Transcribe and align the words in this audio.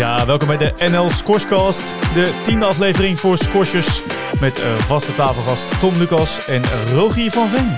Ja, 0.00 0.26
welkom 0.26 0.48
bij 0.48 0.56
de 0.56 0.88
NL 0.90 1.10
Scorescast, 1.10 1.82
de 2.14 2.40
tiende 2.44 2.64
aflevering 2.64 3.18
voor 3.18 3.36
squashers 3.36 4.02
met 4.40 4.58
uh, 4.58 4.78
vaste 4.78 5.12
tafelgast 5.12 5.80
Tom 5.80 5.94
Lucas 5.94 6.46
en 6.46 6.62
Rogier 6.94 7.30
van 7.30 7.48
Veen. 7.48 7.76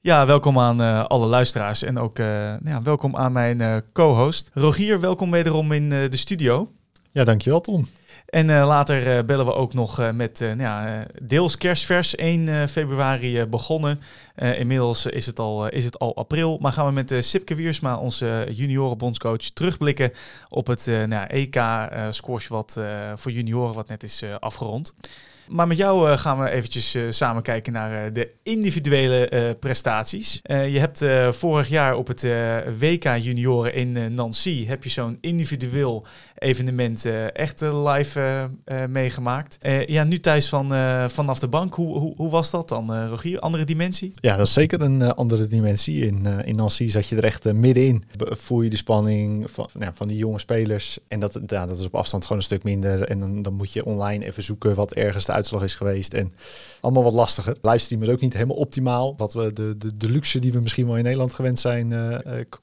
Ja, 0.00 0.26
welkom 0.26 0.58
aan 0.58 0.80
uh, 0.80 1.04
alle 1.04 1.26
luisteraars 1.26 1.82
en 1.82 1.98
ook 1.98 2.18
uh, 2.18 2.26
ja, 2.64 2.82
welkom 2.82 3.16
aan 3.16 3.32
mijn 3.32 3.82
co-host. 3.92 4.50
Rogier, 4.54 5.00
welkom 5.00 5.30
wederom 5.30 5.72
in 5.72 5.88
de 5.88 6.16
studio. 6.16 6.72
Ja, 7.10 7.24
dankjewel 7.24 7.60
Tom. 7.60 7.88
En 8.28 8.48
uh, 8.48 8.66
later 8.66 9.16
uh, 9.16 9.24
bellen 9.24 9.46
we 9.46 9.54
ook 9.54 9.74
nog 9.74 10.00
uh, 10.00 10.10
met 10.10 10.40
nou 10.40 10.60
ja, 10.60 11.06
deels 11.22 11.56
kerstvers 11.56 12.14
1 12.14 12.68
februari 12.68 13.46
begonnen. 13.46 14.00
inmiddels 14.34 15.06
is 15.06 15.26
het, 15.26 15.38
al, 15.38 15.68
is 15.68 15.84
het 15.84 15.98
al 15.98 16.16
april. 16.16 16.58
Maar 16.60 16.72
gaan 16.72 16.86
we 16.86 16.92
met 16.92 17.14
Sipke 17.18 17.54
Wiersma, 17.54 17.98
onze 17.98 18.46
juniorenbondscoach, 18.50 19.36
terugblikken 19.36 20.12
op 20.48 20.66
het 20.66 20.86
nou, 21.06 21.26
EK-squash 21.26 22.48
wat 22.48 22.80
voor 23.14 23.32
junioren 23.32 23.74
wat 23.74 23.88
net 23.88 24.02
is 24.02 24.22
afgerond. 24.40 24.94
Maar 25.46 25.66
met 25.66 25.76
jou 25.76 26.16
gaan 26.16 26.40
we 26.40 26.50
eventjes 26.50 26.96
samen 27.08 27.42
kijken 27.42 27.72
naar 27.72 28.12
de 28.12 28.30
individuele 28.42 29.56
prestaties. 29.60 30.40
je 30.42 30.78
hebt 30.78 31.04
vorig 31.36 31.68
jaar 31.68 31.96
op 31.96 32.06
het 32.06 32.22
WK 32.78 33.04
Junioren 33.04 33.74
in 33.74 34.14
Nancy 34.14 34.66
heb 34.66 34.84
je 34.84 34.90
zo'n 34.90 35.18
individueel 35.20 36.06
evenement 36.38 37.06
echt 37.32 37.60
live 37.60 38.50
meegemaakt. 38.88 39.58
ja, 39.86 40.04
nu 40.04 40.20
thuis 40.20 40.48
van, 40.48 40.68
vanaf 41.10 41.38
de 41.38 41.48
bank. 41.48 41.74
Hoe, 41.74 41.98
hoe, 41.98 42.14
hoe 42.16 42.30
was 42.30 42.50
dat 42.50 42.68
dan, 42.68 43.06
Rogier? 43.06 43.38
Andere 43.38 43.64
dimensie? 43.64 44.12
Ja, 44.20 44.36
dat 44.36 44.46
is 44.46 44.52
zeker 44.52 44.80
een 44.80 45.14
andere 45.14 45.46
dimensie. 45.46 46.06
In, 46.06 46.26
in 46.44 46.56
Nancy 46.56 46.88
zat 46.90 47.08
je 47.08 47.16
er 47.16 47.24
echt 47.24 47.52
middenin. 47.52 48.04
Voel 48.16 48.62
je 48.62 48.70
de 48.70 48.76
spanning 48.76 49.50
van, 49.50 49.68
nou, 49.72 49.92
van 49.94 50.08
die 50.08 50.16
jonge 50.16 50.38
spelers. 50.38 50.98
En 51.08 51.20
dat, 51.20 51.40
ja, 51.46 51.66
dat 51.66 51.78
is 51.78 51.84
op 51.84 51.94
afstand 51.94 52.22
gewoon 52.22 52.38
een 52.38 52.44
stuk 52.44 52.62
minder. 52.62 53.02
En 53.02 53.20
dan, 53.20 53.42
dan 53.42 53.54
moet 53.54 53.72
je 53.72 53.84
online 53.84 54.24
even 54.24 54.42
zoeken 54.42 54.74
wat 54.74 54.92
ergens 54.92 55.24
de 55.24 55.32
uitslag 55.32 55.62
is 55.62 55.74
geweest. 55.74 56.12
En 56.12 56.32
allemaal 56.80 57.02
wat 57.02 57.12
lastiger. 57.12 57.56
Livestream 57.62 58.02
is 58.02 58.08
ook 58.08 58.20
niet 58.20 58.32
helemaal 58.32 58.56
optimaal. 58.56 59.14
Wat 59.16 59.32
we 59.32 59.52
de, 59.52 59.78
de, 59.78 59.96
de 59.96 60.10
luxe 60.10 60.38
die 60.38 60.52
we 60.52 60.60
misschien 60.60 60.86
wel 60.86 60.96
in 60.96 61.02
Nederland 61.02 61.34
gewend 61.34 61.58
zijn 61.58 61.90
uh, 61.90 62.16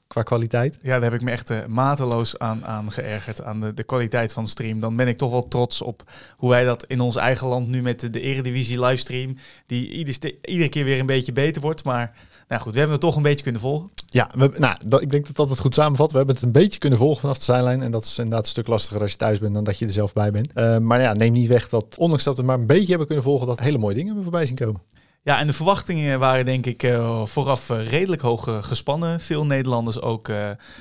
qua 0.06 0.22
kwaliteit. 0.22 0.78
Ja, 0.82 0.92
daar 0.92 1.02
heb 1.02 1.12
ik 1.12 1.22
me 1.22 1.30
echt 1.30 1.50
uh, 1.50 1.66
mateloos 1.66 2.38
aan, 2.38 2.64
aan 2.64 2.92
geërgerd. 2.92 3.42
Aan 3.42 3.60
de, 3.60 3.65
de 3.74 3.84
kwaliteit 3.84 4.32
van 4.32 4.44
de 4.44 4.50
stream. 4.50 4.80
Dan 4.80 4.96
ben 4.96 5.08
ik 5.08 5.16
toch 5.16 5.30
wel 5.30 5.48
trots 5.48 5.82
op 5.82 6.02
hoe 6.36 6.50
wij 6.50 6.64
dat 6.64 6.84
in 6.84 7.00
ons 7.00 7.16
eigen 7.16 7.48
land 7.48 7.68
nu 7.68 7.82
met 7.82 8.00
de, 8.00 8.10
de 8.10 8.20
Eredivisie 8.20 8.80
livestream. 8.80 9.36
Die 9.66 9.90
ieder, 9.90 10.32
iedere 10.42 10.68
keer 10.68 10.84
weer 10.84 11.00
een 11.00 11.06
beetje 11.06 11.32
beter 11.32 11.62
wordt. 11.62 11.84
Maar 11.84 12.16
nou 12.48 12.62
goed, 12.62 12.72
we 12.72 12.78
hebben 12.78 12.96
het 12.96 13.06
toch 13.06 13.16
een 13.16 13.22
beetje 13.22 13.42
kunnen 13.42 13.60
volgen. 13.60 13.90
Ja, 14.06 14.30
we, 14.36 14.54
nou, 14.58 14.76
dat, 14.86 15.02
ik 15.02 15.10
denk 15.10 15.26
dat 15.26 15.36
dat 15.36 15.48
het 15.48 15.58
goed 15.58 15.74
samenvat. 15.74 16.10
We 16.10 16.16
hebben 16.16 16.34
het 16.34 16.44
een 16.44 16.52
beetje 16.52 16.78
kunnen 16.78 16.98
volgen 16.98 17.20
vanaf 17.20 17.38
de 17.38 17.44
zijlijn. 17.44 17.82
En 17.82 17.90
dat 17.90 18.04
is 18.04 18.18
inderdaad 18.18 18.44
een 18.44 18.50
stuk 18.50 18.66
lastiger 18.66 19.02
als 19.02 19.10
je 19.10 19.16
thuis 19.16 19.38
bent 19.38 19.54
dan 19.54 19.64
dat 19.64 19.78
je 19.78 19.84
er 19.84 19.92
zelf 19.92 20.12
bij 20.12 20.30
bent. 20.30 20.50
Uh, 20.54 20.78
maar 20.78 21.00
ja, 21.00 21.12
neem 21.12 21.32
niet 21.32 21.48
weg 21.48 21.68
dat, 21.68 21.98
ondanks 21.98 22.24
dat 22.24 22.36
we 22.36 22.42
maar 22.42 22.58
een 22.58 22.66
beetje 22.66 22.88
hebben 22.88 23.06
kunnen 23.06 23.24
volgen, 23.24 23.46
dat 23.46 23.60
hele 23.60 23.78
mooie 23.78 23.94
dingen 23.94 24.06
hebben 24.06 24.24
voorbij 24.24 24.46
zien 24.46 24.56
komen. 24.56 24.80
Ja, 25.22 25.38
en 25.38 25.46
de 25.46 25.52
verwachtingen 25.52 26.18
waren 26.18 26.44
denk 26.44 26.66
ik 26.66 26.82
uh, 26.82 27.26
vooraf 27.26 27.70
uh, 27.70 27.88
redelijk 27.88 28.22
hoog 28.22 28.48
gespannen. 28.60 29.20
Veel 29.20 29.46
Nederlanders 29.46 30.00
ook 30.00 30.30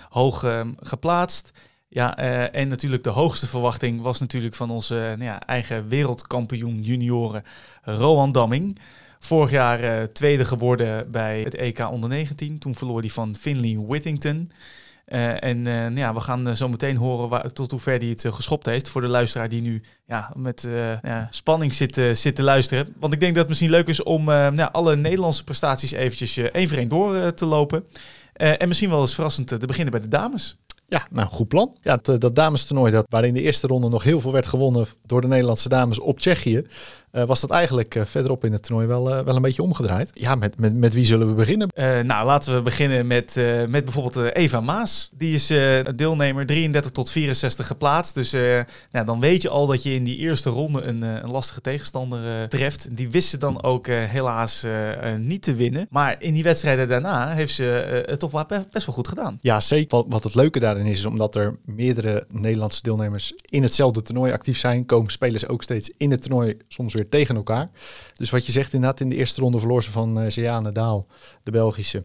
hoog 0.09 0.45
geplaatst. 0.79 1.51
Ja, 1.95 2.17
en 2.51 2.67
natuurlijk 2.67 3.03
de 3.03 3.09
hoogste 3.09 3.47
verwachting 3.47 4.01
was 4.01 4.19
natuurlijk 4.19 4.55
van 4.55 4.69
onze 4.69 4.95
nou 4.95 5.23
ja, 5.23 5.41
eigen 5.41 5.87
wereldkampioen 5.87 6.81
junioren, 6.81 7.43
Rohan 7.83 8.31
Damming. 8.31 8.79
Vorig 9.19 9.51
jaar 9.51 9.83
uh, 9.83 10.03
tweede 10.03 10.45
geworden 10.45 11.11
bij 11.11 11.41
het 11.41 11.55
EK 11.55 11.79
onder 11.91 12.09
19. 12.09 12.59
Toen 12.59 12.75
verloor 12.75 12.99
hij 12.99 13.09
van 13.09 13.35
Finley 13.35 13.77
Whittington. 13.87 14.51
En 15.05 15.61
nou 15.61 15.97
ja, 15.97 16.13
we 16.13 16.19
gaan 16.19 16.55
zo 16.55 16.67
meteen 16.69 16.97
horen 16.97 17.29
waar, 17.29 17.51
tot 17.51 17.71
hoe 17.71 17.79
ver 17.79 17.99
hij 17.99 18.07
het 18.07 18.25
geschopt 18.29 18.65
heeft. 18.65 18.89
Voor 18.89 19.01
de 19.01 19.07
luisteraar 19.07 19.49
die 19.49 19.61
nu 19.61 19.83
ja, 20.07 20.31
met 20.35 20.67
ja, 21.01 21.27
spanning 21.29 21.73
zit, 21.73 22.01
zit 22.11 22.35
te 22.35 22.43
luisteren. 22.43 22.95
Want 22.99 23.13
ik 23.13 23.19
denk 23.19 23.31
dat 23.31 23.41
het 23.41 23.49
misschien 23.49 23.69
leuk 23.69 23.87
is 23.87 24.03
om 24.03 24.23
nou, 24.23 24.69
alle 24.71 24.95
Nederlandse 24.95 25.43
prestaties 25.43 25.91
eventjes 25.91 26.37
één 26.37 26.67
voor 26.67 26.77
één 26.77 26.89
door 26.89 27.33
te 27.33 27.45
lopen. 27.45 27.85
en 28.33 28.67
misschien 28.67 28.89
wel 28.89 29.01
eens 29.01 29.15
verrassend 29.15 29.47
te 29.47 29.67
beginnen 29.67 29.91
bij 29.91 30.01
de 30.01 30.07
dames. 30.07 30.57
Ja, 30.87 31.07
nou, 31.09 31.29
goed 31.29 31.47
plan. 31.47 31.75
Ja, 31.81 31.99
het, 32.01 32.21
dat 32.21 32.35
damestoernooi 32.35 32.91
dat, 32.91 33.05
waarin 33.09 33.33
de 33.33 33.41
eerste 33.41 33.67
ronde 33.67 33.89
nog 33.89 34.03
heel 34.03 34.19
veel 34.19 34.31
werd 34.31 34.45
gewonnen 34.45 34.87
door 35.05 35.21
de 35.21 35.27
Nederlandse 35.27 35.69
dames 35.69 35.99
op 35.99 36.19
Tsjechië. 36.19 36.67
Uh, 37.15 37.23
was 37.23 37.41
dat 37.41 37.49
eigenlijk 37.49 37.95
uh, 37.95 38.05
verderop 38.05 38.45
in 38.45 38.51
het 38.51 38.63
toernooi 38.63 38.87
wel, 38.87 39.09
uh, 39.09 39.19
wel 39.19 39.35
een 39.35 39.41
beetje 39.41 39.61
omgedraaid. 39.61 40.11
Ja, 40.13 40.35
met, 40.35 40.59
met, 40.59 40.75
met 40.75 40.93
wie 40.93 41.05
zullen 41.05 41.27
we 41.27 41.33
beginnen? 41.33 41.69
nou, 42.05 42.25
laten 42.25 42.55
we 42.55 42.61
beginnen 42.61 43.07
met, 43.07 43.35
met 43.67 43.83
bijvoorbeeld 43.83 44.35
Eva 44.35 44.61
Maas. 44.61 45.09
Die 45.13 45.33
is 45.33 45.47
deelnemer 45.95 46.45
33 46.45 46.91
tot 46.91 47.09
64 47.09 47.67
geplaatst. 47.67 48.15
Dus 48.15 48.31
nou, 48.91 49.05
dan 49.05 49.19
weet 49.19 49.41
je 49.41 49.49
al 49.49 49.67
dat 49.67 49.83
je 49.83 49.93
in 49.93 50.03
die 50.03 50.17
eerste 50.17 50.49
ronde 50.49 50.81
een, 50.81 51.01
een 51.01 51.31
lastige 51.31 51.61
tegenstander 51.61 52.49
treft. 52.49 52.97
Die 52.97 53.09
wist 53.09 53.29
ze 53.29 53.37
dan 53.37 53.63
ook 53.63 53.87
helaas 53.87 54.65
niet 55.19 55.41
te 55.41 55.55
winnen. 55.55 55.87
Maar 55.89 56.15
in 56.19 56.33
die 56.33 56.43
wedstrijden 56.43 56.87
daarna 56.87 57.33
heeft 57.33 57.53
ze 57.53 58.03
het 58.07 58.19
toch 58.19 58.31
wel 58.31 58.45
best 58.71 58.85
wel 58.85 58.95
goed 58.95 59.07
gedaan. 59.07 59.37
Ja, 59.41 59.59
zeker. 59.61 59.97
Wat, 59.97 60.05
wat 60.09 60.23
het 60.23 60.35
leuke 60.35 60.59
daarin 60.59 60.85
is, 60.85 60.97
is 60.97 61.05
omdat 61.05 61.35
er 61.35 61.55
meerdere 61.65 62.25
Nederlandse 62.29 62.81
deelnemers 62.81 63.33
in 63.49 63.63
hetzelfde 63.63 64.01
toernooi 64.01 64.31
actief 64.31 64.57
zijn, 64.57 64.85
komen 64.85 65.11
spelers 65.11 65.47
ook 65.47 65.63
steeds 65.63 65.91
in 65.97 66.11
het 66.11 66.21
toernooi 66.21 66.57
soms 66.67 66.93
weer 66.93 67.04
tegen 67.09 67.35
elkaar. 67.35 67.67
Dus 68.15 68.29
wat 68.29 68.45
je 68.45 68.51
zegt 68.51 68.73
inderdaad, 68.73 68.99
in 68.99 69.09
de 69.09 69.15
eerste 69.15 69.41
ronde 69.41 69.59
verloor 69.59 69.83
ze 69.83 69.91
van 69.91 70.21
uh, 70.21 70.29
Zeane 70.29 70.71
Daal, 70.71 71.07
de 71.43 71.51
Belgische. 71.51 72.03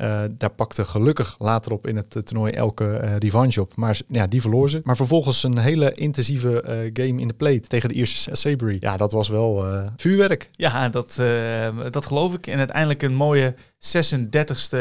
Uh, 0.00 0.22
daar 0.30 0.50
pakte 0.50 0.84
gelukkig 0.84 1.36
later 1.38 1.72
op 1.72 1.86
in 1.86 1.96
het 1.96 2.16
uh, 2.16 2.22
toernooi 2.22 2.52
elke 2.52 3.00
uh, 3.02 3.16
revanche 3.16 3.60
op. 3.60 3.76
Maar 3.76 4.00
ja, 4.08 4.26
die 4.26 4.40
verloor 4.40 4.70
ze. 4.70 4.80
Maar 4.84 4.96
vervolgens 4.96 5.42
een 5.42 5.58
hele 5.58 5.92
intensieve 5.92 6.62
game 6.92 7.20
in 7.20 7.28
de 7.28 7.34
plate 7.34 7.60
tegen 7.60 7.88
de 7.88 7.94
Ierse 7.94 8.36
Sabery. 8.36 8.76
Ja, 8.80 8.96
dat 8.96 9.12
was 9.12 9.28
wel 9.28 9.64
vuurwerk. 9.96 10.50
Ja, 10.52 10.88
dat, 10.88 11.22
dat 11.90 12.06
geloof 12.06 12.34
ik. 12.34 12.46
En 12.46 12.58
uiteindelijk 12.58 13.02
een 13.02 13.14
mooie 13.14 13.54
36e 13.96 14.78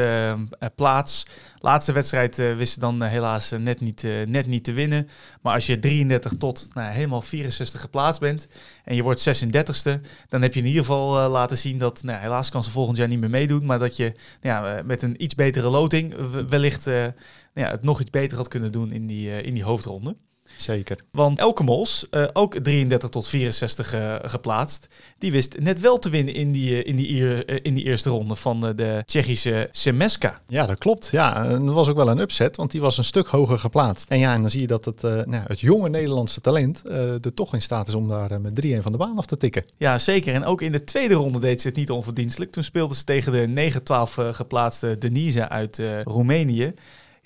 plaats. 0.76 1.26
Laatste 1.60 1.92
wedstrijd 1.92 2.40
uh, 2.40 2.56
wist 2.56 2.74
ze 2.74 2.80
dan 2.80 3.04
uh, 3.04 3.10
helaas 3.10 3.54
uh, 3.54 3.60
net, 3.60 3.82
niet, 3.82 4.04
net 4.26 4.48
niet 4.48 4.64
te 4.64 4.74
winnen. 4.74 5.08
Maar 5.42 5.54
als 5.54 5.66
je 5.66 5.80
33 5.80 6.34
tot 6.38 6.68
nou, 6.74 6.92
helemaal 6.92 7.22
64 7.22 7.82
geplaatst 7.82 8.20
bent 8.20 8.48
en 8.84 8.96
je 8.96 9.04
wordt 9.04 9.46
36e, 9.46 10.02
dan 10.30 10.42
heb 10.42 10.54
je 10.54 10.60
in 10.60 10.66
ieder 10.66 10.82
geval 10.82 11.30
laten 11.30 11.58
zien 11.58 11.78
dat, 11.78 12.04
nou, 12.04 12.20
helaas 12.20 12.50
kan 12.50 12.64
ze 12.64 12.72
volgend 12.72 12.98
jaar 12.98 13.08
niet 13.08 13.20
meer 13.20 13.30
meedoen, 13.30 13.66
maar 13.66 13.80
dat 13.80 13.98
je 13.98 14.14
nou, 14.42 14.84
met 14.84 15.04
een 15.04 15.24
iets 15.24 15.36
betere 15.36 15.70
loting 15.70 16.16
wellicht 16.50 16.86
nou, 16.86 17.14
het 17.54 17.84
nog 17.84 18.02
iets 18.02 18.10
beter 18.10 18.38
had 18.38 18.48
kunnen 18.48 18.72
doen 18.72 18.92
in 18.92 19.08
die, 19.08 19.42
in 19.42 19.54
die 19.54 19.64
hoofdronde. 19.64 20.16
Zeker. 20.58 20.98
Want 21.12 21.40
Elke 21.40 21.64
Mols, 21.64 22.08
uh, 22.12 22.28
ook 22.34 22.56
33 22.56 23.10
tot 23.10 23.28
64 23.28 23.94
uh, 23.94 24.16
geplaatst, 24.22 24.88
die 25.18 25.32
wist 25.32 25.60
net 25.60 25.80
wel 25.80 26.00
te 26.00 26.10
winnen 26.10 26.34
in 26.34 26.52
die, 26.52 26.72
uh, 26.72 26.90
in 26.90 26.96
die, 26.96 27.46
in 27.62 27.74
die 27.74 27.84
eerste 27.84 28.10
ronde 28.10 28.36
van 28.36 28.60
de 28.76 29.04
Tsjechische 29.06 29.68
Semeska. 29.72 30.42
Ja, 30.48 30.66
dat 30.66 30.78
klopt. 30.78 31.10
Ja, 31.12 31.48
dat 31.48 31.74
was 31.74 31.90
ook 31.90 31.96
wel 31.96 32.10
een 32.10 32.20
upset, 32.20 32.56
want 32.56 32.72
die 32.72 32.82
was 32.82 32.98
een 32.98 33.04
stuk 33.04 33.28
hoger 33.28 33.60
geplaatst. 33.60 34.10
En 34.10 34.20
ja, 34.20 34.34
en 34.34 34.42
dan 34.42 34.50
zie 34.50 34.62
je 34.62 34.68
dat 34.68 34.86
het, 34.86 35.02
nou, 35.02 35.44
het 35.48 35.60
jonge 35.60 35.90
Nederlandse 35.90 36.42
talent 36.42 36.84
er 36.90 37.34
toch 37.34 37.54
in 37.54 37.62
staat 37.62 37.88
is 37.88 37.94
om 37.94 38.08
daar 38.08 38.42
met 38.42 38.66
3-1 38.66 38.78
van 38.80 38.92
de 38.92 38.98
baan 38.98 39.18
af 39.18 39.26
te 39.26 39.38
tikken. 39.38 39.66
Ja, 39.78 39.98
zeker. 39.98 40.34
En 40.34 40.46
ook 40.46 40.62
in 40.62 40.72
de 40.72 40.84
tweede 40.84 41.14
ronde 41.14 41.40
deed 41.40 41.62
ze 41.62 41.68
het 41.68 41.78
niet 41.78 41.92
onverdienstelijk. 41.92 42.52
Toen 42.52 42.64
speelde 42.64 42.96
ze 42.96 43.04
tegen 43.04 43.32
de 43.32 43.72
9-12 43.72 44.36
geplaatste 44.36 44.98
Denise 44.98 45.50
uit 45.50 45.82
Roemenië. 46.04 46.74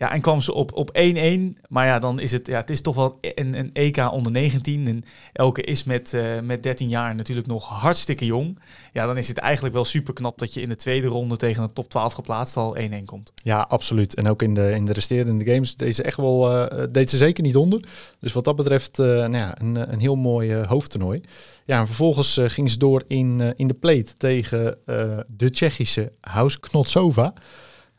Ja, 0.01 0.11
en 0.11 0.21
kwam 0.21 0.41
ze 0.41 0.53
op, 0.53 0.73
op 0.73 0.97
1-1. 0.97 1.61
Maar 1.67 1.85
ja, 1.85 1.99
dan 1.99 2.19
is 2.19 2.31
het, 2.31 2.47
ja, 2.47 2.57
het 2.59 2.69
is 2.69 2.81
toch 2.81 2.95
wel 2.95 3.17
een, 3.21 3.53
een 3.53 3.69
EK 3.73 4.11
onder 4.11 4.31
19. 4.31 4.87
En 4.87 5.03
Elke 5.33 5.61
is 5.61 5.83
met, 5.83 6.13
uh, 6.13 6.39
met 6.39 6.63
13 6.63 6.89
jaar 6.89 7.15
natuurlijk 7.15 7.47
nog 7.47 7.67
hartstikke 7.67 8.25
jong. 8.25 8.59
Ja, 8.93 9.05
dan 9.05 9.17
is 9.17 9.27
het 9.27 9.37
eigenlijk 9.37 9.73
wel 9.75 9.85
super 9.85 10.13
knap 10.13 10.39
dat 10.39 10.53
je 10.53 10.61
in 10.61 10.69
de 10.69 10.75
tweede 10.75 11.07
ronde 11.07 11.37
tegen 11.37 11.63
een 11.63 11.73
top 11.73 11.89
12 11.89 12.13
geplaatst 12.13 12.57
al 12.57 12.77
1-1 12.77 12.79
komt. 13.05 13.33
Ja, 13.35 13.59
absoluut. 13.61 14.15
En 14.15 14.27
ook 14.27 14.41
in 14.41 14.53
de, 14.53 14.71
in 14.71 14.85
de 14.85 14.93
resterende 14.93 15.45
games 15.53 15.75
deed 15.75 15.95
ze 15.95 16.03
echt 16.03 16.17
wel, 16.17 16.51
uh, 16.51 16.83
deed 16.89 17.09
ze 17.09 17.17
zeker 17.17 17.43
niet 17.43 17.55
onder. 17.55 17.83
Dus 18.19 18.33
wat 18.33 18.43
dat 18.43 18.55
betreft, 18.55 18.99
uh, 18.99 19.05
nou 19.05 19.35
ja, 19.35 19.61
een, 19.61 19.91
een 19.93 19.99
heel 19.99 20.15
mooi 20.15 20.55
hoofdtoernooi. 20.55 21.21
Ja, 21.65 21.79
en 21.79 21.85
vervolgens 21.85 22.39
ging 22.41 22.71
ze 22.71 22.77
door 22.77 23.03
in, 23.07 23.53
in 23.55 23.67
de 23.67 23.73
plate 23.73 24.13
tegen 24.13 24.77
de 25.27 25.49
Tsjechische 25.49 26.11
House 26.21 26.59
Knotsova 26.59 27.33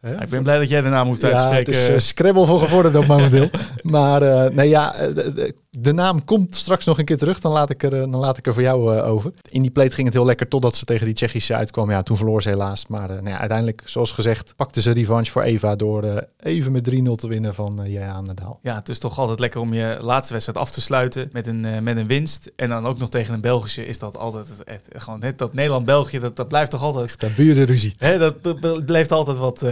ik 0.02 0.28
ben 0.28 0.42
blij 0.42 0.58
dat 0.58 0.68
jij 0.68 0.80
de 0.80 0.88
naam 0.88 1.06
hoeft 1.06 1.24
uitspreken. 1.24 1.72
Ja, 1.72 1.78
het 1.78 1.88
is 1.88 1.88
uh, 1.88 1.98
Scrabble 1.98 2.46
voor 2.46 2.58
gevorderd 2.58 2.96
op 2.96 3.06
momenteel. 3.06 3.50
maar 3.82 4.22
uh, 4.22 4.44
nee, 4.46 4.68
ja, 4.68 4.94
eh, 4.94 5.50
de, 5.80 5.92
naam 5.92 6.24
komt 6.24 6.56
straks 6.56 6.84
nog 6.84 6.98
een 6.98 7.04
keer 7.04 7.18
terug. 7.18 7.40
Dan 7.40 7.52
laat 7.52 7.70
ik 7.70 7.82
er, 7.82 7.90
dan 7.90 8.16
laat 8.16 8.38
ik 8.38 8.46
er 8.46 8.52
voor 8.52 8.62
jou 8.62 9.00
over. 9.00 9.32
In 9.50 9.62
die 9.62 9.70
plate 9.70 9.94
ging 9.94 10.06
het 10.06 10.16
heel 10.16 10.24
lekker 10.24 10.48
totdat 10.48 10.76
ze 10.76 10.84
tegen 10.84 11.04
die 11.06 11.14
Tsjechische 11.14 11.54
uitkwam. 11.54 11.90
Ja, 11.90 12.02
toen 12.02 12.16
verloor 12.16 12.42
ze 12.42 12.48
helaas. 12.48 12.86
Maar 12.86 13.08
nou 13.08 13.28
ja, 13.28 13.38
uiteindelijk, 13.38 13.82
zoals 13.84 14.12
gezegd, 14.12 14.56
pakte 14.56 14.80
ze 14.80 14.92
revanche 14.92 15.32
voor 15.32 15.42
Eva 15.42 15.76
door 15.76 16.26
even 16.38 16.72
met 16.72 16.90
3-0 16.90 16.94
te 17.14 17.28
winnen 17.28 17.54
van 17.54 17.80
uh, 17.80 17.92
Jaan 17.92 18.24
Nadaal. 18.24 18.58
Ja, 18.62 18.74
het 18.74 18.88
is 18.88 18.98
toch 18.98 19.18
altijd 19.18 19.38
lekker 19.38 19.60
om 19.60 19.74
je 19.74 19.98
laatste 20.00 20.32
wedstrijd 20.32 20.58
af 20.58 20.70
te 20.70 20.80
sluiten 20.80 21.28
met 21.32 21.46
een, 21.46 21.82
met 21.82 21.96
een 21.96 22.06
winst. 22.06 22.50
En 22.56 22.68
dan 22.68 22.86
ook 22.86 22.98
nog 22.98 23.08
tegen 23.08 23.34
een 23.34 23.40
Belgische 23.40 23.86
is 23.86 23.98
dat 23.98 24.16
altijd 24.16 24.46
gewoon 24.92 25.20
net 25.20 25.38
dat 25.38 25.54
Nederland-België, 25.54 26.18
dat, 26.18 26.36
dat 26.36 26.48
blijft 26.48 26.70
toch 26.70 26.82
altijd... 26.82 27.20
Dat 27.20 27.34
burenruzie. 27.34 27.94
Hè, 27.98 28.18
dat, 28.18 28.42
dat 28.42 28.84
blijft 28.86 29.12
altijd 29.12 29.36
wat... 29.36 29.64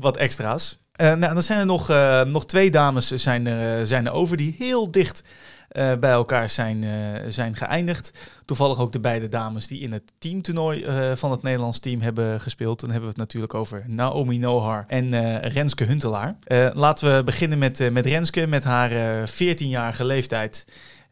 Wat 0.00 0.16
extra's. 0.16 0.78
Nou, 0.96 1.34
dan 1.34 1.42
zijn 1.42 1.58
er 1.58 1.66
nog, 1.66 1.88
nog 2.26 2.46
twee 2.46 2.70
dames 2.70 3.08
zijn 3.08 3.46
er, 3.46 3.86
zijn 3.86 4.06
er 4.06 4.12
over 4.12 4.36
die 4.36 4.54
heel 4.58 4.90
dicht 4.90 5.22
bij 5.74 6.10
elkaar 6.10 6.50
zijn, 6.50 6.84
zijn 7.32 7.56
geëindigd. 7.56 8.12
Toevallig 8.44 8.78
ook 8.78 8.92
de 8.92 9.00
beide 9.00 9.28
dames 9.28 9.66
die 9.66 9.80
in 9.80 9.92
het 9.92 10.12
teamtoernooi 10.18 10.86
van 11.16 11.30
het 11.30 11.42
Nederlands 11.42 11.78
team 11.78 12.00
hebben 12.00 12.40
gespeeld. 12.40 12.80
Dan 12.80 12.90
hebben 12.90 13.08
we 13.08 13.12
het 13.12 13.24
natuurlijk 13.24 13.54
over 13.54 13.84
Naomi 13.86 14.38
Nohar 14.38 14.84
en 14.88 15.40
Renske 15.40 15.84
Huntelaar. 15.84 16.36
laten 16.74 17.16
we 17.16 17.22
beginnen 17.22 17.58
met, 17.58 17.90
met 17.92 18.06
Renske, 18.06 18.46
met 18.46 18.64
haar 18.64 18.90
14-jarige 19.30 20.04
leeftijd. 20.04 20.64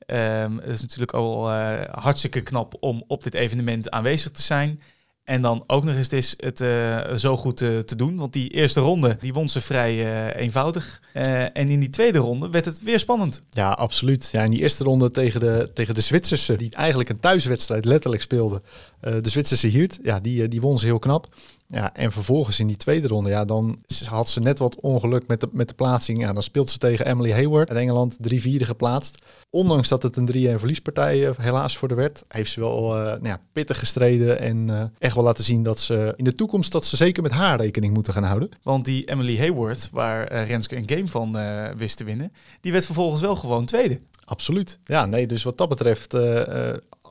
Um, 0.06 0.58
het 0.58 0.68
is 0.68 0.80
natuurlijk 0.80 1.12
al 1.12 1.50
hartstikke 1.90 2.40
knap 2.40 2.74
om 2.80 3.04
op 3.06 3.22
dit 3.22 3.34
evenement 3.34 3.90
aanwezig 3.90 4.30
te 4.30 4.42
zijn. 4.42 4.80
En 5.24 5.42
dan 5.42 5.64
ook 5.66 5.84
nog 5.84 5.94
eens 5.94 6.08
is 6.08 6.34
het 6.36 6.60
uh, 6.60 7.14
zo 7.14 7.36
goed 7.36 7.60
uh, 7.60 7.78
te 7.78 7.96
doen. 7.96 8.16
Want 8.16 8.32
die 8.32 8.48
eerste 8.48 8.80
ronde 8.80 9.16
die 9.20 9.32
won 9.32 9.48
ze 9.48 9.60
vrij 9.60 9.94
uh, 9.94 10.40
eenvoudig. 10.42 11.00
en 11.12 11.68
in 11.68 11.80
die 11.80 11.90
tweede 11.90 12.18
ronde 12.18 12.50
werd 12.50 12.64
het 12.64 12.82
weer 12.82 12.98
spannend. 12.98 13.42
Ja, 13.50 13.70
absoluut. 13.70 14.28
Ja, 14.32 14.42
in 14.42 14.50
die 14.50 14.60
eerste 14.60 14.84
ronde 14.84 15.10
tegen 15.10 15.40
de, 15.40 15.70
tegen 15.74 15.94
de 15.94 16.00
Zwitserse, 16.00 16.56
die 16.56 16.70
eigenlijk 16.70 17.08
een 17.08 17.20
thuiswedstrijd 17.20 17.84
letterlijk 17.84 18.22
speelde. 18.22 18.62
de 19.00 19.28
Zwitserse 19.28 19.66
Hiert, 19.66 19.98
ja, 20.02 20.20
die, 20.20 20.48
die 20.48 20.60
won 20.60 20.78
ze 20.78 20.86
heel 20.86 20.98
knap. 20.98 21.28
Ja, 21.72 21.94
en 21.94 22.12
vervolgens 22.12 22.60
in 22.60 22.66
die 22.66 22.76
tweede 22.76 23.08
ronde, 23.08 23.30
ja, 23.30 23.44
dan 23.44 23.78
had 24.04 24.28
ze 24.28 24.40
net 24.40 24.58
wat 24.58 24.80
ongeluk 24.80 25.26
met 25.26 25.40
de, 25.40 25.48
met 25.52 25.68
de 25.68 25.74
plaatsing. 25.74 26.18
Ja, 26.18 26.32
dan 26.32 26.42
speelt 26.42 26.70
ze 26.70 26.78
tegen 26.78 27.06
Emily 27.06 27.32
Hayward 27.32 27.68
uit 27.68 27.78
Engeland, 27.78 28.16
drie 28.20 28.40
vierde 28.40 28.64
geplaatst. 28.64 29.24
Ondanks 29.50 29.88
dat 29.88 30.02
het 30.02 30.16
een 30.16 30.56
3-1 30.56 30.58
verliespartij 30.58 31.28
uh, 31.28 31.30
helaas 31.36 31.76
voor 31.76 31.88
de 31.88 31.94
werd, 31.94 32.24
heeft 32.28 32.50
ze 32.50 32.60
wel 32.60 32.98
uh, 32.98 33.04
nou 33.04 33.26
ja, 33.26 33.40
pittig 33.52 33.78
gestreden 33.78 34.38
en 34.38 34.68
uh, 34.68 34.82
echt 34.98 35.14
wel 35.14 35.24
laten 35.24 35.44
zien 35.44 35.62
dat 35.62 35.80
ze 35.80 36.14
in 36.16 36.24
de 36.24 36.32
toekomst 36.32 36.72
dat 36.72 36.84
ze 36.84 36.96
zeker 36.96 37.22
met 37.22 37.32
haar 37.32 37.60
rekening 37.60 37.94
moeten 37.94 38.12
gaan 38.12 38.24
houden. 38.24 38.48
Want 38.62 38.84
die 38.84 39.04
Emily 39.04 39.38
Hayward, 39.38 39.88
waar 39.92 40.44
Renske 40.44 40.76
een 40.76 40.90
game 40.90 41.08
van 41.08 41.36
wist 41.76 41.96
te 41.96 42.04
winnen, 42.04 42.32
die 42.60 42.72
werd 42.72 42.84
vervolgens 42.86 43.20
wel 43.20 43.36
gewoon 43.36 43.64
tweede. 43.64 43.98
Absoluut. 44.24 44.78
Ja, 44.84 45.06
nee, 45.06 45.26
dus 45.26 45.42
wat 45.42 45.58
dat 45.58 45.68
betreft 45.68 46.14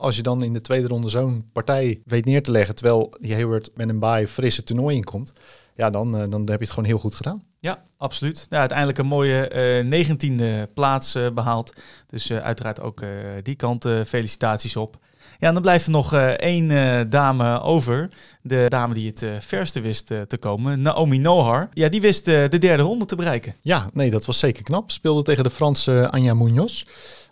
als 0.01 0.15
je 0.15 0.21
dan 0.21 0.43
in 0.43 0.53
de 0.53 0.61
tweede 0.61 0.87
ronde 0.87 1.09
zo'n 1.09 1.49
partij 1.53 2.01
weet 2.05 2.25
neer 2.25 2.43
te 2.43 2.51
leggen, 2.51 2.75
terwijl 2.75 3.13
die 3.19 3.33
Hayward 3.33 3.69
met 3.75 3.89
een 3.89 3.99
baai 3.99 4.27
frisse 4.27 4.63
toernooi 4.63 4.95
inkomt, 4.95 5.33
ja, 5.75 5.89
dan, 5.89 6.15
uh, 6.15 6.21
dan 6.29 6.39
heb 6.39 6.47
je 6.59 6.65
het 6.65 6.69
gewoon 6.69 6.85
heel 6.85 6.97
goed 6.97 7.15
gedaan. 7.15 7.43
Ja, 7.59 7.81
absoluut. 7.97 8.47
Ja, 8.49 8.59
uiteindelijk 8.59 8.97
een 8.97 9.05
mooie 9.05 9.51
uh, 9.53 9.85
negentiende 9.89 10.69
plaats 10.73 11.15
uh, 11.15 11.29
behaald. 11.29 11.73
Dus 12.07 12.31
uiteraard 12.31 12.81
ook 12.81 13.03
die 13.43 13.55
kant 13.55 13.85
felicitaties 14.05 14.75
op. 14.75 14.97
Ja, 15.39 15.47
en 15.47 15.53
dan 15.53 15.61
blijft 15.61 15.85
er 15.85 15.91
nog 15.91 16.13
één 16.35 17.09
dame 17.09 17.61
over. 17.61 18.09
De 18.41 18.65
dame 18.69 18.93
die 18.93 19.07
het 19.07 19.45
verste 19.45 19.79
wist 19.79 20.07
te 20.07 20.37
komen, 20.39 20.81
Naomi 20.81 21.17
Nohar. 21.17 21.69
Ja, 21.73 21.89
die 21.89 22.01
wist 22.01 22.25
de 22.25 22.57
derde 22.59 22.83
ronde 22.83 23.05
te 23.05 23.15
bereiken. 23.15 23.55
Ja, 23.61 23.89
nee, 23.93 24.11
dat 24.11 24.25
was 24.25 24.39
zeker 24.39 24.63
knap. 24.63 24.91
Speelde 24.91 25.21
tegen 25.21 25.43
de 25.43 25.49
Franse 25.49 26.09
Anja 26.11 26.33
Munoz. 26.33 26.83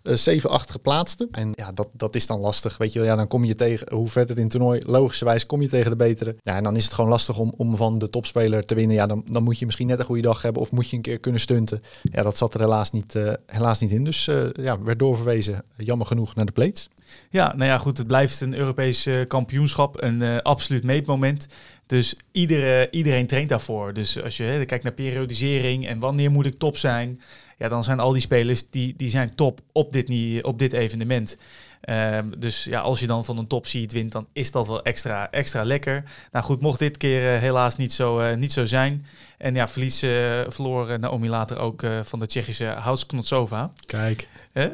7, 0.03 0.49
8 0.49 0.71
geplaatste. 0.71 1.27
En 1.31 1.51
ja, 1.55 1.71
dat, 1.71 1.87
dat 1.91 2.15
is 2.15 2.27
dan 2.27 2.39
lastig. 2.39 2.77
Weet 2.77 2.93
je 2.93 2.99
wel, 2.99 3.07
ja, 3.07 3.15
dan 3.15 3.27
kom 3.27 3.45
je 3.45 3.55
tegen, 3.55 3.93
hoe 3.93 4.07
verder 4.07 4.35
in 4.35 4.41
het 4.41 4.51
toernooi, 4.51 4.81
logischerwijs 4.85 5.45
kom 5.45 5.61
je 5.61 5.67
tegen 5.67 5.89
de 5.89 5.97
betere. 5.97 6.35
Ja, 6.41 6.55
en 6.55 6.63
dan 6.63 6.75
is 6.75 6.83
het 6.83 6.93
gewoon 6.93 7.09
lastig 7.09 7.37
om, 7.37 7.53
om 7.57 7.75
van 7.75 7.97
de 7.97 8.09
topspeler 8.09 8.65
te 8.65 8.75
winnen. 8.75 8.95
Ja, 8.95 9.07
dan, 9.07 9.23
dan 9.25 9.43
moet 9.43 9.59
je 9.59 9.65
misschien 9.65 9.87
net 9.87 9.99
een 9.99 10.05
goede 10.05 10.21
dag 10.21 10.41
hebben 10.41 10.61
of 10.61 10.71
moet 10.71 10.89
je 10.89 10.95
een 10.95 11.01
keer 11.01 11.19
kunnen 11.19 11.41
stunten. 11.41 11.81
Ja, 12.01 12.21
dat 12.23 12.37
zat 12.37 12.53
er 12.53 12.59
helaas 12.59 12.91
niet, 12.91 13.15
uh, 13.15 13.33
helaas 13.45 13.79
niet 13.79 13.91
in. 13.91 14.03
Dus 14.03 14.27
uh, 14.27 14.43
ja, 14.53 14.81
werd 14.81 14.99
doorverwezen, 14.99 15.63
jammer 15.77 16.07
genoeg, 16.07 16.35
naar 16.35 16.45
de 16.45 16.51
plates. 16.51 16.89
Ja, 17.29 17.53
nou 17.55 17.69
ja, 17.69 17.77
goed, 17.77 17.97
het 17.97 18.07
blijft 18.07 18.41
een 18.41 18.57
Europees 18.57 19.07
kampioenschap, 19.27 20.03
een 20.03 20.41
absoluut 20.41 20.83
meetmoment. 20.83 21.47
Dus 21.85 22.15
iedere, 22.31 22.87
iedereen 22.91 23.27
traint 23.27 23.49
daarvoor. 23.49 23.93
Dus 23.93 24.21
als 24.21 24.37
je 24.37 24.43
hè, 24.43 24.65
kijkt 24.65 24.83
naar 24.83 24.93
periodisering 24.93 25.87
en 25.87 25.99
wanneer 25.99 26.31
moet 26.31 26.45
ik 26.45 26.57
top 26.57 26.77
zijn, 26.77 27.21
ja, 27.59 27.69
dan 27.69 27.83
zijn 27.83 27.99
al 27.99 28.11
die 28.11 28.21
spelers 28.21 28.69
die, 28.69 28.93
die 28.97 29.09
zijn 29.09 29.35
top 29.35 29.61
op 29.71 29.93
dit, 29.93 30.43
op 30.43 30.59
dit 30.59 30.73
evenement. 30.73 31.37
Um, 31.81 32.39
dus 32.39 32.63
ja, 32.63 32.79
als 32.79 32.99
je 32.99 33.07
dan 33.07 33.25
van 33.25 33.37
een 33.37 33.47
top 33.47 33.65
seed 33.65 33.91
wint, 33.91 34.11
dan 34.11 34.27
is 34.33 34.51
dat 34.51 34.67
wel 34.67 34.83
extra, 34.83 35.31
extra 35.31 35.63
lekker. 35.63 36.03
Nou 36.31 36.45
goed, 36.45 36.61
mocht 36.61 36.79
dit 36.79 36.97
keer 36.97 37.35
uh, 37.35 37.39
helaas 37.39 37.75
niet 37.75 37.93
zo, 37.93 38.21
uh, 38.21 38.35
niet 38.35 38.53
zo 38.53 38.65
zijn. 38.65 39.05
En 39.37 39.55
ja, 39.55 39.67
verlies 39.67 40.03
uh, 40.03 40.11
verloor 40.47 40.99
Naomi 40.99 41.29
later 41.29 41.59
ook 41.59 41.85
van 42.01 42.19
de 42.19 42.25
Tsjechische 42.25 42.65
Houts 42.65 43.05
Knotsova. 43.05 43.71
Kijk. 43.85 44.27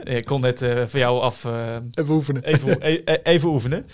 Ik 0.04 0.26
kon 0.26 0.42
net 0.42 0.60
van 0.86 1.00
jou 1.00 1.22
af... 1.22 1.46
even 1.92 2.14
oefenen. 2.14 2.44
Even, 2.44 2.78
e-, 2.80 3.02
e-, 3.06 3.20
even 3.24 3.50
oefenen. 3.50 3.86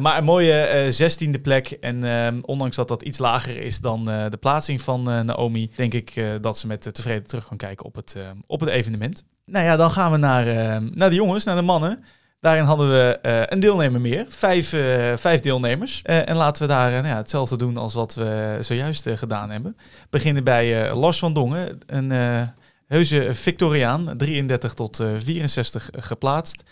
maar 0.00 0.18
een 0.18 0.24
mooie 0.24 0.86
zestiende 0.88 1.40
plek. 1.40 1.70
En 1.70 2.04
ehm, 2.04 2.38
ondanks 2.42 2.76
dat 2.76 2.88
dat 2.88 3.02
iets 3.02 3.18
lager 3.18 3.62
is 3.62 3.80
dan 3.80 4.04
de 4.04 4.38
plaatsing 4.40 4.82
van 4.82 5.02
Naomi... 5.02 5.70
denk 5.76 5.94
ik 5.94 6.24
dat 6.40 6.58
ze 6.58 6.66
met 6.66 6.94
tevreden 6.94 7.26
terug 7.26 7.46
kan 7.46 7.56
kijken 7.56 7.86
op 7.86 7.94
het, 7.94 8.16
op 8.46 8.60
het 8.60 8.68
evenement. 8.68 9.24
Nou 9.44 9.64
ja, 9.64 9.76
dan 9.76 9.90
gaan 9.90 10.10
we 10.10 10.16
naar, 10.16 10.44
naar 10.82 11.10
de 11.10 11.16
jongens, 11.16 11.44
naar 11.44 11.56
de 11.56 11.62
mannen. 11.62 12.04
Daarin 12.40 12.64
hadden 12.64 12.90
we 12.90 13.18
uh, 13.22 13.42
een 13.46 13.60
deelnemer 13.60 14.00
meer, 14.00 14.26
vijf, 14.28 14.72
uh, 14.72 15.16
vijf 15.16 15.40
deelnemers. 15.40 16.02
Uh, 16.04 16.28
en 16.28 16.36
laten 16.36 16.62
we 16.62 16.68
daar 16.68 16.90
nou 16.90 17.06
ja, 17.06 17.16
hetzelfde 17.16 17.56
doen 17.56 17.76
als 17.76 17.94
wat 17.94 18.14
we 18.14 18.56
zojuist 18.60 19.08
gedaan 19.14 19.50
hebben. 19.50 19.76
Beginnen 20.10 20.44
bij 20.44 20.94
Lars 20.94 21.18
van 21.18 21.34
Dongen, 21.34 21.78
een 21.86 22.10
heuse 22.86 23.28
Victoriaan, 23.30 24.16
33 24.16 24.74
tot 24.74 25.00
64 25.16 25.90
geplaatst. 25.92 26.62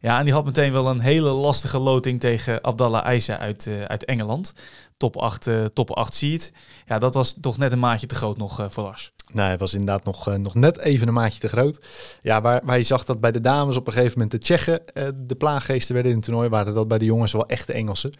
Ja, 0.00 0.18
en 0.18 0.24
die 0.24 0.34
had 0.34 0.44
meteen 0.44 0.72
wel 0.72 0.86
een 0.86 1.00
hele 1.00 1.30
lastige 1.30 1.78
loting 1.78 2.20
tegen 2.20 2.64
Abdallah 2.64 3.04
Aisa 3.04 3.38
uit, 3.38 3.70
uit 3.86 4.04
Engeland. 4.04 4.52
Top 4.96 5.16
8, 5.16 5.50
top 5.72 5.90
8 5.90 6.14
seed. 6.14 6.52
Ja, 6.86 6.98
dat 6.98 7.14
was 7.14 7.36
toch 7.40 7.58
net 7.58 7.72
een 7.72 7.78
maatje 7.78 8.06
te 8.06 8.14
groot 8.14 8.36
nog 8.36 8.66
voor 8.68 8.82
Lars. 8.82 9.12
Nee, 9.32 9.46
hij 9.46 9.58
was 9.58 9.72
inderdaad 9.72 10.04
nog, 10.04 10.28
uh, 10.28 10.34
nog 10.34 10.54
net 10.54 10.78
even 10.78 11.08
een 11.08 11.14
maatje 11.14 11.40
te 11.40 11.48
groot. 11.48 11.86
Ja, 12.20 12.40
waar, 12.40 12.60
waar 12.64 12.78
je 12.78 12.82
zag 12.82 13.04
dat 13.04 13.20
bij 13.20 13.32
de 13.32 13.40
dames 13.40 13.76
op 13.76 13.86
een 13.86 13.92
gegeven 13.92 14.12
moment 14.12 14.30
de 14.30 14.38
Tsjechen 14.38 14.80
uh, 14.94 15.08
de 15.14 15.34
plaaggeesten 15.34 15.94
werden 15.94 16.12
in 16.12 16.18
het 16.18 16.26
toernooi, 16.26 16.48
waren 16.48 16.74
dat 16.74 16.88
bij 16.88 16.98
de 16.98 17.04
jongens 17.04 17.32
wel 17.32 17.46
echte 17.46 17.72
Engelsen. 17.72 18.12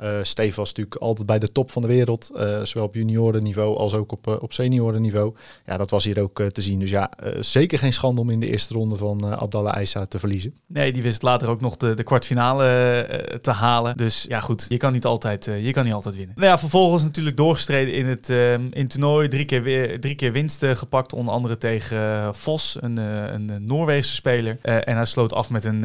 Uh, 0.00 0.18
Steve 0.22 0.56
was 0.56 0.68
natuurlijk 0.68 0.96
altijd 0.96 1.26
bij 1.26 1.38
de 1.38 1.52
top 1.52 1.70
van 1.70 1.82
de 1.82 1.88
wereld, 1.88 2.30
uh, 2.34 2.62
zowel 2.62 2.86
op 2.86 2.94
juniorenniveau 2.94 3.76
als 3.76 3.94
ook 3.94 4.12
op, 4.12 4.26
uh, 4.26 4.34
op 4.40 4.52
seniorenniveau. 4.52 5.34
Ja, 5.64 5.76
dat 5.76 5.90
was 5.90 6.04
hier 6.04 6.22
ook 6.22 6.42
te 6.42 6.62
zien. 6.62 6.78
Dus 6.78 6.90
ja, 6.90 7.10
zeker 7.40 7.78
geen 7.78 7.92
schande 7.92 8.20
om 8.20 8.30
in 8.30 8.40
de 8.40 8.50
eerste 8.50 8.74
ronde 8.74 8.96
van 8.96 9.24
Abdallah 9.24 9.74
Aisa 9.74 10.06
te 10.06 10.18
verliezen. 10.18 10.54
Nee, 10.68 10.92
die 10.92 11.02
wist 11.02 11.22
later 11.22 11.48
ook 11.48 11.60
nog 11.60 11.76
de, 11.76 11.94
de 11.94 12.02
kwartfinale 12.02 13.38
te 13.40 13.50
halen. 13.50 13.96
Dus 13.96 14.24
ja, 14.28 14.40
goed, 14.40 14.66
je 14.68 14.76
kan 14.76 14.92
niet 14.92 15.04
altijd, 15.04 15.44
je 15.44 15.70
kan 15.72 15.84
niet 15.84 15.92
altijd 15.92 16.14
winnen. 16.14 16.21
Nou 16.34 16.46
ja, 16.46 16.58
vervolgens 16.58 17.02
natuurlijk 17.02 17.36
doorgestreden 17.36 17.94
in 17.94 18.06
het, 18.06 18.28
in 18.28 18.70
het 18.72 18.90
toernooi. 18.90 19.28
Drie 19.28 19.44
keer, 19.44 19.62
weer, 19.62 20.00
drie 20.00 20.14
keer 20.14 20.32
winst 20.32 20.64
gepakt, 20.72 21.12
onder 21.12 21.34
andere 21.34 21.58
tegen 21.58 22.34
Vos, 22.34 22.76
een, 22.80 22.96
een 22.96 23.64
Noorweegse 23.64 24.14
speler. 24.14 24.58
en 24.62 24.96
hij 24.96 25.04
sloot 25.04 25.32
af 25.32 25.50
met 25.50 25.64
een, 25.64 25.80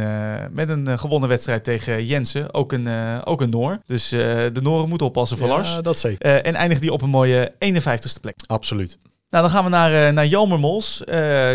met 0.52 0.70
een 0.70 1.00
gewonnen 1.00 1.30
wedstrijd 1.30 1.64
tegen 1.64 2.06
Jensen, 2.06 2.54
ook 2.54 2.72
een, 2.72 2.88
ook 3.26 3.42
een 3.42 3.50
Noor. 3.50 3.80
Dus 3.86 4.10
de 4.10 4.60
Noren 4.62 4.90
moeten 4.90 5.08
oppassen 5.08 5.38
voor 5.38 5.48
ja, 5.48 5.54
Lars. 5.54 5.80
dat 5.82 6.00
zeker. 6.00 6.42
En 6.42 6.56
eindigt 6.56 6.82
die 6.82 6.92
op 6.92 7.02
een 7.02 7.10
mooie 7.10 7.52
51ste 7.52 8.22
plek. 8.22 8.36
Absoluut. 8.48 8.98
Nou, 9.30 9.44
dan 9.44 9.52
gaan 9.52 9.64
we 9.64 9.70
naar, 9.70 10.08
uh, 10.08 10.14
naar 10.14 10.28
Jelmer 10.28 10.60
Mols, 10.60 11.04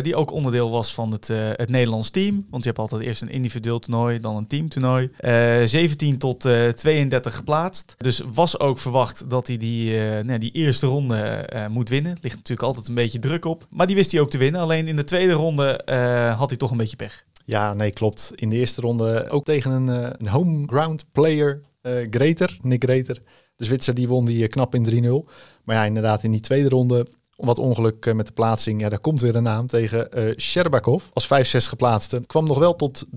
die 0.02 0.17
ook 0.17 0.31
onderdeel 0.31 0.71
was 0.71 0.95
van 0.95 1.12
het, 1.12 1.29
het 1.29 1.69
Nederlands 1.69 2.11
team. 2.11 2.47
Want 2.50 2.62
je 2.62 2.69
hebt 2.69 2.81
altijd 2.81 3.02
eerst 3.02 3.23
een 3.23 3.31
individueel 3.31 3.79
toernooi, 3.79 4.21
dan 4.21 4.37
een 4.37 4.47
teamtoernooi. 4.47 5.11
17 5.67 6.19
tot 6.19 6.41
32 6.41 7.37
geplaatst. 7.37 7.95
Dus 7.97 8.23
was 8.33 8.61
ook 8.61 8.79
verwacht 8.79 9.31
dat 9.31 9.47
hij 9.47 9.57
die, 9.57 10.38
die 10.38 10.50
eerste 10.50 10.87
ronde 10.87 11.49
moet 11.71 11.88
winnen. 11.88 12.19
Ligt 12.21 12.37
natuurlijk 12.37 12.69
altijd 12.69 12.88
een 12.88 12.95
beetje 12.95 13.19
druk 13.19 13.45
op. 13.45 13.67
Maar 13.71 13.87
die 13.87 13.97
wist 13.97 14.12
hij 14.12 14.21
ook 14.21 14.31
te 14.31 14.38
winnen. 14.38 14.61
Alleen 14.61 14.87
in 14.87 14.97
de 14.97 15.05
tweede 15.05 15.33
ronde 15.33 15.81
had 16.38 16.49
hij 16.49 16.59
toch 16.59 16.71
een 16.71 16.76
beetje 16.76 16.97
pech. 16.97 17.25
Ja, 17.45 17.75
nee, 17.75 17.91
klopt. 17.91 18.33
In 18.35 18.49
de 18.49 18.57
eerste 18.57 18.81
ronde 18.81 19.29
ook 19.31 19.45
tegen 19.45 19.71
een, 19.71 20.14
een 20.19 20.29
home 20.29 20.67
ground 20.67 21.05
player 21.12 21.61
Greter, 22.11 22.59
Nick 22.62 22.85
Greter. 22.85 23.23
De 23.57 23.64
Zwitser 23.64 23.95
die 23.95 24.09
won 24.09 24.26
die 24.26 24.43
eh, 24.43 24.49
knap 24.49 24.75
in 24.75 25.05
3-0. 25.05 25.31
Maar 25.64 25.76
ja, 25.76 25.85
inderdaad 25.85 26.23
in 26.25 26.31
die 26.31 26.41
tweede 26.41 26.69
ronde 26.69 27.07
wat 27.37 27.59
ongeluk 27.59 28.07
eh, 28.07 28.15
met 28.15 28.27
de 28.27 28.33
plaatsing. 28.33 28.81
Ja, 28.81 28.89
daar 28.89 28.99
komt 28.99 29.21
weer 29.21 29.37
een 29.37 29.43
naam 29.43 29.67
tegen 29.67 30.09
uh, 30.15 30.35
Sherbakov. 30.39 31.05
Als 31.12 31.27
5-6 31.27 31.29
geplaatste. 31.69 32.23
Kwam 32.27 32.47
nog 32.47 32.59
wel 32.59 32.77
tot 32.77 33.05
3-1. 33.07 33.09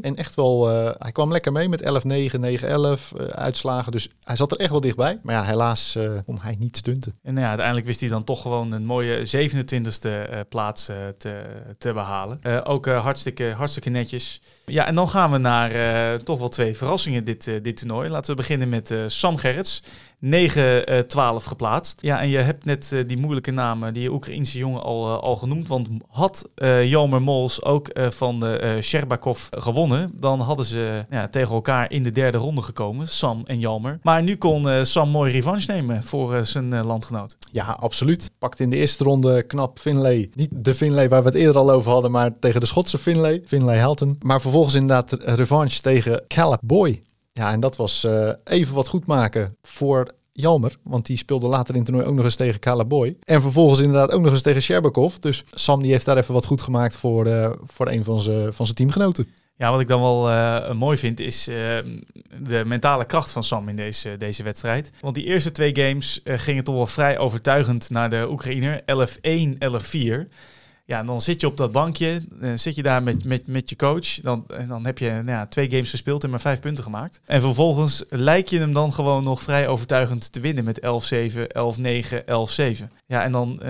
En 0.00 0.16
echt 0.16 0.34
wel, 0.34 0.70
uh, 0.70 0.90
hij 0.98 1.12
kwam 1.12 1.32
lekker 1.32 1.52
mee 1.52 1.68
met 1.68 1.82
11-9, 1.82 1.86
9-11 1.86 2.66
uh, 2.66 3.26
uitslagen. 3.26 3.92
Dus 3.92 4.08
hij 4.22 4.36
zat 4.36 4.50
er 4.50 4.58
echt 4.58 4.70
wel 4.70 4.80
dichtbij. 4.80 5.18
Maar 5.22 5.34
ja, 5.34 5.44
helaas 5.44 5.98
kon 6.26 6.38
hij 6.40 6.56
niet 6.58 6.76
stunten. 6.76 7.18
En 7.22 7.32
nou 7.32 7.40
ja, 7.40 7.48
uiteindelijk 7.48 7.86
wist 7.86 8.00
hij 8.00 8.08
dan 8.08 8.24
toch 8.24 8.42
gewoon 8.42 8.72
een 8.72 8.84
mooie 8.84 9.26
27e 9.26 10.48
plaats 10.48 10.84
te, 11.18 11.44
te 11.78 11.92
behalen. 11.92 12.64
ook 12.64 12.86
hartstikke, 12.86 13.52
hartstikke 13.56 13.90
netjes. 13.90 14.40
Ja, 14.64 14.86
en 14.86 14.94
dan 14.94 15.08
gaan 15.08 15.30
we 15.30 15.38
naar 15.38 16.22
toch 16.22 16.38
wel 16.38 16.48
twee 16.48 16.76
verrassingen 16.76 17.24
dit, 17.24 17.44
dit 17.44 17.76
toernooi. 17.76 18.08
Laten 18.08 18.30
we 18.30 18.36
beginnen 18.36 18.68
met 18.68 18.94
Sam 19.06 19.36
Gerrits. 19.36 19.82
9-12 20.20 21.46
geplaatst. 21.46 22.02
Ja, 22.02 22.20
en 22.20 22.28
je 22.28 22.38
hebt 22.38 22.64
net 22.64 22.94
die 23.06 23.18
moeilijke 23.18 23.52
voornaam, 23.54 23.92
die 23.92 24.12
Oekraïense 24.12 24.58
jongen, 24.58 24.82
al, 24.82 25.20
al 25.20 25.36
genoemd. 25.36 25.68
Want 25.68 25.88
had 26.08 26.48
Jelmer 26.84 27.22
Mols 27.22 27.62
ook 27.62 27.90
van 27.94 28.58
Sherbakov 28.80 29.46
gewonnen, 29.50 30.12
dan 30.14 30.40
hadden 30.40 30.64
ze 30.64 31.04
ja, 31.10 31.28
tegen 31.28 31.54
elkaar 31.54 31.90
in 31.90 32.02
de 32.02 32.10
derde 32.10 32.38
ronde 32.38 32.62
gekomen, 32.62 33.08
Sam 33.08 33.42
en 33.46 33.58
Jalmer. 33.60 33.98
Maar 34.02 34.22
nu 34.22 34.36
kon 34.36 34.86
Sam 34.86 35.08
mooi 35.08 35.32
revanche 35.32 35.72
nemen 35.72 36.04
voor 36.04 36.46
zijn 36.46 36.84
landgenoot. 36.84 37.36
Ja, 37.52 37.64
absoluut. 37.64 38.30
Pakt 38.38 38.60
in 38.60 38.70
de 38.70 38.76
eerste 38.76 39.04
ronde 39.04 39.42
knap 39.42 39.78
Finlay. 39.78 40.30
Niet 40.34 40.50
de 40.52 40.74
Finlay 40.74 41.08
waar 41.08 41.22
we 41.22 41.28
het 41.28 41.38
eerder 41.38 41.56
al 41.56 41.70
over 41.70 41.90
hadden, 41.90 42.10
maar 42.10 42.38
tegen 42.38 42.60
de 42.60 42.66
Schotse 42.66 42.98
Finlay. 42.98 43.42
Finlay 43.46 43.76
Helton. 43.76 44.16
Maar 44.20 44.40
vervolgens 44.40 44.74
inderdaad 44.74 45.12
revanche 45.12 45.80
tegen 45.80 46.24
Caleb 46.28 46.60
Boy. 46.62 47.02
Ja, 47.38 47.52
en 47.52 47.60
dat 47.60 47.76
was 47.76 48.04
uh, 48.04 48.30
even 48.44 48.74
wat 48.74 48.88
goed 48.88 49.06
maken 49.06 49.54
voor 49.62 50.10
Jalmer. 50.32 50.76
Want 50.82 51.06
die 51.06 51.16
speelde 51.16 51.46
later 51.46 51.74
in 51.74 51.80
het 51.80 51.88
toernooi 51.88 52.08
ook 52.08 52.16
nog 52.16 52.24
eens 52.24 52.36
tegen 52.36 52.60
Caleb 52.60 52.88
Boy. 52.88 53.16
En 53.24 53.42
vervolgens 53.42 53.80
inderdaad 53.80 54.10
ook 54.10 54.22
nog 54.22 54.32
eens 54.32 54.42
tegen 54.42 54.62
Sherbakov. 54.62 55.14
Dus 55.14 55.44
Sam 55.50 55.82
die 55.82 55.92
heeft 55.92 56.04
daar 56.04 56.16
even 56.16 56.34
wat 56.34 56.44
goed 56.44 56.62
gemaakt 56.62 56.96
voor, 56.96 57.26
uh, 57.26 57.50
voor 57.64 57.88
een 57.88 58.04
van 58.04 58.22
zijn 58.22 58.74
teamgenoten. 58.74 59.28
Ja, 59.56 59.70
wat 59.70 59.80
ik 59.80 59.88
dan 59.88 60.00
wel 60.00 60.30
uh, 60.30 60.72
mooi 60.72 60.96
vind 60.96 61.20
is 61.20 61.44
de 62.42 62.62
mentale 62.66 63.04
kracht 63.04 63.30
van 63.30 63.42
Sam 63.42 63.68
in 63.68 63.76
deze, 63.76 64.16
deze 64.16 64.42
wedstrijd. 64.42 64.90
Want 65.00 65.14
die 65.14 65.24
eerste 65.24 65.52
twee 65.52 65.76
games 65.76 66.20
gingen 66.24 66.64
toch 66.64 66.74
wel 66.74 66.86
vrij 66.86 67.18
overtuigend 67.18 67.90
naar 67.90 68.10
de 68.10 68.26
Oekraïner. 68.30 68.80
11-1, 68.80 68.84
11-4. 70.24 70.28
Ja, 70.86 70.98
en 70.98 71.06
dan 71.06 71.20
zit 71.20 71.40
je 71.40 71.46
op 71.46 71.56
dat 71.56 71.72
bankje, 71.72 72.24
dan 72.30 72.58
zit 72.58 72.74
je 72.74 72.82
daar 72.82 73.02
met, 73.02 73.24
met, 73.24 73.46
met 73.46 73.70
je 73.70 73.76
coach. 73.76 74.20
Dan, 74.20 74.44
en 74.48 74.68
dan 74.68 74.84
heb 74.84 74.98
je 74.98 75.10
nou 75.10 75.26
ja, 75.26 75.46
twee 75.46 75.70
games 75.70 75.90
gespeeld 75.90 76.24
en 76.24 76.30
maar 76.30 76.40
vijf 76.40 76.60
punten 76.60 76.84
gemaakt. 76.84 77.20
En 77.24 77.40
vervolgens 77.40 78.04
lijkt 78.08 78.50
je 78.50 78.58
hem 78.58 78.72
dan 78.72 78.92
gewoon 78.92 79.24
nog 79.24 79.42
vrij 79.42 79.68
overtuigend 79.68 80.32
te 80.32 80.40
winnen 80.40 80.64
met 80.64 80.80
11-7, 80.80 80.80
11-9, 80.80 80.84
11-7. 82.82 82.84
Ja, 83.06 83.22
en 83.22 83.32
dan 83.32 83.60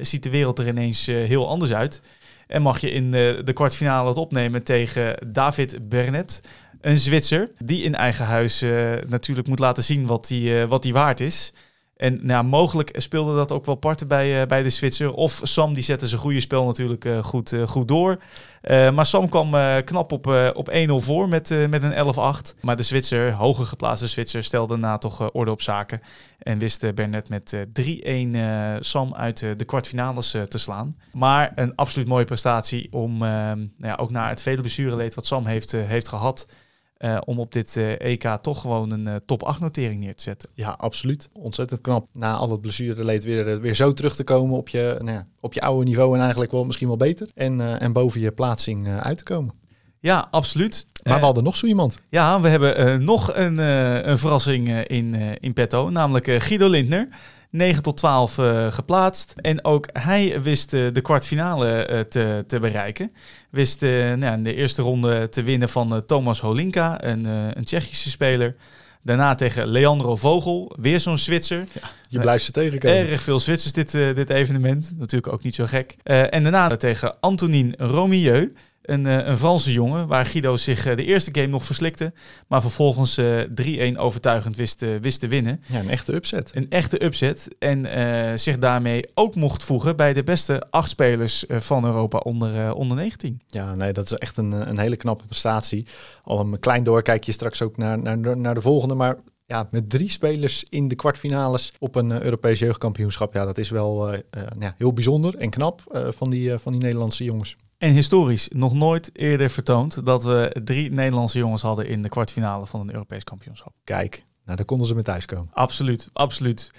ziet 0.00 0.22
de 0.22 0.30
wereld 0.30 0.58
er 0.58 0.68
ineens 0.68 1.06
heel 1.06 1.48
anders 1.48 1.72
uit. 1.72 2.02
En 2.46 2.62
mag 2.62 2.80
je 2.80 2.90
in 2.90 3.10
de, 3.10 3.40
de 3.44 3.52
kwartfinale 3.52 4.08
het 4.08 4.18
opnemen 4.18 4.62
tegen 4.62 5.16
David 5.26 5.88
Bernet. 5.88 6.40
Een 6.80 6.98
Zwitser 6.98 7.50
die 7.58 7.82
in 7.82 7.94
eigen 7.94 8.24
huis 8.24 8.60
natuurlijk 9.06 9.48
moet 9.48 9.58
laten 9.58 9.84
zien 9.84 10.06
wat 10.06 10.28
hij 10.28 10.66
wat 10.66 10.84
waard 10.84 11.20
is. 11.20 11.52
En 11.96 12.18
nou, 12.22 12.44
mogelijk 12.44 12.90
speelde 12.96 13.34
dat 13.34 13.52
ook 13.52 13.66
wel 13.66 13.74
parten 13.74 14.08
bij, 14.08 14.40
uh, 14.40 14.46
bij 14.46 14.62
de 14.62 14.70
Zwitser. 14.70 15.12
Of 15.12 15.40
Sam 15.42 15.74
die 15.74 15.82
zette 15.82 16.08
zijn 16.08 16.20
goede 16.20 16.40
spel 16.40 16.64
natuurlijk 16.64 17.08
goed, 17.20 17.56
goed 17.64 17.88
door. 17.88 18.18
Maar 18.68 19.06
Sam 19.06 19.28
kwam 19.28 19.50
knap 19.84 20.12
op, 20.12 20.26
op 20.54 20.70
1-0 20.70 20.92
voor 20.94 21.28
met, 21.28 21.68
met 21.70 21.82
een 21.82 22.14
11-8. 22.14 22.60
Maar 22.60 22.76
de 22.76 22.82
Zwitser, 22.82 23.32
hoger 23.32 23.66
geplaatste 23.66 24.08
Zwitser, 24.08 24.44
stelde 24.44 24.72
daarna 24.72 24.98
toch 24.98 25.32
orde 25.32 25.50
op 25.50 25.62
zaken. 25.62 26.00
En 26.38 26.58
wist 26.58 26.94
Bernet 26.94 27.28
met 27.28 27.56
3-1 27.80 28.80
Sam 28.80 29.14
uit 29.14 29.38
de 29.38 29.64
kwartfinales 29.64 30.30
te 30.48 30.58
slaan. 30.58 30.96
Maar 31.12 31.52
een 31.54 31.74
absoluut 31.74 32.08
mooie 32.08 32.24
prestatie 32.24 32.88
om 32.92 33.18
nou 33.18 33.68
ja, 33.78 33.94
ook 33.94 34.10
na 34.10 34.28
het 34.28 34.42
vele 34.42 34.60
blessureleed 34.60 35.14
wat 35.14 35.26
Sam 35.26 35.46
heeft, 35.46 35.72
heeft 35.72 36.08
gehad... 36.08 36.46
Uh, 37.04 37.18
om 37.24 37.38
op 37.38 37.52
dit 37.52 37.76
uh, 37.76 38.00
EK 38.00 38.38
toch 38.42 38.60
gewoon 38.60 38.90
een 38.90 39.06
uh, 39.06 39.14
top 39.26 39.42
8 39.42 39.60
notering 39.60 40.00
neer 40.00 40.14
te 40.14 40.22
zetten. 40.22 40.48
Ja, 40.54 40.70
absoluut. 40.70 41.28
Ontzettend 41.32 41.80
knap. 41.80 42.08
Na 42.12 42.34
al 42.34 42.50
het 42.50 42.60
blessureleed 42.60 43.24
weer, 43.24 43.60
weer 43.60 43.74
zo 43.74 43.92
terug 43.92 44.16
te 44.16 44.24
komen 44.24 44.56
op 44.56 44.68
je, 44.68 44.96
nou 44.98 45.16
ja, 45.16 45.26
op 45.40 45.52
je 45.52 45.60
oude 45.60 45.84
niveau 45.84 46.14
en 46.14 46.20
eigenlijk 46.20 46.52
wel 46.52 46.64
misschien 46.64 46.88
wel 46.88 46.96
beter. 46.96 47.28
En, 47.34 47.80
en 47.80 47.92
boven 47.92 48.20
je 48.20 48.32
plaatsing 48.32 48.88
uit 48.88 49.18
te 49.18 49.24
komen. 49.24 49.54
Ja, 50.00 50.28
absoluut. 50.30 50.86
Maar 51.02 51.18
we 51.18 51.24
hadden 51.24 51.44
nog 51.44 51.56
zo 51.56 51.66
iemand. 51.66 51.98
Ja, 52.08 52.40
we 52.40 52.48
hebben 52.48 53.04
nog 53.04 53.34
een, 53.34 53.58
een 54.08 54.18
verrassing 54.18 54.82
in, 54.82 55.14
in 55.40 55.52
petto, 55.52 55.90
namelijk 55.90 56.42
Guido 56.42 56.68
Lindner. 56.68 57.08
9 57.54 57.82
tot 57.82 57.96
12 57.96 58.38
uh, 58.38 58.72
geplaatst. 58.72 59.34
En 59.36 59.64
ook 59.64 59.88
hij 59.92 60.42
wist 60.42 60.72
uh, 60.72 60.92
de 60.92 61.00
kwartfinale 61.00 61.88
uh, 61.90 62.00
te, 62.00 62.44
te 62.46 62.60
bereiken. 62.60 63.12
Wist 63.50 63.80
nou, 63.80 64.24
in 64.26 64.42
de 64.42 64.54
eerste 64.54 64.82
ronde 64.82 65.28
te 65.28 65.42
winnen 65.42 65.68
van 65.68 66.02
Thomas 66.06 66.40
Holinka, 66.40 67.04
een, 67.04 67.24
een 67.24 67.64
Tsjechische 67.64 68.10
speler. 68.10 68.56
Daarna 69.02 69.34
tegen 69.34 69.66
Leandro 69.66 70.16
Vogel, 70.16 70.76
weer 70.80 71.00
zo'n 71.00 71.18
Zwitser. 71.18 71.58
Ja, 71.58 71.90
je 72.08 72.20
blijft 72.20 72.44
ze 72.44 72.52
tegenkomen. 72.52 73.08
Erg 73.08 73.22
veel 73.22 73.40
Zwitsers 73.40 73.72
dit, 73.72 73.92
dit 73.92 74.30
evenement, 74.30 74.92
natuurlijk 74.98 75.32
ook 75.32 75.42
niet 75.42 75.54
zo 75.54 75.66
gek. 75.66 75.96
en 76.02 76.42
daarna 76.42 76.76
tegen 76.76 77.20
Antonin 77.20 77.74
Romieu. 77.78 78.52
Een, 78.84 79.04
uh, 79.04 79.26
een 79.26 79.36
Franse 79.36 79.72
jongen, 79.72 80.06
waar 80.06 80.26
Guido 80.26 80.56
zich 80.56 80.86
uh, 80.86 80.96
de 80.96 81.04
eerste 81.04 81.30
game 81.32 81.46
nog 81.46 81.64
verslikte. 81.64 82.12
Maar 82.46 82.60
vervolgens 82.60 83.18
uh, 83.18 83.92
3-1 83.94 83.96
overtuigend 83.96 84.56
wist, 84.56 84.84
wist 85.00 85.20
te 85.20 85.28
winnen. 85.28 85.62
Ja, 85.66 85.78
een 85.78 85.90
echte 85.90 86.14
upset. 86.14 86.50
Een 86.54 86.70
echte 86.70 87.04
upset. 87.04 87.48
En 87.58 88.38
zich 88.38 88.58
daarmee 88.58 89.04
ook 89.14 89.34
mocht 89.34 89.62
voegen 89.62 89.96
bij 89.96 90.12
de 90.12 90.22
beste 90.22 90.62
acht 90.70 90.88
spelers 90.88 91.44
van 91.48 91.84
Europa 91.84 92.18
onder, 92.18 92.74
onder 92.74 92.96
19. 92.96 93.40
Ja, 93.46 93.74
nee, 93.74 93.92
dat 93.92 94.04
is 94.04 94.12
echt 94.12 94.36
een, 94.36 94.52
een 94.52 94.78
hele 94.78 94.96
knappe 94.96 95.26
prestatie. 95.26 95.86
Al 96.22 96.40
een 96.40 96.58
klein 96.58 96.84
doorkijkje 96.84 97.32
straks 97.32 97.62
ook 97.62 97.76
naar, 97.76 97.98
naar, 97.98 98.36
naar 98.36 98.54
de 98.54 98.60
volgende. 98.60 98.94
Maar 98.94 99.16
ja, 99.46 99.68
met 99.70 99.90
drie 99.90 100.10
spelers 100.10 100.64
in 100.68 100.88
de 100.88 100.94
kwartfinales 100.94 101.72
op 101.78 101.94
een 101.94 102.22
Europees 102.22 102.58
jeugdkampioenschap. 102.58 103.34
Ja, 103.34 103.44
dat 103.44 103.58
is 103.58 103.70
wel 103.70 104.12
ja, 104.58 104.74
heel 104.76 104.92
bijzonder 104.92 105.36
en 105.36 105.50
knap 105.50 105.82
van, 106.16 106.30
die, 106.30 106.58
van 106.58 106.72
die 106.72 106.80
Nederlandse 106.80 107.24
jongens. 107.24 107.56
En 107.84 107.92
historisch 107.92 108.48
nog 108.52 108.74
nooit 108.74 109.10
eerder 109.12 109.50
vertoond 109.50 110.06
dat 110.06 110.22
we 110.22 110.56
drie 110.64 110.90
Nederlandse 110.90 111.38
jongens 111.38 111.62
hadden 111.62 111.88
in 111.88 112.02
de 112.02 112.08
kwartfinale 112.08 112.66
van 112.66 112.80
een 112.80 112.92
Europees 112.92 113.24
kampioenschap. 113.24 113.72
Kijk, 113.84 114.24
nou 114.44 114.56
daar 114.56 114.66
konden 114.66 114.86
ze 114.86 114.94
met 114.94 115.04
thuis 115.04 115.24
komen. 115.24 115.48
Absoluut, 115.52 116.08
absoluut. 116.12 116.70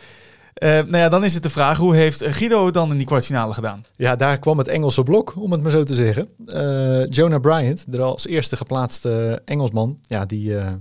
Uh, 0.64 0.70
nou 0.70 0.98
ja, 0.98 1.10
dan 1.10 1.24
is 1.24 1.34
het 1.34 1.44
de 1.44 1.50
vraag, 1.50 1.78
hoe 1.78 1.96
heeft 1.96 2.24
Guido 2.26 2.72
dan 2.72 2.92
in 2.92 2.98
die 2.98 3.06
kwartfinale 3.06 3.54
gedaan? 3.54 3.86
Ja, 3.96 4.16
daar 4.16 4.40
kwam 4.40 4.58
het 4.58 4.68
Engelse 4.68 5.04
blok, 5.04 5.36
om 5.36 5.52
het 5.52 5.62
maar 5.62 5.72
zo 5.72 5.84
te 5.84 5.94
zeggen. 5.94 6.30
Uh, 6.46 7.06
Jonah 7.10 7.42
Bryant, 7.42 7.92
de 7.92 8.02
als 8.02 8.28
eerste 8.28 8.58
geplaatste 8.58 9.42
Engelsman, 9.46 10.00
ja, 10.02 10.26
die, 10.26 10.50
uh, 10.50 10.74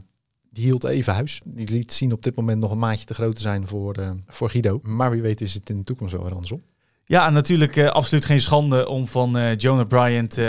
die 0.50 0.64
hield 0.64 0.85
even 0.85 1.14
huis. 1.14 1.40
Die 1.45 1.71
liet 1.71 1.93
zien 1.93 2.12
op 2.12 2.23
dit 2.23 2.37
moment 2.37 2.61
nog 2.61 2.71
een 2.71 2.78
maatje 2.78 3.04
te 3.04 3.14
groot 3.14 3.35
te 3.35 3.40
zijn 3.40 3.66
voor, 3.66 4.16
voor 4.26 4.50
Guido. 4.50 4.81
Maar 4.83 5.11
wie 5.11 5.23
weet 5.23 5.40
is 5.40 5.54
het 5.54 5.71
in 5.71 5.78
de 5.78 5.85
toekomst 5.85 6.12
wel 6.12 6.23
weer 6.23 6.35
andersom. 6.35 6.62
Ja, 7.07 7.31
natuurlijk 7.31 7.77
uh, 7.77 7.89
absoluut 7.89 8.25
geen 8.25 8.41
schande 8.41 8.89
om 8.89 9.09
van 9.09 9.37
uh, 9.37 9.57
Jonah 9.57 9.87
Bryant 9.87 10.39
uh, 10.39 10.45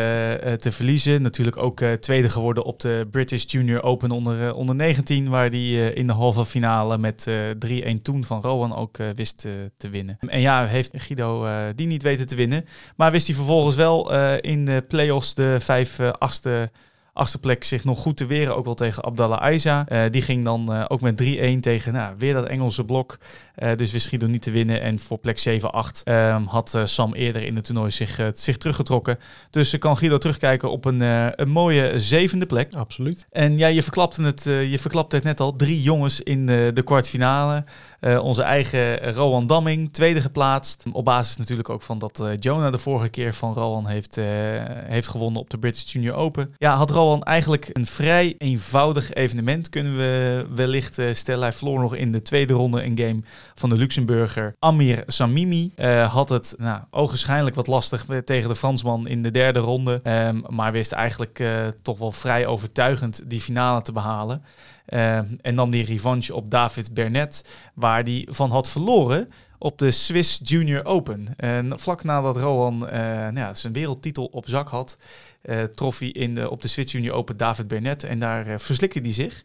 te 0.54 0.72
verliezen. 0.72 1.22
Natuurlijk 1.22 1.58
ook 1.58 1.82
tweede 2.00 2.30
geworden 2.30 2.64
op 2.64 2.80
de 2.80 3.08
British 3.12 3.44
Junior 3.48 3.84
Open 3.84 4.12
onder, 4.12 4.54
onder 4.54 4.76
19, 4.76 5.30
waar 5.30 5.50
hij 5.50 5.94
in 5.94 6.08
de 6.08 6.14
halve 6.14 6.46
finale 6.46 6.98
met 6.98 7.30
3-1 7.68 8.02
toen 8.02 8.24
van 8.24 8.42
Rowan 8.42 8.76
ook 8.76 8.98
wist 9.16 9.48
te 9.78 9.90
winnen. 9.90 10.18
En 10.20 10.42
ja, 10.42 10.66
heeft 10.66 10.92
Guido 10.94 11.48
die 11.76 11.88
niet 11.88 12.04
weten 12.04 12.28
te 12.28 12.36
winnen, 12.36 12.66
maar 12.96 13.12
wist 13.12 13.28
hij 13.28 13.36
vervolgens 13.36 13.76
wel 13.76 14.14
in 14.40 14.66
de 14.66 14.84
play-offs 14.88 15.34
de 15.34 15.56
vijf 15.60 16.00
achtste 16.00 16.72
achtste 17.16 17.40
plek 17.40 17.64
zich 17.64 17.84
nog 17.84 18.00
goed 18.00 18.18
te 18.18 18.26
weren. 18.26 18.56
Ook 18.56 18.66
wel 18.66 18.74
tegen 18.74 19.04
Abdallah 19.04 19.40
Aiza. 19.40 19.86
Uh, 19.90 20.04
die 20.12 20.22
ging 20.22 20.44
dan 20.44 20.74
uh, 20.74 20.86
ook 20.88 21.02
met 21.02 21.24
3-1 21.24 21.60
tegen 21.60 21.94
nou, 21.94 22.16
weer 22.18 22.34
dat 22.34 22.46
Engelse 22.46 22.84
blok. 22.84 23.18
Uh, 23.58 23.76
dus 23.76 23.92
wist 23.92 24.08
Guido 24.08 24.28
niet 24.28 24.42
te 24.42 24.52
winnen. 24.52 24.82
En 24.82 25.00
voor 25.00 25.18
plek 25.18 25.40
7-8 25.40 26.04
ehm, 26.04 26.44
had 26.44 26.80
Sam 26.84 27.14
eerder 27.14 27.44
in 27.44 27.56
het 27.56 27.66
toernooi 27.66 27.92
zich, 27.92 28.20
zich 28.34 28.58
teruggetrokken. 28.58 29.20
Dus 29.50 29.78
kan 29.78 29.98
Guido 29.98 30.18
terugkijken 30.18 30.72
op 30.72 30.86
een, 30.86 31.02
een 31.42 31.50
mooie 31.50 32.00
zevende 32.00 32.46
plek. 32.46 32.74
Absoluut. 32.74 33.28
En 33.32 33.58
ja, 33.58 33.68
je 33.68 33.84
verklapte 33.84 34.24
het, 34.24 34.44
je 34.44 34.78
verklapte 34.80 35.16
het 35.16 35.26
net 35.26 35.40
al. 35.40 35.56
Drie 35.56 35.82
jongens 35.82 36.22
in 36.22 36.46
de, 36.46 36.72
de 36.74 36.82
kwartfinale. 36.82 37.64
Uh, 38.06 38.24
onze 38.24 38.42
eigen 38.42 39.14
Rowan 39.14 39.48
Damming, 39.48 39.94
tweede 39.94 40.22
geplaatst. 40.22 40.84
Op 40.92 41.06
basis 41.06 41.38
natuurlijk 41.38 41.70
ook 41.70 41.82
van 41.82 42.00
dat 42.00 42.20
uh, 42.22 42.30
Jonah 42.40 42.72
de 42.72 42.78
vorige 42.78 43.10
keer 43.10 43.34
van 43.34 43.54
Rowan 43.54 43.88
heeft, 43.88 44.18
uh, 44.18 44.26
heeft 44.68 45.08
gewonnen 45.08 45.42
op 45.42 45.50
de 45.50 45.58
British 45.58 45.92
Junior 45.94 46.16
Open. 46.16 46.54
Ja, 46.58 46.76
had 46.76 46.90
Rowan 46.90 47.05
eigenlijk 47.14 47.70
een 47.74 47.86
vrij 47.86 48.36
eenvoudig 48.38 49.14
evenement, 49.14 49.70
kunnen 49.70 49.98
we 49.98 50.46
wellicht 50.56 51.00
stellen. 51.12 51.42
Hij 51.42 51.52
verloor 51.52 51.80
nog 51.80 51.96
in 51.96 52.12
de 52.12 52.22
tweede 52.22 52.54
ronde 52.54 52.84
een 52.84 52.98
game 52.98 53.22
van 53.56 53.70
de 53.70 53.76
Luxemburger 53.76 54.56
Amir 54.60 55.04
Samimi. 55.08 55.72
had 56.08 56.30
het 56.30 56.56
nou, 56.58 56.82
ogenschijnlijk 56.92 57.56
wat 57.56 57.68
lastig 57.68 58.06
tegen 58.26 58.50
de 58.50 58.56
Fransman 58.56 59.08
in 59.08 59.24
de 59.24 59.32
derde 59.32 59.60
ronde. 59.60 60.02
Um, 60.04 60.44
maar 60.50 60.72
wist 60.72 60.92
eigenlijk 60.92 61.44
toch 61.82 61.98
wel 61.98 62.12
vrij 62.12 62.46
overtuigend 62.46 63.30
die 63.30 63.42
finale 63.42 63.82
te 63.82 63.92
behalen. 63.92 64.44
Uh, 64.90 65.18
en 65.42 65.56
dan 65.56 65.70
die 65.70 65.86
revanche 65.86 66.36
op 66.36 66.52
David 66.52 66.94
Bernet, 66.94 67.46
waar 67.74 68.04
die 68.04 68.28
van 68.32 68.52
had 68.52 68.70
verloren 68.70 69.30
op 69.66 69.80
de 69.80 69.92
Swiss 69.92 70.40
Junior 70.44 70.86
Open. 70.86 71.28
En 71.38 71.80
vlak 71.80 72.04
nadat 72.04 72.38
Rohan 72.38 72.84
uh, 72.84 72.90
nou 72.92 73.38
ja, 73.38 73.54
zijn 73.54 73.74
wereldtitel 73.74 74.26
op 74.26 74.48
zak 74.48 74.70
had, 74.70 74.98
uh, 75.44 75.64
trof 75.64 76.00
hij 76.00 76.08
in 76.08 76.34
de, 76.34 76.50
op 76.50 76.62
de 76.62 76.68
Swiss 76.68 76.92
Junior 76.92 77.16
Open 77.16 77.38
David 77.38 77.68
Bernet 77.68 78.04
en 78.04 78.20
daar 78.20 78.48
uh, 78.48 78.58
verslikte 78.58 79.00
hij 79.00 79.14
zich. 79.14 79.44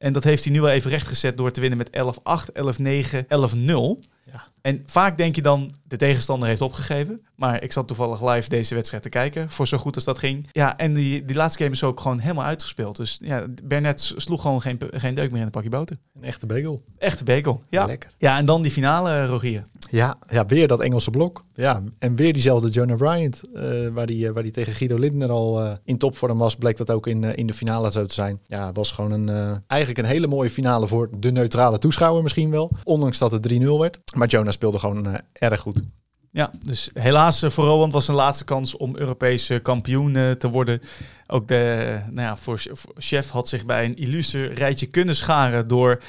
En 0.00 0.12
dat 0.12 0.24
heeft 0.24 0.44
hij 0.44 0.52
nu 0.52 0.60
wel 0.60 0.70
even 0.70 0.90
rechtgezet 0.90 1.36
door 1.36 1.50
te 1.50 1.60
winnen 1.60 1.78
met 1.78 1.90
11-8, 1.90 2.52
11-9, 2.52 3.24
11-0. 3.24 4.08
Ja. 4.32 4.44
En 4.62 4.82
vaak 4.86 5.16
denk 5.16 5.34
je 5.34 5.42
dan, 5.42 5.74
de 5.82 5.96
tegenstander 5.96 6.48
heeft 6.48 6.60
opgegeven. 6.60 7.26
Maar 7.34 7.62
ik 7.62 7.72
zat 7.72 7.86
toevallig 7.86 8.34
live 8.34 8.48
deze 8.48 8.74
wedstrijd 8.74 9.02
te 9.02 9.08
kijken, 9.08 9.50
voor 9.50 9.68
zo 9.68 9.78
goed 9.78 9.94
als 9.94 10.04
dat 10.04 10.18
ging. 10.18 10.48
Ja, 10.52 10.76
en 10.76 10.94
die, 10.94 11.24
die 11.24 11.36
laatste 11.36 11.62
game 11.62 11.74
is 11.74 11.84
ook 11.84 12.00
gewoon 12.00 12.18
helemaal 12.18 12.44
uitgespeeld. 12.44 12.96
Dus 12.96 13.18
ja, 13.22 13.46
Bernet 13.64 14.14
sloeg 14.16 14.42
gewoon 14.42 14.62
geen, 14.62 14.78
geen 14.90 15.14
deuk 15.14 15.30
meer 15.30 15.40
in 15.40 15.46
een 15.46 15.50
pakje 15.50 15.68
boter. 15.68 15.96
Een 16.14 16.24
echte 16.24 16.46
bagel. 16.46 16.82
Echte 16.98 17.24
bagel, 17.24 17.62
ja. 17.68 17.84
Lekker. 17.84 18.10
Ja, 18.18 18.38
en 18.38 18.44
dan 18.44 18.62
die 18.62 18.70
finale, 18.70 19.26
Rogier. 19.26 19.66
Ja, 19.90 20.18
ja, 20.28 20.46
weer 20.46 20.68
dat 20.68 20.80
Engelse 20.80 21.10
blok. 21.10 21.44
Ja, 21.54 21.82
en 21.98 22.16
weer 22.16 22.32
diezelfde 22.32 22.68
Jonah 22.68 22.96
Bryant, 22.96 23.42
uh, 23.54 23.88
waar 23.88 24.06
die, 24.06 24.26
uh, 24.26 24.30
waar 24.30 24.42
die 24.42 24.52
tegen 24.52 24.72
Guido 24.72 24.98
Lindner 24.98 25.30
al 25.30 25.64
uh, 25.64 25.72
in 25.84 25.98
topvorm 25.98 26.38
was, 26.38 26.56
bleek 26.56 26.76
dat 26.76 26.90
ook 26.90 27.06
in, 27.06 27.24
in 27.24 27.46
de 27.46 27.54
finale 27.54 27.90
zo 27.90 28.04
te 28.04 28.14
zijn. 28.14 28.40
Ja, 28.46 28.72
was 28.72 28.90
gewoon 28.90 29.10
een, 29.10 29.62
eigenlijk 29.66 30.00
een 30.00 30.12
hele 30.12 30.26
mooie 30.26 30.50
finale 30.50 30.86
voor 30.86 31.08
de 31.18 31.32
neutrale 31.32 31.78
toeschouwer 31.78 32.22
misschien 32.22 32.50
wel. 32.50 32.70
Ondanks 32.84 33.18
dat 33.18 33.32
het 33.32 33.52
3-0 33.52 33.56
werd. 33.78 34.00
Maar 34.14 34.28
Jonah 34.28 34.52
speelde 34.52 34.78
gewoon 34.78 35.20
erg 35.32 35.60
goed. 35.60 35.82
Ja, 36.32 36.50
dus 36.66 36.90
helaas 36.94 37.44
voor 37.46 37.64
Roland 37.64 37.92
was 37.92 38.08
een 38.08 38.14
laatste 38.14 38.44
kans 38.44 38.76
om 38.76 38.96
Europese 38.96 39.60
kampioen 39.62 40.12
te 40.12 40.48
worden. 40.48 40.80
Ook 41.26 41.48
de, 41.48 41.98
nou 42.10 42.28
ja, 42.28 42.36
voor, 42.36 42.60
voor 42.72 42.92
Chef 42.98 43.30
had 43.30 43.48
zich 43.48 43.66
bij 43.66 43.84
een 43.84 43.96
illuster 43.96 44.52
rijtje 44.52 44.86
kunnen 44.86 45.16
scharen 45.16 45.68
door, 45.68 46.02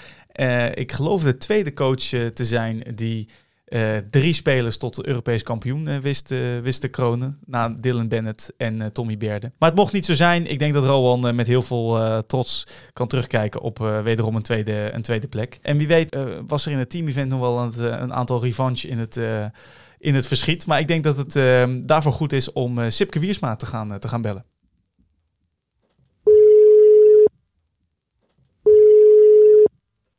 ik 0.74 0.92
geloof 0.92 1.24
de 1.24 1.38
tweede 1.38 1.74
coach 1.74 2.04
te 2.34 2.46
zijn 2.46 2.84
die 2.96 3.28
uh, 3.72 3.96
drie 4.10 4.34
spelers 4.34 4.78
tot 4.78 5.06
Europees 5.06 5.44
kampioen 5.44 5.88
uh, 5.88 5.98
wist, 5.98 6.32
uh, 6.32 6.60
wist 6.60 6.82
te 6.82 6.88
kronen. 6.88 7.40
Na 7.46 7.70
Dylan 7.70 8.08
Bennett 8.08 8.54
en 8.58 8.92
Tommy 8.94 9.18
Berde. 9.18 9.52
Maar 9.58 9.70
het 9.70 9.78
mocht 9.78 9.94
niet 9.94 10.06
zo 10.06 10.14
zijn. 10.14 10.46
Ik 10.46 10.60
denk 10.60 10.74
dat 10.74 10.84
Rowan 10.84 11.36
met 11.36 11.48
heel 11.48 11.62
veel 11.62 12.24
trots 12.26 12.68
kan 12.94 13.08
terugkijken 13.08 13.62
op 13.62 13.78
wederom 13.78 14.36
een 14.36 14.42
tweede, 14.42 14.90
een 14.94 15.02
tweede 15.02 15.28
plek. 15.28 15.60
En 15.62 15.78
wie 15.78 15.88
weet 15.88 16.18
was 16.48 16.66
er 16.66 16.72
in 16.72 16.78
het 16.78 16.90
team-event 16.90 17.30
nog 17.30 17.40
wel 17.40 17.60
een, 17.60 18.02
een 18.02 18.14
aantal 18.14 18.42
revanche 18.42 18.88
in 18.88 19.00
het, 19.00 19.18
in 19.98 20.16
het 20.16 20.28
verschiet. 20.28 20.66
Maar 20.66 20.80
ik 20.80 20.88
denk 20.88 21.04
dat 21.04 21.18
het 21.18 21.34
daarvoor 21.88 22.14
goed 22.14 22.34
is 22.34 22.52
om 22.52 22.90
Sipke 22.90 23.20
Wiersma 23.20 23.56
te 23.56 23.66
gaan, 23.66 24.00
te 24.00 24.08
gaan 24.08 24.22
bellen. 24.22 24.46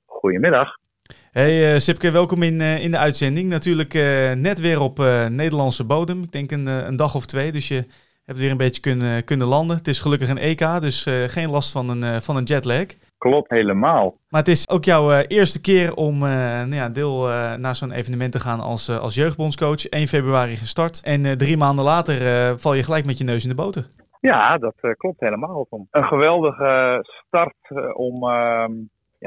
Goedemiddag. 0.06 0.81
Hey 1.32 1.72
uh, 1.72 1.78
Sipke, 1.78 2.10
welkom 2.10 2.42
in, 2.42 2.60
uh, 2.60 2.84
in 2.84 2.90
de 2.90 2.98
uitzending. 2.98 3.48
Natuurlijk 3.48 3.94
uh, 3.94 4.32
net 4.32 4.60
weer 4.60 4.80
op 4.80 4.98
Nederlandse 5.28 5.84
bodem. 5.84 6.22
Ik 6.22 6.32
denk 6.32 6.50
een, 6.50 6.66
een 6.66 6.96
dag 6.96 7.14
of 7.14 7.26
twee, 7.26 7.52
dus 7.52 7.68
je 7.68 7.86
hebt 8.24 8.38
weer 8.38 8.50
een 8.50 8.56
beetje 8.56 8.80
kunnen, 8.80 9.24
kunnen 9.24 9.46
landen. 9.46 9.76
Het 9.76 9.88
is 9.88 10.00
gelukkig 10.00 10.28
een 10.28 10.38
EK, 10.38 10.80
dus 10.80 11.06
geen 11.26 11.50
last 11.50 11.72
van 11.72 11.88
een, 11.88 12.22
van 12.22 12.36
een 12.36 12.44
jetlag. 12.44 12.84
Klopt, 13.18 13.50
helemaal. 13.50 14.16
Maar 14.28 14.40
het 14.40 14.48
is 14.48 14.68
ook 14.68 14.84
jouw 14.84 15.10
eerste 15.20 15.60
keer 15.60 15.94
om 15.94 16.18
nou 16.18 16.74
ja, 16.74 16.88
deel 16.88 17.26
naar 17.56 17.76
zo'n 17.76 17.92
evenement 17.92 18.32
te 18.32 18.40
gaan 18.40 18.60
als, 18.60 18.90
als 18.90 19.14
jeugdbondscoach. 19.14 19.86
1 19.86 20.06
februari 20.06 20.56
gestart 20.56 21.02
en 21.02 21.38
drie 21.38 21.56
maanden 21.56 21.84
later 21.84 22.58
val 22.58 22.74
je 22.74 22.82
gelijk 22.82 23.04
met 23.04 23.18
je 23.18 23.24
neus 23.24 23.42
in 23.42 23.48
de 23.48 23.54
boter. 23.54 23.86
Ja, 24.20 24.58
dat 24.58 24.74
klopt 24.96 25.20
helemaal, 25.20 25.66
Tom. 25.70 25.86
Een 25.90 26.04
geweldige 26.04 27.00
start 27.26 27.94
om 27.94 28.28
ehm, 28.28 28.72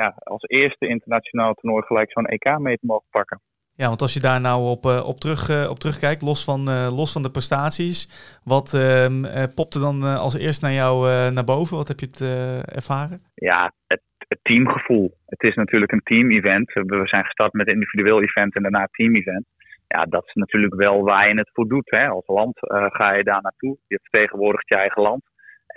ja, 0.01 0.15
als 0.23 0.43
eerste 0.43 0.87
internationaal 0.87 1.53
toernooi 1.53 1.83
gelijk 1.85 2.11
zo'n 2.11 2.25
EK 2.25 2.59
mee 2.59 2.77
te 2.77 2.85
mogen 2.85 3.07
pakken. 3.09 3.41
Ja, 3.77 3.87
want 3.87 4.01
als 4.01 4.13
je 4.13 4.19
daar 4.19 4.41
nou 4.41 4.69
op, 4.69 4.85
uh, 4.85 5.07
op, 5.07 5.17
terug, 5.19 5.49
uh, 5.49 5.69
op 5.69 5.79
terugkijkt, 5.79 6.21
los 6.21 6.43
van, 6.43 6.69
uh, 6.69 6.87
los 6.99 7.11
van 7.11 7.21
de 7.21 7.31
prestaties, 7.31 7.99
wat 8.43 8.73
ehm, 8.73 9.17
popte 9.55 9.79
dan 9.79 10.03
als 10.03 10.35
eerst 10.37 10.61
naar 10.61 10.71
jou 10.71 10.95
naar 11.31 11.43
boven? 11.43 11.77
Wat 11.77 11.87
heb 11.87 11.99
je 11.99 12.05
het 12.05 12.21
ervaren? 12.75 13.21
Ja, 13.35 13.73
het, 13.87 14.01
het, 14.27 14.39
teamgevoel. 14.41 15.17
Het 15.25 15.43
is 15.43 15.55
natuurlijk 15.55 15.91
een 15.91 16.03
team-event. 16.03 16.73
We 16.73 17.01
zijn 17.03 17.23
gestart 17.23 17.53
met 17.53 17.67
een 17.67 17.73
individueel 17.73 18.21
event 18.21 18.55
en 18.55 18.61
daarna 18.61 18.87
team-event. 18.91 19.45
Ja, 19.87 20.05
dat 20.05 20.23
is 20.25 20.33
natuurlijk 20.33 20.75
wel 20.75 21.03
waar 21.03 21.27
je 21.29 21.37
het 21.37 21.49
voor 21.53 21.67
doet. 21.67 21.89
Hè. 21.89 22.07
Als 22.07 22.27
land 22.27 22.57
ga 22.99 23.13
je 23.13 23.23
daar 23.23 23.41
naartoe. 23.41 23.77
Je 23.87 23.99
vertegenwoordigt 24.01 24.67
je 24.67 24.75
eigen 24.75 25.01
land. 25.01 25.23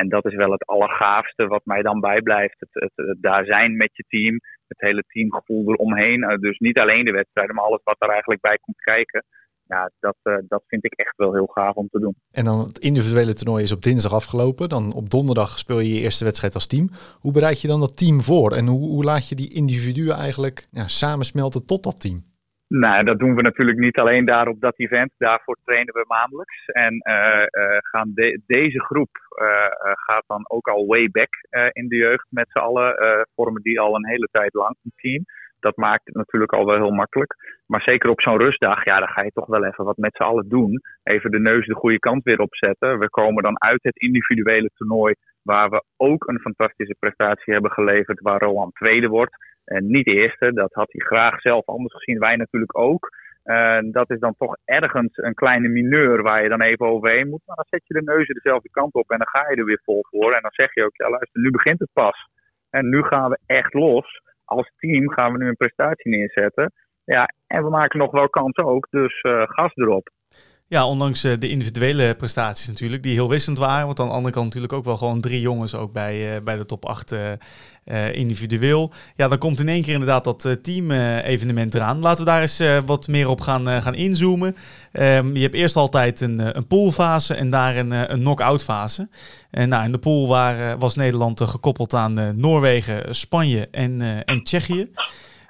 En 0.00 0.08
dat 0.08 0.24
is 0.24 0.34
wel 0.34 0.52
het 0.52 0.66
allergaafste 0.66 1.46
wat 1.46 1.64
mij 1.64 1.82
dan 1.82 2.00
bijblijft. 2.00 2.56
Het, 2.58 2.92
het, 2.94 3.16
daar 3.20 3.44
zijn 3.44 3.76
met 3.76 3.90
je 3.92 4.04
team, 4.08 4.40
het 4.68 4.80
hele 4.80 5.04
teamgevoel 5.06 5.72
eromheen. 5.72 6.20
Uh, 6.20 6.36
dus 6.36 6.58
niet 6.58 6.78
alleen 6.78 7.04
de 7.04 7.10
wedstrijden, 7.10 7.54
maar 7.54 7.64
alles 7.64 7.80
wat 7.84 7.96
er 7.98 8.08
eigenlijk 8.08 8.40
bij 8.40 8.58
komt 8.60 8.80
kijken. 8.80 9.24
Ja, 9.66 9.90
dat, 10.00 10.16
uh, 10.22 10.36
dat 10.48 10.62
vind 10.66 10.84
ik 10.84 10.92
echt 10.92 11.16
wel 11.16 11.34
heel 11.34 11.46
gaaf 11.46 11.74
om 11.74 11.88
te 11.88 12.00
doen. 12.00 12.14
En 12.30 12.44
dan 12.44 12.58
het 12.58 12.78
individuele 12.78 13.34
toernooi 13.34 13.62
is 13.62 13.72
op 13.72 13.82
dinsdag 13.82 14.12
afgelopen. 14.12 14.68
Dan 14.68 14.92
op 14.92 15.10
donderdag 15.10 15.58
speel 15.58 15.80
je 15.80 15.94
je 15.94 16.00
eerste 16.00 16.24
wedstrijd 16.24 16.54
als 16.54 16.66
team. 16.66 16.90
Hoe 17.20 17.32
bereid 17.32 17.60
je 17.60 17.68
dan 17.68 17.80
dat 17.80 17.96
team 17.96 18.20
voor? 18.20 18.52
En 18.52 18.66
hoe, 18.66 18.88
hoe 18.88 19.04
laat 19.04 19.28
je 19.28 19.34
die 19.34 19.54
individuen 19.54 20.16
eigenlijk 20.16 20.66
ja, 20.70 20.88
samensmelten 20.88 21.66
tot 21.66 21.82
dat 21.82 22.00
team? 22.00 22.27
Nou, 22.68 23.04
dat 23.04 23.18
doen 23.18 23.34
we 23.34 23.42
natuurlijk 23.42 23.78
niet 23.78 23.98
alleen 23.98 24.24
daar 24.24 24.48
op 24.48 24.60
dat 24.60 24.78
event. 24.78 25.12
Daarvoor 25.18 25.56
trainen 25.64 25.94
we 25.94 26.04
maandelijks. 26.06 26.66
En 26.66 26.94
uh, 26.94 27.14
uh, 27.14 27.76
gaan 27.80 28.10
de, 28.14 28.40
deze 28.46 28.80
groep 28.80 29.08
uh, 29.42 29.46
gaat 30.06 30.24
dan 30.26 30.44
ook 30.48 30.68
al 30.68 30.86
way 30.86 31.08
back 31.10 31.28
in 31.72 31.88
de 31.88 31.96
jeugd 31.96 32.26
met 32.30 32.50
z'n 32.50 32.58
allen. 32.58 32.94
vormen 33.34 33.62
die 33.62 33.80
al 33.80 33.94
een 33.94 34.06
hele 34.06 34.28
tijd 34.30 34.54
lang 34.54 34.76
een 34.82 34.92
team. 34.96 35.24
Dat 35.60 35.76
maakt 35.76 36.04
het 36.04 36.14
natuurlijk 36.14 36.52
al 36.52 36.66
wel 36.66 36.76
heel 36.76 36.90
makkelijk. 36.90 37.34
Maar 37.66 37.82
zeker 37.82 38.10
op 38.10 38.20
zo'n 38.20 38.38
rustdag, 38.38 38.84
ja, 38.84 38.98
dan 38.98 39.08
ga 39.08 39.22
je 39.22 39.30
toch 39.30 39.46
wel 39.46 39.64
even 39.64 39.84
wat 39.84 39.96
met 39.96 40.16
z'n 40.16 40.22
allen 40.22 40.48
doen. 40.48 40.80
Even 41.02 41.30
de 41.30 41.40
neus 41.40 41.66
de 41.66 41.74
goede 41.74 41.98
kant 41.98 42.24
weer 42.24 42.40
opzetten. 42.40 42.98
We 42.98 43.10
komen 43.10 43.42
dan 43.42 43.62
uit 43.62 43.82
het 43.82 43.96
individuele 43.96 44.70
toernooi, 44.74 45.14
waar 45.42 45.70
we 45.70 45.82
ook 45.96 46.28
een 46.28 46.40
fantastische 46.40 46.96
prestatie 46.98 47.52
hebben 47.52 47.70
geleverd, 47.70 48.20
waar 48.20 48.40
Roland 48.40 48.74
tweede 48.74 49.08
wordt. 49.08 49.36
En 49.68 49.86
niet 49.86 50.06
eerste, 50.06 50.52
dat 50.52 50.72
had 50.72 50.92
hij 50.92 51.06
graag 51.06 51.40
zelf 51.40 51.66
anders 51.66 51.94
gezien. 51.94 52.18
Wij 52.18 52.36
natuurlijk 52.36 52.78
ook. 52.78 53.08
Uh, 53.44 53.78
dat 53.82 54.10
is 54.10 54.18
dan 54.18 54.34
toch 54.38 54.56
ergens 54.64 55.16
een 55.16 55.34
kleine 55.34 55.68
mineur 55.68 56.22
waar 56.22 56.42
je 56.42 56.48
dan 56.48 56.60
even 56.60 56.86
overheen 56.86 57.28
moet. 57.28 57.42
Maar 57.46 57.56
dan 57.56 57.64
zet 57.68 57.86
je 57.86 57.94
de 57.94 58.02
neuzen 58.02 58.34
dezelfde 58.34 58.70
kant 58.70 58.94
op 58.94 59.10
en 59.10 59.18
dan 59.18 59.28
ga 59.28 59.50
je 59.50 59.56
er 59.56 59.64
weer 59.64 59.80
vol 59.84 60.04
voor. 60.10 60.32
En 60.32 60.42
dan 60.42 60.50
zeg 60.52 60.74
je 60.74 60.84
ook, 60.84 60.96
ja 60.96 61.10
luister, 61.10 61.40
nu 61.40 61.50
begint 61.50 61.78
het 61.78 61.90
pas. 61.92 62.28
En 62.70 62.88
nu 62.88 63.02
gaan 63.02 63.30
we 63.30 63.38
echt 63.46 63.74
los. 63.74 64.20
Als 64.44 64.72
team 64.76 65.10
gaan 65.10 65.32
we 65.32 65.38
nu 65.38 65.48
een 65.48 65.56
prestatie 65.56 66.10
neerzetten. 66.10 66.72
Ja, 67.04 67.28
en 67.46 67.62
we 67.62 67.70
maken 67.70 67.98
nog 67.98 68.10
wel 68.10 68.28
kans 68.28 68.56
ook, 68.56 68.86
dus 68.90 69.22
uh, 69.22 69.42
gas 69.46 69.74
erop. 69.74 70.10
Ja, 70.70 70.86
ondanks 70.86 71.24
uh, 71.24 71.32
de 71.38 71.48
individuele 71.48 72.14
prestaties 72.14 72.66
natuurlijk, 72.66 73.02
die 73.02 73.12
heel 73.12 73.28
wisselend 73.28 73.58
waren. 73.58 73.86
Want 73.86 74.00
aan 74.00 74.06
de 74.06 74.12
andere 74.12 74.34
kant 74.34 74.46
natuurlijk 74.46 74.72
ook 74.72 74.84
wel 74.84 74.96
gewoon 74.96 75.20
drie 75.20 75.40
jongens 75.40 75.74
ook 75.74 75.92
bij, 75.92 76.36
uh, 76.36 76.42
bij 76.42 76.56
de 76.56 76.66
top 76.66 76.84
8 76.84 77.12
uh, 77.12 78.12
individueel. 78.12 78.92
Ja, 79.16 79.28
dan 79.28 79.38
komt 79.38 79.60
in 79.60 79.68
één 79.68 79.82
keer 79.82 79.92
inderdaad 79.92 80.24
dat 80.24 80.58
team-evenement 80.62 81.74
eraan. 81.74 81.98
Laten 81.98 82.24
we 82.24 82.30
daar 82.30 82.40
eens 82.40 82.62
wat 82.86 83.08
meer 83.08 83.28
op 83.28 83.40
gaan, 83.40 83.82
gaan 83.82 83.94
inzoomen. 83.94 84.56
Um, 84.92 85.34
je 85.34 85.42
hebt 85.42 85.54
eerst 85.54 85.76
altijd 85.76 86.20
een, 86.20 86.56
een 86.56 86.66
poolfase 86.66 87.34
en 87.34 87.50
daar 87.50 87.76
een, 87.76 87.90
een 87.90 88.20
knock-out 88.20 88.64
fase. 88.64 89.08
En 89.50 89.68
nou, 89.68 89.84
in 89.84 89.92
de 89.92 89.98
pool 89.98 90.28
waar, 90.28 90.78
was 90.78 90.94
Nederland 90.94 91.40
gekoppeld 91.40 91.94
aan 91.94 92.40
Noorwegen, 92.40 93.14
Spanje 93.14 93.68
en, 93.70 94.24
en 94.24 94.42
Tsjechië. 94.42 94.90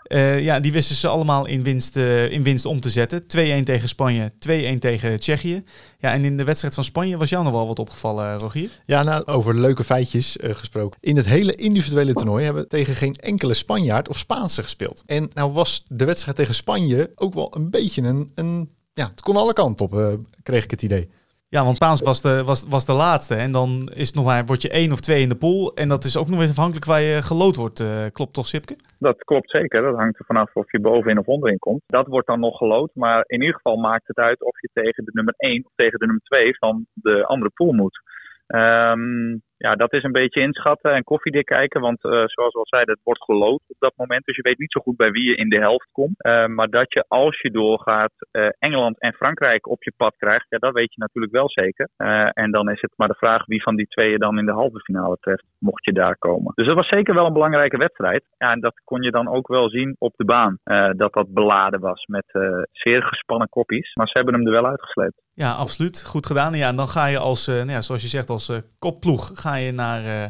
Uh, 0.09 0.41
ja, 0.41 0.61
die 0.61 0.73
wisten 0.73 0.97
ze 0.97 1.09
allemaal 1.09 1.47
in 1.47 1.63
winst, 1.63 1.97
uh, 1.97 2.31
in 2.31 2.43
winst 2.43 2.65
om 2.65 2.81
te 2.81 2.91
zetten. 2.91 3.23
2-1 3.23 3.25
tegen 3.65 3.89
Spanje, 3.89 4.33
2-1 4.75 4.79
tegen 4.79 5.21
Tsjechië. 5.21 5.65
Ja, 5.99 6.13
en 6.13 6.25
in 6.25 6.37
de 6.37 6.45
wedstrijd 6.45 6.75
van 6.75 6.85
Spanje 6.85 7.17
was 7.17 7.29
jou 7.29 7.45
nog 7.45 7.53
wel 7.53 7.67
wat 7.67 7.79
opgevallen, 7.79 8.39
Rogier? 8.39 8.83
Ja, 8.85 9.03
nou, 9.03 9.25
over 9.25 9.55
leuke 9.55 9.85
feitjes 9.85 10.37
gesproken. 10.41 10.99
In 11.01 11.17
het 11.17 11.27
hele 11.27 11.55
individuele 11.55 12.13
toernooi 12.13 12.45
hebben 12.45 12.63
we 12.63 12.69
tegen 12.69 12.95
geen 12.95 13.15
enkele 13.15 13.55
Spanjaard 13.55 14.09
of 14.09 14.19
Spaanse 14.19 14.63
gespeeld. 14.63 15.03
En 15.07 15.31
nou 15.35 15.53
was 15.53 15.85
de 15.89 16.05
wedstrijd 16.05 16.37
tegen 16.37 16.55
Spanje 16.55 17.13
ook 17.15 17.35
wel 17.35 17.57
een 17.57 17.71
beetje 17.71 18.03
een... 18.03 18.33
een 18.35 18.77
ja, 18.95 19.09
het 19.11 19.21
kon 19.21 19.37
alle 19.37 19.53
kanten 19.53 19.85
op, 19.85 20.19
kreeg 20.43 20.65
ik 20.65 20.71
het 20.71 20.83
idee. 20.83 21.09
Ja, 21.51 21.65
want 21.65 21.77
Spaans 21.77 22.03
was 22.03 22.23
de, 22.23 22.45
was, 22.45 22.69
was 22.69 22.87
de 22.87 22.93
laatste. 22.93 23.35
En 23.35 23.53
dan 23.53 23.91
is 23.95 24.07
het 24.07 24.17
nog 24.17 24.25
maar, 24.25 24.45
word 24.45 24.63
je 24.63 24.71
één 24.71 24.93
of 24.93 25.01
twee 25.01 25.23
in 25.23 25.29
de 25.29 25.37
pool. 25.37 25.75
En 25.75 25.89
dat 25.89 26.05
is 26.05 26.17
ook 26.17 26.29
nog 26.29 26.41
eens 26.41 26.51
afhankelijk 26.51 26.85
waar 26.85 27.01
je 27.01 27.23
gelood 27.23 27.57
wordt. 27.57 27.81
Uh, 27.81 28.07
klopt 28.13 28.35
toch, 28.35 28.47
Sipke? 28.47 28.77
Dat 28.99 29.25
klopt 29.25 29.51
zeker. 29.51 29.83
Dat 29.83 29.97
hangt 29.97 30.19
er 30.19 30.25
vanaf 30.25 30.55
of 30.55 30.73
je 30.73 30.81
bovenin 30.81 31.19
of 31.19 31.27
onderin 31.27 31.59
komt. 31.59 31.83
Dat 31.87 32.07
wordt 32.07 32.27
dan 32.27 32.41
nog 32.41 32.57
gelood. 32.57 32.91
Maar 32.95 33.25
in 33.27 33.41
ieder 33.41 33.55
geval 33.55 33.77
maakt 33.77 34.07
het 34.07 34.17
uit 34.17 34.43
of 34.43 34.61
je 34.61 34.69
tegen 34.73 35.05
de 35.05 35.11
nummer 35.15 35.35
1 35.37 35.65
of 35.65 35.73
tegen 35.75 35.99
de 35.99 36.05
nummer 36.05 36.25
2 36.25 36.57
van 36.57 36.87
de 36.93 37.27
andere 37.27 37.51
pool 37.55 37.73
moet. 37.73 38.01
Um, 38.47 39.43
ja, 39.59 39.75
dat 39.75 39.93
is 39.93 40.03
een 40.03 40.13
beetje 40.13 40.41
inschatten 40.41 40.93
en 40.93 41.05
koffiedik 41.05 41.45
kijken. 41.45 41.81
Want 41.81 42.05
uh, 42.05 42.11
zoals 42.11 42.53
we 42.53 42.59
al 42.59 42.67
zeiden, 42.67 42.95
het 42.95 43.05
wordt 43.05 43.25
gelood 43.25 43.63
op 43.69 43.77
dat 43.79 43.93
moment. 43.97 44.25
Dus 44.25 44.37
je 44.37 44.43
weet 44.43 44.59
niet 44.59 44.73
zo 44.73 44.81
goed 44.81 44.97
bij 44.97 45.11
wie 45.11 45.31
je 45.31 45.37
in 45.37 45.49
de 45.49 45.59
helft 45.59 45.89
komt. 45.93 46.27
Uh, 46.27 46.47
maar 46.47 46.69
dat 46.69 46.93
je 46.93 47.05
als 47.09 47.41
je 47.41 47.51
doorgaat 47.51 48.13
uh, 48.33 48.49
Engeland 48.59 49.01
en 49.01 49.13
Frankrijk 49.13 49.67
op 49.67 49.83
je 49.83 49.93
pad 49.97 50.17
krijgt, 50.17 50.47
ja, 50.49 50.59
dat 50.59 50.73
weet 50.73 50.95
je 50.95 51.01
natuurlijk 51.01 51.33
wel 51.33 51.51
zeker. 51.51 51.89
en 52.33 52.51
dan 52.51 52.71
is 52.71 52.81
het 52.81 52.93
maar 52.97 53.09
de 53.09 53.15
vraag 53.15 53.47
wie 53.47 53.63
van 53.63 53.77
die 53.77 53.87
twee 53.87 54.11
je 54.11 54.19
dan 54.19 54.39
in 54.39 54.47
de 54.47 54.53
halve 54.53 54.81
finale 54.81 55.17
treft, 55.21 55.45
mocht 55.59 55.85
je 55.85 55.93
daar 55.93 56.19
komen. 56.19 56.53
Dus 56.55 56.67
dat 56.67 56.77
was 56.77 56.89
zeker 56.89 57.15
wel 57.15 57.27
een 57.27 57.33
belangrijke 57.33 57.77
wedstrijd. 57.77 58.25
Ja, 58.39 58.53
en 58.53 58.61
dat 58.61 58.81
kon 58.85 59.03
je 59.03 59.11
dan 59.11 59.29
ook 59.29 59.49
wel 59.49 59.71
zien 59.71 59.97
op 59.99 60.13
de 60.17 60.25
baan. 60.25 60.59
dat 60.97 61.13
dat 61.13 61.33
beladen 61.33 61.81
was 61.81 62.05
met 62.05 62.27
zeer 62.73 63.03
gespannen 63.03 63.49
koppies. 63.49 63.95
Maar 63.95 64.07
ze 64.07 64.17
hebben 64.17 64.35
hem 64.35 64.47
er 64.47 64.53
wel 64.53 64.67
uitgesleept. 64.67 65.28
Ja, 65.45 65.53
absoluut. 65.53 66.05
Goed 66.05 66.27
gedaan. 66.27 66.53
Ja, 66.55 66.69
en 66.69 66.77
dan 66.77 66.89
ga 66.97 67.07
je 67.07 67.19
als, 67.19 67.47
nou 67.47 67.71
ja, 67.71 67.81
zoals 67.81 68.03
je 68.03 68.09
zegt, 68.09 68.31
als 68.31 68.47
kopploeg 68.79 69.31
ga 69.43 69.55
je 69.57 69.73
naar, 69.73 70.03
uh, 70.05 70.27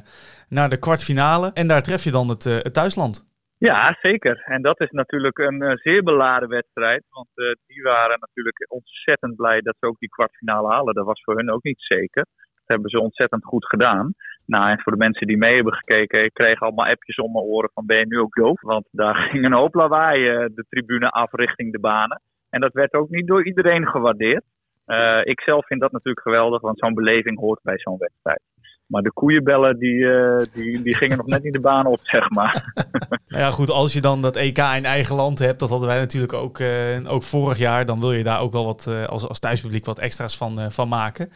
naar 0.49 0.69
de 0.69 0.79
kwartfinale. 0.79 1.51
En 1.55 1.67
daar 1.69 1.83
tref 1.83 2.05
je 2.05 2.11
dan 2.11 2.29
het, 2.29 2.45
het 2.45 2.75
thuisland. 2.75 3.15
Ja, 3.59 3.97
zeker. 4.01 4.43
En 4.45 4.63
dat 4.63 4.81
is 4.81 4.91
natuurlijk 4.91 5.39
een 5.39 5.79
zeer 5.83 6.03
beladen 6.03 6.49
wedstrijd. 6.49 7.05
Want 7.09 7.29
die 7.67 7.83
waren 7.83 8.19
natuurlijk 8.21 8.67
ontzettend 8.69 9.37
blij 9.37 9.61
dat 9.61 9.77
ze 9.81 9.87
ook 9.87 9.99
die 9.99 10.09
kwartfinale 10.09 10.69
halen. 10.69 10.95
Dat 10.95 11.07
was 11.07 11.23
voor 11.23 11.37
hun 11.37 11.51
ook 11.51 11.63
niet 11.63 11.81
zeker. 11.81 12.25
Dat 12.55 12.67
hebben 12.67 12.91
ze 12.91 13.01
ontzettend 13.01 13.45
goed 13.45 13.67
gedaan. 13.67 14.13
Nou, 14.47 14.71
en 14.71 14.81
voor 14.81 14.93
de 14.93 15.05
mensen 15.07 15.27
die 15.27 15.37
mee 15.37 15.55
hebben 15.55 15.75
gekeken, 15.75 16.25
ik 16.25 16.35
kreeg 16.35 16.61
allemaal 16.61 16.87
appjes 16.87 17.17
om 17.17 17.33
mijn 17.33 17.45
oren 17.45 17.71
van 17.75 17.87
ben 17.87 17.99
je 17.99 18.07
nu 18.07 18.19
ook 18.19 18.35
doof? 18.35 18.61
Want 18.61 18.89
daar 18.91 19.15
ging 19.31 19.45
een 19.45 19.61
hoop 19.61 19.75
lawaai 19.75 20.21
de 20.55 20.65
tribune 20.69 21.11
af 21.11 21.33
richting 21.33 21.73
de 21.73 21.81
banen. 21.81 22.21
En 22.51 22.61
dat 22.61 22.73
werd 22.73 22.93
ook 22.95 23.09
niet 23.09 23.27
door 23.27 23.47
iedereen 23.47 23.87
gewaardeerd. 23.87 24.45
Uh, 24.89 25.21
ik 25.25 25.41
zelf 25.41 25.67
vind 25.67 25.81
dat 25.81 25.93
natuurlijk 25.93 26.27
geweldig, 26.27 26.61
want 26.61 26.79
zo'n 26.79 26.95
beleving 26.95 27.39
hoort 27.39 27.61
bij 27.63 27.79
zo'n 27.79 27.99
wedstrijd. 27.99 28.41
Maar 28.87 29.03
de 29.03 29.13
koeienbellen, 29.13 29.79
die, 29.79 29.95
uh, 29.95 30.43
die, 30.53 30.83
die 30.83 30.95
gingen 30.95 31.17
nog 31.17 31.27
net 31.27 31.43
niet 31.43 31.53
de 31.53 31.61
baan 31.61 31.87
op, 31.87 32.01
zeg 32.03 32.31
maar. 32.31 32.63
Nou 33.29 33.43
ja, 33.43 33.51
goed, 33.51 33.71
als 33.71 33.93
je 33.93 34.01
dan 34.01 34.23
dat 34.23 34.37
EK 34.37 34.59
in 34.59 34.85
eigen 34.85 35.17
land 35.17 35.39
hebt, 35.39 35.61
dat 35.61 35.69
hadden 35.69 35.89
wij 35.89 35.99
natuurlijk 35.99 36.33
ook, 36.33 36.59
uh, 36.59 37.13
ook 37.13 37.23
vorig 37.23 37.59
jaar, 37.59 37.87
dan 37.87 38.01
wil 38.01 38.13
je 38.13 38.23
daar 38.23 38.41
ook 38.41 38.53
wel 38.53 38.65
wat 38.65 38.87
als, 39.07 39.29
als 39.29 39.39
thuispubliek 39.39 39.85
wat 39.85 39.99
extra's 39.99 40.37
van, 40.37 40.73
van 40.73 40.89
maken. 40.89 41.33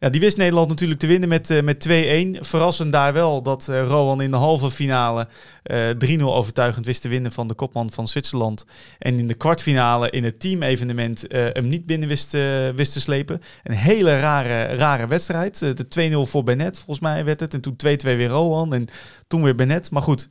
Ja, 0.00 0.08
die 0.08 0.20
wist 0.20 0.36
Nederland 0.36 0.68
natuurlijk 0.68 1.00
te 1.00 1.06
winnen 1.06 1.28
met, 1.28 1.50
uh, 1.50 1.62
met 1.62 1.88
2-1. 1.88 2.40
Verrassend 2.40 2.92
daar 2.92 3.12
wel 3.12 3.42
dat 3.42 3.68
uh, 3.70 3.86
Rowan 3.86 4.20
in 4.20 4.30
de 4.30 4.36
halve 4.36 4.70
finale 4.70 5.28
uh, 5.64 6.18
3-0 6.18 6.22
overtuigend 6.22 6.86
wist 6.86 7.02
te 7.02 7.08
winnen 7.08 7.32
van 7.32 7.48
de 7.48 7.54
kopman 7.54 7.90
van 7.90 8.08
Zwitserland. 8.08 8.64
En 8.98 9.18
in 9.18 9.26
de 9.26 9.34
kwartfinale 9.34 10.10
in 10.10 10.24
het 10.24 10.40
teamevenement 10.40 11.24
hem 11.28 11.68
niet 11.68 11.86
binnen 11.86 12.08
wist, 12.08 12.32
wist 12.74 12.92
te 12.92 13.00
slepen. 13.00 13.42
Een 13.62 13.74
hele 13.74 14.20
rare, 14.20 14.64
rare 14.74 15.06
wedstrijd. 15.06 15.58
de 15.58 16.24
2-0 16.26 16.30
voor 16.30 16.42
Bennett 16.42 16.76
volgens 16.76 17.00
mij 17.00 17.24
werd 17.24 17.40
het. 17.40 17.54
En 17.54 17.60
toen 17.60 17.76
2-2 17.76 17.76
weer 18.02 18.28
Rowan 18.28 18.74
en 18.74 18.88
toen 19.26 19.42
weer 19.42 19.54
Bennett. 19.54 19.90
Maar 19.90 20.02
goed, 20.02 20.28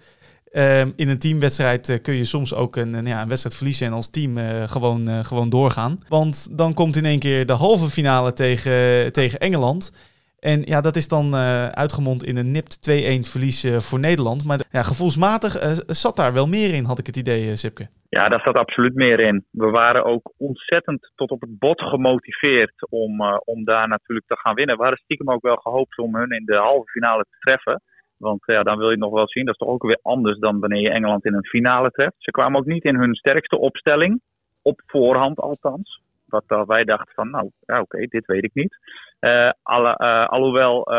Ehm, 0.51 0.91
in 0.95 1.09
een 1.09 1.19
teamwedstrijd 1.19 1.89
uh, 1.89 1.97
kun 2.01 2.13
je 2.13 2.25
soms 2.25 2.53
ook 2.53 2.75
een, 2.75 3.05
ja, 3.05 3.21
een 3.21 3.27
wedstrijd 3.27 3.55
verliezen 3.55 3.87
en 3.87 3.93
als 3.93 4.09
team 4.09 4.37
uh, 4.37 4.63
gewoon, 4.63 5.09
uh, 5.09 5.19
gewoon 5.19 5.49
doorgaan. 5.49 5.99
Want 6.07 6.57
dan 6.57 6.73
komt 6.73 6.95
in 6.95 7.05
één 7.05 7.19
keer 7.19 7.45
de 7.45 7.53
halve 7.53 7.89
finale 7.89 8.33
tegen, 8.33 9.11
tegen 9.11 9.39
Engeland. 9.39 10.07
En 10.39 10.61
ja, 10.61 10.81
dat 10.81 10.95
is 10.95 11.07
dan 11.07 11.35
uitgemond 11.75 12.23
in 12.23 12.37
een 12.37 12.51
nipt 12.51 12.91
2-1 12.91 12.93
verlies 13.31 13.67
voor 13.77 13.99
Nederland. 13.99 14.45
Maar 14.45 14.59
ja, 14.71 14.81
gevoelsmatig 14.81 15.51
zat 15.85 16.15
daar 16.15 16.33
wel 16.33 16.47
meer 16.47 16.73
in, 16.73 16.83
had 16.83 16.99
ik 16.99 17.05
het 17.05 17.17
idee, 17.17 17.55
Sipke. 17.55 17.87
Ja, 18.09 18.29
daar 18.29 18.41
zat 18.41 18.55
absoluut 18.55 18.95
meer 18.95 19.19
in. 19.19 19.45
We 19.51 19.69
waren 19.69 20.05
ook 20.05 20.33
ontzettend 20.37 21.11
tot 21.15 21.29
op 21.29 21.41
het 21.41 21.59
bot 21.59 21.81
gemotiveerd 21.81 22.87
om, 22.89 23.21
om 23.45 23.63
daar 23.63 23.87
natuurlijk 23.87 24.27
te 24.27 24.37
gaan 24.37 24.55
winnen. 24.55 24.75
We 24.75 24.81
hadden 24.81 25.01
stiekem 25.03 25.29
ook 25.29 25.41
wel 25.41 25.55
gehoopt 25.55 25.97
om 25.97 26.15
hun 26.15 26.31
in 26.31 26.45
de 26.45 26.55
halve 26.55 26.91
finale 26.91 27.23
te 27.23 27.37
treffen. 27.39 27.81
Want 28.19 28.43
ja, 28.45 28.63
dan 28.63 28.77
wil 28.77 28.85
je 28.85 28.91
het 28.91 28.99
nog 28.99 29.13
wel 29.13 29.27
zien. 29.27 29.45
Dat 29.45 29.53
is 29.53 29.59
toch 29.59 29.73
ook 29.73 29.83
weer 29.83 29.99
anders 30.01 30.39
dan 30.39 30.59
wanneer 30.59 30.81
je 30.81 30.89
Engeland 30.89 31.25
in 31.25 31.33
een 31.33 31.45
finale 31.45 31.89
treft. 31.89 32.15
Ze 32.17 32.31
kwamen 32.31 32.59
ook 32.59 32.65
niet 32.65 32.83
in 32.83 32.95
hun 32.95 33.15
sterkste 33.15 33.57
opstelling. 33.57 34.21
Op 34.61 34.81
voorhand 34.85 35.39
althans. 35.39 36.01
Wat 36.25 36.43
uh, 36.47 36.65
wij 36.65 36.83
dachten 36.83 37.13
van, 37.13 37.29
nou, 37.29 37.49
ja, 37.59 37.81
oké, 37.81 38.05
dit 38.05 38.25
weet 38.25 38.43
ik 38.43 38.53
niet. 38.53 38.77
Uh, 39.19 39.51
alle, 39.63 39.95
alhoewel 40.27 40.91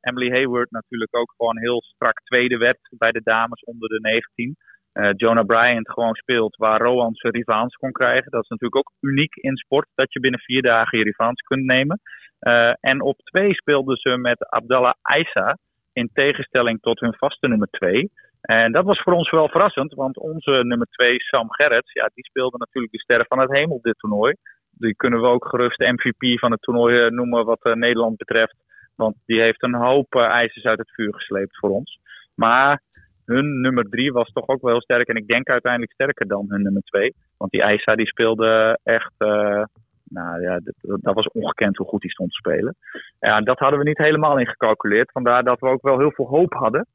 Emily 0.00 0.30
Hayward 0.30 0.70
natuurlijk 0.70 1.16
ook 1.16 1.34
gewoon 1.36 1.58
heel 1.58 1.82
strak 1.82 2.20
tweede 2.20 2.56
werd 2.56 2.78
bij 2.90 3.12
de 3.12 3.20
dames 3.22 3.64
onder 3.64 3.88
de 3.88 4.00
19. 4.00 4.56
Jonah 5.16 5.46
Bryant 5.46 5.90
gewoon 5.90 6.14
speelt 6.14 6.56
waar 6.56 6.80
Rowan 6.80 7.14
zijn 7.14 7.32
revanche 7.32 7.78
kon 7.78 7.92
krijgen. 7.92 8.30
Dat 8.30 8.42
is 8.42 8.48
natuurlijk 8.48 8.76
ook 8.76 8.92
uniek 9.00 9.34
in 9.34 9.56
sport, 9.56 9.88
dat 9.94 10.12
je 10.12 10.20
binnen 10.20 10.40
vier 10.40 10.62
dagen 10.62 10.98
je 10.98 11.04
revanche 11.04 11.42
kunt 11.44 11.64
nemen. 11.64 12.00
en 12.80 13.02
op 13.02 13.18
twee 13.18 13.54
speelden 13.54 13.96
ze 13.96 14.16
met 14.16 14.50
Abdallah 14.50 14.94
Aissa 15.02 15.56
in 15.94 16.10
tegenstelling 16.12 16.80
tot 16.80 17.00
hun 17.00 17.14
vaste 17.14 17.48
nummer 17.48 17.68
2. 17.70 18.10
En 18.40 18.72
dat 18.72 18.84
was 18.84 19.02
voor 19.02 19.12
ons 19.12 19.30
wel 19.30 19.48
verrassend, 19.48 19.94
want 19.94 20.18
onze 20.18 20.50
nummer 20.50 20.86
2, 20.90 21.16
Sam 21.18 21.52
Gerrits, 21.52 21.92
ja, 21.92 22.10
die 22.14 22.24
speelde 22.24 22.58
natuurlijk 22.58 22.92
de 22.92 23.00
sterren 23.00 23.26
van 23.28 23.38
het 23.38 23.50
hemel 23.50 23.78
dit 23.82 23.98
toernooi. 23.98 24.34
Die 24.70 24.94
kunnen 24.96 25.20
we 25.20 25.26
ook 25.26 25.48
gerust 25.48 25.78
MVP 25.78 26.38
van 26.38 26.50
het 26.50 26.62
toernooi 26.62 27.04
eh, 27.04 27.10
noemen 27.10 27.44
wat 27.44 27.64
uh, 27.66 27.72
Nederland 27.72 28.16
betreft. 28.16 28.56
Want 28.96 29.16
die 29.26 29.40
heeft 29.40 29.62
een 29.62 29.74
hoop 29.74 30.14
uh, 30.14 30.22
ijzers 30.22 30.64
uit 30.64 30.78
het 30.78 30.90
vuur 30.90 31.14
gesleept 31.14 31.58
voor 31.58 31.70
ons. 31.70 31.98
Maar 32.34 32.82
hun 33.24 33.60
nummer 33.60 33.88
3 33.88 34.12
was 34.12 34.32
toch 34.32 34.48
ook 34.48 34.62
wel 34.62 34.70
heel 34.70 34.82
sterk. 34.82 35.08
En 35.08 35.16
ik 35.16 35.26
denk 35.26 35.48
uiteindelijk 35.48 35.92
sterker 35.92 36.26
dan 36.26 36.44
hun 36.48 36.62
nummer 36.62 36.82
2. 36.82 37.14
Want 37.36 37.50
die 37.50 37.62
IJsa 37.62 37.94
die 37.94 38.06
speelde 38.06 38.78
echt 38.82 39.14
nou 40.04 40.40
ja, 40.40 40.60
dat, 40.80 41.14
was 41.14 41.28
ongekend 41.28 41.76
hoe 41.76 41.86
goed 41.86 42.02
hij 42.02 42.10
stond 42.10 42.30
te 42.30 42.36
spelen. 42.36 42.76
Ja, 43.20 43.40
dat 43.40 43.58
hadden 43.58 43.78
we 43.78 43.84
niet 43.84 43.98
helemaal 43.98 44.38
ingecalculeerd. 44.38 45.12
Vandaar 45.12 45.44
dat 45.44 45.60
we 45.60 45.66
ook 45.66 45.82
wel 45.82 45.98
heel 45.98 46.12
veel 46.12 46.26
hoop 46.26 46.52
hadden. 46.52 46.86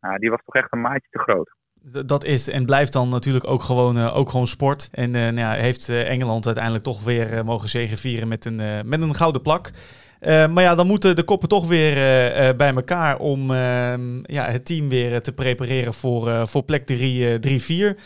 Nou, 0.00 0.18
die 0.18 0.30
was 0.30 0.40
toch 0.44 0.54
echt 0.54 0.72
een 0.72 0.80
maatje 0.80 1.08
te 1.10 1.18
groot. 1.18 1.54
Dat 2.06 2.24
is 2.24 2.50
en 2.50 2.66
blijft 2.66 2.92
dan 2.92 3.08
natuurlijk 3.08 3.46
ook 3.46 3.62
gewoon, 3.62 3.96
uh, 3.96 4.16
ook 4.16 4.30
gewoon 4.30 4.46
sport. 4.46 4.88
En 4.92 5.14
uh, 5.14 5.20
nou 5.20 5.36
ja, 5.36 5.52
heeft 5.52 5.88
uh, 5.88 6.10
Engeland 6.10 6.46
uiteindelijk 6.46 6.84
toch 6.84 7.04
weer 7.04 7.44
mogen 7.44 7.68
zegenvieren 7.68 8.28
met 8.28 8.44
een, 8.44 8.88
met 8.88 9.00
een 9.00 9.14
gouden 9.14 9.42
plak. 9.42 9.70
maar 10.20 10.62
ja, 10.62 10.74
dan 10.74 10.86
moeten 10.86 11.16
de 11.16 11.24
koppen 11.24 11.48
toch 11.48 11.68
weer 11.68 11.94
bij 12.56 12.74
elkaar 12.74 13.18
om 13.18 13.50
ehm, 13.50 14.18
ja, 14.22 14.44
het 14.44 14.66
team 14.66 14.88
weer 14.88 15.22
te 15.22 15.34
prepareren 15.34 15.94
voor, 15.94 16.46
voor 16.46 16.62
plek 16.62 16.82
3-4. 16.82 18.00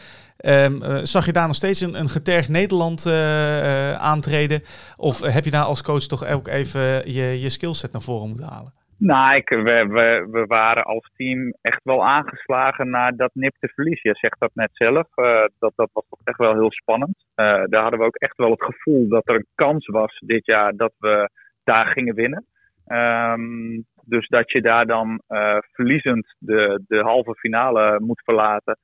Um, 0.46 0.82
uh, 0.82 0.98
zag 1.02 1.26
je 1.26 1.32
daar 1.32 1.46
nog 1.46 1.56
steeds 1.56 1.80
een, 1.80 1.94
een 1.94 2.08
getergd 2.08 2.48
Nederland 2.48 3.06
uh, 3.06 3.12
uh, 3.12 3.94
aantreden? 3.94 4.62
Of 4.96 5.20
heb 5.20 5.44
je 5.44 5.50
daar 5.50 5.64
als 5.64 5.82
coach 5.82 6.06
toch 6.06 6.26
ook 6.26 6.48
even 6.48 6.80
je, 7.12 7.40
je 7.40 7.48
skillset 7.48 7.92
naar 7.92 8.02
voren 8.02 8.28
moeten 8.28 8.46
halen? 8.46 8.72
Nou, 8.98 9.36
ik, 9.36 9.48
we, 9.48 10.26
we, 10.30 10.44
waren 10.46 10.84
als 10.84 11.10
team 11.16 11.54
echt 11.60 11.80
wel 11.82 12.06
aangeslagen 12.06 12.90
naar 12.90 13.16
dat 13.16 13.30
nipte 13.34 13.68
verlies. 13.68 14.02
Je 14.02 14.14
zegt 14.14 14.40
dat 14.40 14.50
net 14.54 14.70
zelf. 14.72 15.06
dat, 15.58 15.72
dat 15.76 15.90
was 15.92 16.04
toch 16.08 16.20
echt 16.24 16.38
wel 16.38 16.52
heel 16.52 16.72
spannend. 16.72 17.24
daar 17.34 17.82
hadden 17.82 17.98
we 17.98 18.04
ook 18.04 18.16
echt 18.16 18.36
wel 18.36 18.50
het 18.50 18.64
gevoel 18.64 19.08
dat 19.08 19.28
er 19.28 19.34
een 19.34 19.46
kans 19.54 19.86
was 19.86 20.22
dit 20.26 20.46
jaar 20.46 20.72
dat 20.76 20.92
we 20.98 21.30
daar 21.64 21.86
gingen 21.86 22.14
winnen. 22.14 22.46
Um, 22.86 23.86
dus 24.04 24.28
dat 24.28 24.52
je 24.52 24.60
daar 24.60 24.86
dan 24.86 25.22
verliezend 25.72 26.34
de, 26.38 26.82
de 26.86 27.00
halve 27.00 27.34
finale 27.34 28.00
moet 28.00 28.22
verlaten 28.24 28.78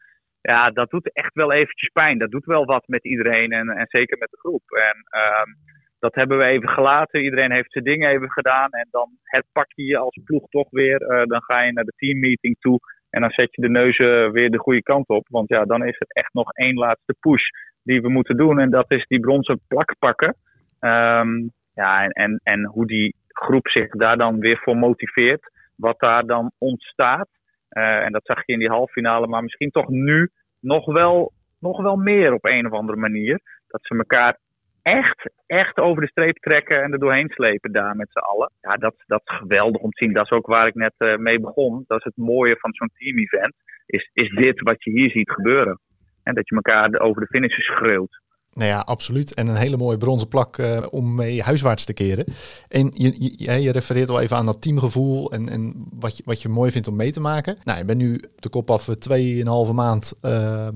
ja, 0.52 0.70
dat 0.70 0.90
doet 0.90 1.12
echt 1.12 1.34
wel 1.34 1.52
eventjes 1.52 1.90
pijn. 1.92 2.18
Dat 2.18 2.30
doet 2.30 2.44
wel 2.44 2.64
wat 2.64 2.86
met 2.86 3.04
iedereen 3.04 3.52
en, 3.52 3.68
en 3.68 3.86
zeker 3.88 4.18
met 4.18 4.30
de 4.30 4.38
groep. 4.38 4.62
En 4.70 4.96
um, 5.20 5.56
dat 5.98 6.14
hebben 6.14 6.38
we 6.38 6.44
even 6.44 6.68
gelaten. 6.68 7.22
Iedereen 7.22 7.52
heeft 7.52 7.72
zijn 7.72 7.84
dingen 7.84 8.10
even 8.10 8.30
gedaan. 8.30 8.70
En 8.70 8.88
dan 8.90 9.08
het 9.22 9.44
pak 9.52 9.66
je 9.74 9.84
je 9.84 9.98
als 9.98 10.20
ploeg 10.24 10.48
toch 10.48 10.70
weer. 10.70 11.02
Uh, 11.02 11.24
dan 11.24 11.42
ga 11.42 11.62
je 11.62 11.72
naar 11.72 11.84
de 11.84 11.92
teammeeting 11.96 12.56
toe. 12.58 12.78
En 13.10 13.20
dan 13.20 13.30
zet 13.30 13.54
je 13.54 13.62
de 13.62 13.70
neuzen 13.70 14.32
weer 14.32 14.50
de 14.50 14.58
goede 14.58 14.82
kant 14.82 15.08
op. 15.08 15.26
Want 15.28 15.48
ja, 15.48 15.64
dan 15.64 15.86
is 15.86 15.96
het 15.98 16.14
echt 16.14 16.32
nog 16.32 16.52
één 16.52 16.74
laatste 16.74 17.14
push 17.20 17.44
die 17.82 18.00
we 18.00 18.08
moeten 18.08 18.36
doen. 18.36 18.60
En 18.60 18.70
dat 18.70 18.90
is 18.90 19.06
die 19.06 19.20
bronzen 19.20 19.60
plak 19.68 19.94
pakken. 19.98 20.36
Um, 20.80 21.52
ja, 21.74 22.02
en, 22.02 22.10
en, 22.10 22.40
en 22.42 22.64
hoe 22.64 22.86
die 22.86 23.16
groep 23.28 23.68
zich 23.68 23.88
daar 23.88 24.16
dan 24.16 24.38
weer 24.38 24.58
voor 24.58 24.76
motiveert. 24.76 25.50
Wat 25.76 26.00
daar 26.00 26.26
dan 26.26 26.52
ontstaat. 26.58 27.28
Uh, 27.74 28.04
en 28.04 28.12
dat 28.12 28.24
zag 28.24 28.46
je 28.46 28.52
in 28.52 28.58
die 28.58 28.68
halffinale, 28.68 29.26
maar 29.26 29.42
misschien 29.42 29.70
toch 29.70 29.88
nu 29.88 30.30
nog 30.60 30.84
wel, 30.86 31.32
nog 31.60 31.82
wel 31.82 31.96
meer 31.96 32.32
op 32.32 32.44
een 32.44 32.66
of 32.66 32.72
andere 32.72 32.98
manier. 32.98 33.40
Dat 33.66 33.80
ze 33.84 33.96
elkaar 33.96 34.38
echt, 34.82 35.30
echt 35.46 35.78
over 35.78 36.02
de 36.02 36.08
streep 36.08 36.36
trekken 36.36 36.82
en 36.82 36.92
er 36.92 36.98
doorheen 36.98 37.28
slepen 37.28 37.72
daar 37.72 37.96
met 37.96 38.10
z'n 38.10 38.18
allen. 38.18 38.50
Ja, 38.60 38.76
dat, 38.76 38.94
dat 39.06 39.22
is 39.24 39.36
geweldig 39.36 39.80
om 39.80 39.90
te 39.90 40.04
zien. 40.04 40.12
Dat 40.12 40.24
is 40.24 40.30
ook 40.30 40.46
waar 40.46 40.66
ik 40.66 40.74
net 40.74 40.94
uh, 40.98 41.16
mee 41.16 41.40
begon. 41.40 41.84
Dat 41.86 41.98
is 41.98 42.04
het 42.04 42.16
mooie 42.16 42.56
van 42.58 42.72
zo'n 42.72 42.90
team-event. 42.96 43.54
Is, 43.86 44.10
is 44.12 44.30
dit 44.30 44.60
wat 44.60 44.84
je 44.84 44.90
hier 44.90 45.10
ziet 45.10 45.30
gebeuren. 45.30 45.80
En 46.22 46.34
dat 46.34 46.48
je 46.48 46.54
elkaar 46.54 47.00
over 47.00 47.20
de 47.20 47.26
finish 47.26 47.56
schreeuwt. 47.56 48.22
Nou 48.54 48.68
ja, 48.68 48.78
absoluut. 48.78 49.34
En 49.34 49.46
een 49.46 49.56
hele 49.56 49.76
mooie 49.76 49.98
bronzen 49.98 50.28
plak 50.28 50.58
uh, 50.58 50.86
om 50.90 51.14
mee 51.14 51.42
huiswaarts 51.42 51.84
te 51.84 51.92
keren. 51.92 52.24
En 52.68 52.92
je, 52.94 53.34
je, 53.62 53.72
refereert 53.72 54.10
al 54.10 54.20
even 54.20 54.36
aan 54.36 54.46
dat 54.46 54.60
teamgevoel 54.60 55.32
en, 55.32 55.48
en 55.48 55.74
wat, 55.92 56.16
je, 56.16 56.22
wat 56.26 56.42
je 56.42 56.48
mooi 56.48 56.70
vindt 56.70 56.88
om 56.88 56.96
mee 56.96 57.12
te 57.12 57.20
maken. 57.20 57.56
Nou, 57.64 57.78
je 57.78 57.84
bent 57.84 57.98
nu 57.98 58.20
de 58.38 58.48
kop 58.48 58.70
af 58.70 58.88
eh, 58.88 58.94
tweeënhalve 58.94 59.72
maand 59.72 60.12
uh, 60.22 60.68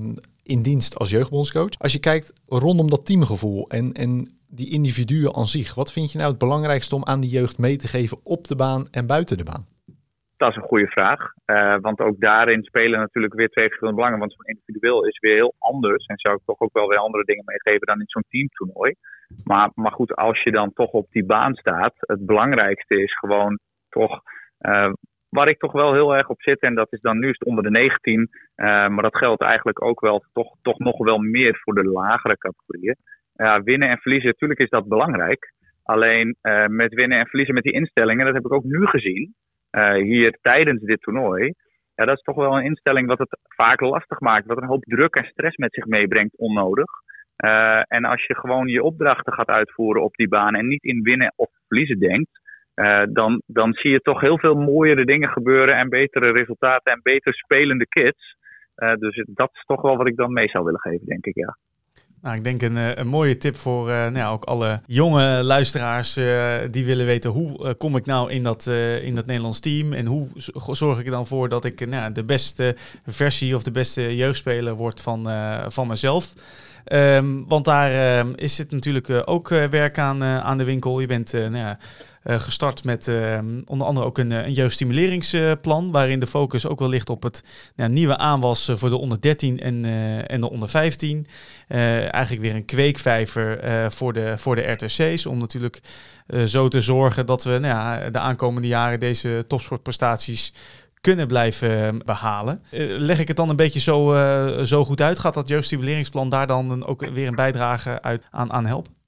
in 0.43 0.61
dienst 0.61 0.97
als 0.97 1.09
jeugdbondscoach. 1.09 1.77
Als 1.77 1.93
je 1.93 1.99
kijkt 1.99 2.33
rondom 2.47 2.89
dat 2.89 3.05
teamgevoel 3.05 3.69
en, 3.69 3.93
en 3.93 4.31
die 4.47 4.69
individuen 4.69 5.35
aan 5.35 5.47
zich, 5.47 5.75
wat 5.75 5.91
vind 5.91 6.11
je 6.11 6.17
nou 6.17 6.29
het 6.29 6.39
belangrijkste 6.39 6.95
om 6.95 7.05
aan 7.05 7.19
die 7.19 7.29
jeugd 7.29 7.57
mee 7.57 7.77
te 7.77 7.87
geven 7.87 8.19
op 8.23 8.47
de 8.47 8.55
baan 8.55 8.87
en 8.91 9.05
buiten 9.05 9.37
de 9.37 9.43
baan? 9.43 9.65
Dat 10.39 10.49
is 10.49 10.55
een 10.55 10.71
goede 10.73 10.87
vraag. 10.87 11.19
Uh, 11.45 11.77
want 11.81 11.99
ook 11.99 12.19
daarin 12.19 12.63
spelen 12.63 12.99
natuurlijk 12.99 13.33
weer 13.33 13.49
twee 13.49 13.65
verschillende 13.65 13.99
belangen. 13.99 14.19
Want 14.19 14.33
zo'n 14.33 14.55
individueel 14.55 15.05
is 15.05 15.19
weer 15.19 15.35
heel 15.35 15.55
anders. 15.57 16.05
En 16.05 16.17
zou 16.19 16.35
ik 16.35 16.41
toch 16.45 16.59
ook 16.59 16.73
wel 16.73 16.87
weer 16.87 16.97
andere 16.97 17.23
dingen 17.23 17.43
meegeven 17.45 17.87
dan 17.87 17.99
in 17.99 18.07
zo'n 18.07 18.25
teamtoernooi. 18.29 18.95
Maar, 19.43 19.71
maar 19.73 19.91
goed, 19.91 20.15
als 20.15 20.43
je 20.43 20.51
dan 20.51 20.73
toch 20.73 20.91
op 20.91 21.07
die 21.11 21.25
baan 21.25 21.55
staat. 21.55 21.93
Het 21.97 22.25
belangrijkste 22.25 23.01
is 23.01 23.17
gewoon 23.17 23.59
toch. 23.89 24.21
Uh, 24.59 24.91
waar 25.29 25.47
ik 25.47 25.59
toch 25.59 25.71
wel 25.71 25.93
heel 25.93 26.15
erg 26.15 26.29
op 26.29 26.41
zit. 26.41 26.59
En 26.59 26.75
dat 26.75 26.91
is 26.93 27.01
dan 27.01 27.19
nu 27.19 27.29
is 27.29 27.37
het 27.39 27.47
onder 27.47 27.63
de 27.63 27.71
19. 27.71 28.19
Uh, 28.21 28.27
maar 28.65 29.03
dat 29.03 29.17
geldt 29.17 29.41
eigenlijk 29.41 29.83
ook 29.83 29.99
wel 29.99 30.23
toch, 30.33 30.55
toch 30.61 30.79
nog 30.79 30.97
wel 30.97 31.17
meer 31.17 31.59
voor 31.63 31.73
de 31.73 31.83
lagere 31.83 32.37
categorieën. 32.37 32.95
Winnen 33.63 33.89
en 33.89 33.97
verliezen, 33.97 34.29
natuurlijk 34.29 34.59
is 34.59 34.69
dat 34.69 34.87
belangrijk. 34.87 35.53
Alleen 35.83 36.37
met 36.67 36.93
winnen 36.93 37.19
en 37.19 37.27
verliezen 37.27 37.53
met 37.53 37.63
die 37.63 37.73
instellingen, 37.73 38.25
dat 38.25 38.33
heb 38.33 38.45
ik 38.45 38.53
ook 38.53 38.63
nu 38.63 38.85
gezien 38.85 39.35
hier 39.93 40.37
tijdens 40.41 40.81
dit 40.81 41.01
toernooi. 41.01 41.53
Ja, 41.95 42.05
dat 42.05 42.17
is 42.17 42.23
toch 42.23 42.35
wel 42.35 42.57
een 42.57 42.63
instelling 42.63 43.07
wat 43.07 43.19
het 43.19 43.39
vaak 43.43 43.81
lastig 43.81 44.19
maakt. 44.19 44.45
Wat 44.45 44.57
een 44.57 44.67
hoop 44.67 44.83
druk 44.83 45.15
en 45.15 45.25
stress 45.25 45.57
met 45.57 45.73
zich 45.73 45.85
meebrengt, 45.85 46.37
onnodig. 46.37 46.91
Uh, 47.45 47.81
en 47.87 48.05
als 48.05 48.25
je 48.25 48.35
gewoon 48.35 48.67
je 48.67 48.83
opdrachten 48.83 49.33
gaat 49.33 49.47
uitvoeren 49.47 50.03
op 50.03 50.15
die 50.15 50.27
baan 50.27 50.55
en 50.55 50.67
niet 50.67 50.83
in 50.83 51.01
winnen 51.01 51.33
of 51.35 51.49
verliezen 51.67 51.99
denkt, 51.99 52.29
uh, 52.75 53.03
dan, 53.09 53.41
dan 53.45 53.73
zie 53.73 53.91
je 53.91 53.99
toch 53.99 54.21
heel 54.21 54.39
veel 54.39 54.55
mooiere 54.55 55.05
dingen 55.05 55.29
gebeuren 55.29 55.75
en 55.75 55.89
betere 55.89 56.31
resultaten 56.31 56.91
en 56.91 56.99
beter 57.03 57.33
spelende 57.33 57.87
kids. 57.87 58.37
Dus 58.75 59.23
dat 59.25 59.49
is 59.53 59.63
toch 59.65 59.81
wel 59.81 59.97
wat 59.97 60.07
ik 60.07 60.15
dan 60.15 60.33
mee 60.33 60.49
zou 60.49 60.63
willen 60.63 60.79
geven, 60.79 61.05
denk 61.05 61.25
ik, 61.25 61.35
ja. 61.35 61.57
Nou, 62.21 62.35
ik 62.35 62.43
denk 62.43 62.61
een, 62.61 62.99
een 62.99 63.07
mooie 63.07 63.37
tip 63.37 63.55
voor 63.55 63.87
nou 63.87 64.15
ja, 64.15 64.29
ook 64.29 64.43
alle 64.43 64.81
jonge 64.85 65.43
luisteraars 65.43 66.13
die 66.71 66.85
willen 66.85 67.05
weten 67.05 67.31
hoe 67.31 67.75
kom 67.75 67.95
ik 67.95 68.05
nou 68.05 68.31
in 68.31 68.43
dat, 68.43 68.67
in 69.01 69.15
dat 69.15 69.25
Nederlands 69.25 69.59
team 69.59 69.93
en 69.93 70.05
hoe 70.05 70.27
zorg 70.71 70.99
ik 70.99 71.05
er 71.05 71.11
dan 71.11 71.27
voor 71.27 71.49
dat 71.49 71.65
ik 71.65 71.87
nou, 71.87 72.11
de 72.11 72.23
beste 72.23 72.75
versie 73.05 73.55
of 73.55 73.63
de 73.63 73.71
beste 73.71 74.15
jeugdspeler 74.15 74.75
word 74.75 75.01
van, 75.01 75.29
van 75.67 75.87
mezelf. 75.87 76.33
Um, 76.91 77.47
want 77.47 77.65
daar 77.65 78.25
uh, 78.25 78.31
is 78.35 78.57
het 78.57 78.71
natuurlijk 78.71 79.21
ook 79.25 79.49
werk 79.49 79.97
aan, 79.97 80.23
aan 80.23 80.57
de 80.57 80.63
winkel. 80.63 80.99
Je 80.99 81.07
bent 81.07 81.33
nou 81.33 81.75
gestart 82.23 82.83
met 82.83 83.07
ehm, 83.07 83.61
onder 83.65 83.87
andere 83.87 84.05
ook 84.05 84.17
een, 84.17 84.31
een 84.31 84.53
jeugdstimuleringsplan. 84.53 85.91
waarin 85.91 86.19
de 86.19 86.27
focus 86.27 86.67
ook 86.67 86.79
wel 86.79 86.89
ligt 86.89 87.09
op 87.09 87.23
het 87.23 87.43
nieuwe 87.75 88.17
aanwas 88.17 88.69
voor 88.73 88.89
de 88.89 88.97
onder 88.97 89.21
13 89.21 89.59
en, 89.59 89.85
en 90.27 90.41
de 90.41 90.49
onder 90.49 90.69
15. 90.69 91.27
eigenlijk 91.67 92.41
weer 92.41 92.55
een 92.55 92.65
kweekvijver 92.65 93.59
voor, 93.91 94.13
de, 94.13 94.37
voor 94.37 94.55
de 94.55 94.71
RTC's. 94.71 95.25
Om 95.25 95.37
natuurlijk 95.37 95.79
zo 96.45 96.67
te 96.67 96.81
zorgen 96.81 97.25
dat 97.25 97.43
we 97.43 97.49
nou 97.49 97.63
ja, 97.63 98.09
de 98.09 98.19
aankomende 98.19 98.67
jaren 98.67 98.99
deze 98.99 99.45
topsportprestaties 99.47 100.53
kunnen 101.01 101.27
blijven 101.27 101.87
eh, 101.87 101.95
behalen. 102.05 102.63
Eh, 102.71 102.97
leg 102.97 103.19
ik 103.19 103.27
het 103.27 103.37
dan 103.37 103.49
een 103.49 103.55
beetje 103.55 103.79
zo, 103.79 104.63
zo 104.63 104.85
goed 104.85 105.01
uit? 105.01 105.19
Gaat 105.19 105.33
dat 105.33 105.47
jeugdstimuleringsplan 105.47 106.29
daar 106.29 106.47
dan 106.47 106.85
ook 106.85 107.09
weer 107.09 107.27
een 107.27 107.35
bijdrage 107.35 108.01
uit, 108.01 108.23
aan, 108.29 108.51
aan 108.51 108.65
helpen? 108.65 108.98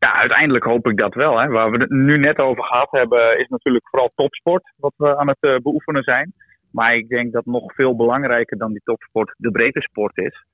Ja, 0.00 0.12
uiteindelijk 0.12 0.64
hoop 0.64 0.88
ik 0.88 0.98
dat 0.98 1.14
wel. 1.14 1.40
Hè. 1.40 1.48
Waar 1.48 1.70
we 1.70 1.78
het 1.78 1.90
nu 1.90 2.18
net 2.18 2.38
over 2.38 2.64
gehad 2.64 2.90
hebben, 2.90 3.38
is 3.38 3.48
natuurlijk 3.48 3.88
vooral 3.88 4.12
topsport, 4.14 4.72
wat 4.76 4.94
we 4.96 5.16
aan 5.16 5.28
het 5.28 5.62
beoefenen 5.62 6.02
zijn. 6.02 6.32
Maar 6.72 6.94
ik 6.94 7.08
denk 7.08 7.32
dat 7.32 7.44
nog 7.44 7.74
veel 7.74 7.96
belangrijker 7.96 8.58
dan 8.58 8.72
die 8.72 8.82
topsport 8.84 9.34
de 9.36 9.50
breedte 9.50 9.80
sport 9.80 10.16
is. 10.16 10.44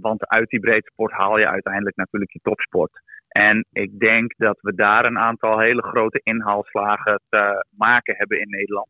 want 0.00 0.28
uit 0.28 0.48
die 0.48 0.60
breedte 0.60 0.90
sport 0.92 1.12
haal 1.12 1.38
je 1.38 1.48
uiteindelijk 1.48 1.96
natuurlijk 1.96 2.32
je 2.32 2.40
topsport. 2.42 3.02
En 3.34 3.66
ik 3.72 3.98
denk 3.98 4.34
dat 4.36 4.58
we 4.60 4.74
daar 4.74 5.04
een 5.04 5.18
aantal 5.18 5.58
hele 5.58 5.82
grote 5.82 6.20
inhaalslagen 6.22 7.20
te 7.28 7.66
maken 7.76 8.16
hebben 8.16 8.40
in 8.40 8.48
Nederland. 8.48 8.88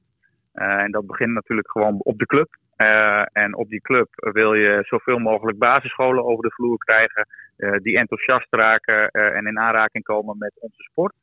Eh, 0.52 0.82
en 0.82 0.90
dat 0.90 1.06
begint 1.06 1.32
natuurlijk 1.32 1.70
gewoon 1.70 1.96
op 1.98 2.18
de 2.18 2.26
club. 2.26 2.48
Uh, 2.76 3.22
en 3.32 3.56
op 3.56 3.68
die 3.68 3.80
club 3.80 4.08
wil 4.12 4.54
je 4.54 4.82
zoveel 4.82 5.18
mogelijk 5.18 5.58
basisscholen 5.58 6.24
over 6.24 6.42
de 6.42 6.54
vloer 6.54 6.78
krijgen, 6.78 7.26
uh, 7.56 7.76
die 7.76 7.98
enthousiast 7.98 8.46
raken 8.50 9.10
en 9.10 9.46
in 9.46 9.58
aanraking 9.58 10.04
komen 10.04 10.38
met 10.38 10.52
onze 10.60 10.82
sport. 10.82 11.14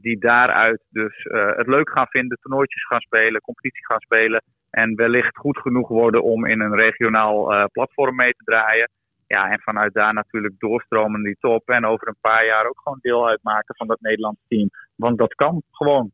die 0.00 0.18
daaruit 0.18 0.82
dus 0.90 1.26
het 1.56 1.66
leuk 1.66 1.90
gaan 1.90 2.06
vinden, 2.06 2.38
toernooitjes 2.40 2.86
gaan 2.86 3.00
spelen, 3.00 3.40
competitie 3.40 3.86
gaan 3.86 4.00
spelen. 4.00 4.42
En 4.70 4.94
wellicht 4.94 5.36
goed 5.36 5.58
genoeg 5.58 5.88
worden 5.88 6.22
om 6.22 6.46
in 6.46 6.60
een 6.60 6.78
regionaal 6.78 7.68
platform 7.72 8.14
mee 8.16 8.32
te 8.32 8.44
draaien. 8.44 8.90
Ja, 9.26 9.50
en 9.50 9.60
vanuit 9.60 9.94
daar 9.94 10.14
natuurlijk 10.14 10.54
doorstromen 10.58 11.22
die 11.22 11.36
top. 11.40 11.68
En 11.68 11.86
over 11.86 12.08
een 12.08 12.20
paar 12.20 12.46
jaar 12.46 12.66
ook 12.66 12.80
gewoon 12.82 12.98
deel 13.02 13.28
uitmaken 13.28 13.76
van 13.76 13.86
dat 13.86 14.00
Nederlandse 14.00 14.44
team. 14.48 14.70
Want 14.96 15.18
dat 15.18 15.34
kan 15.34 15.62
gewoon. 15.70 16.10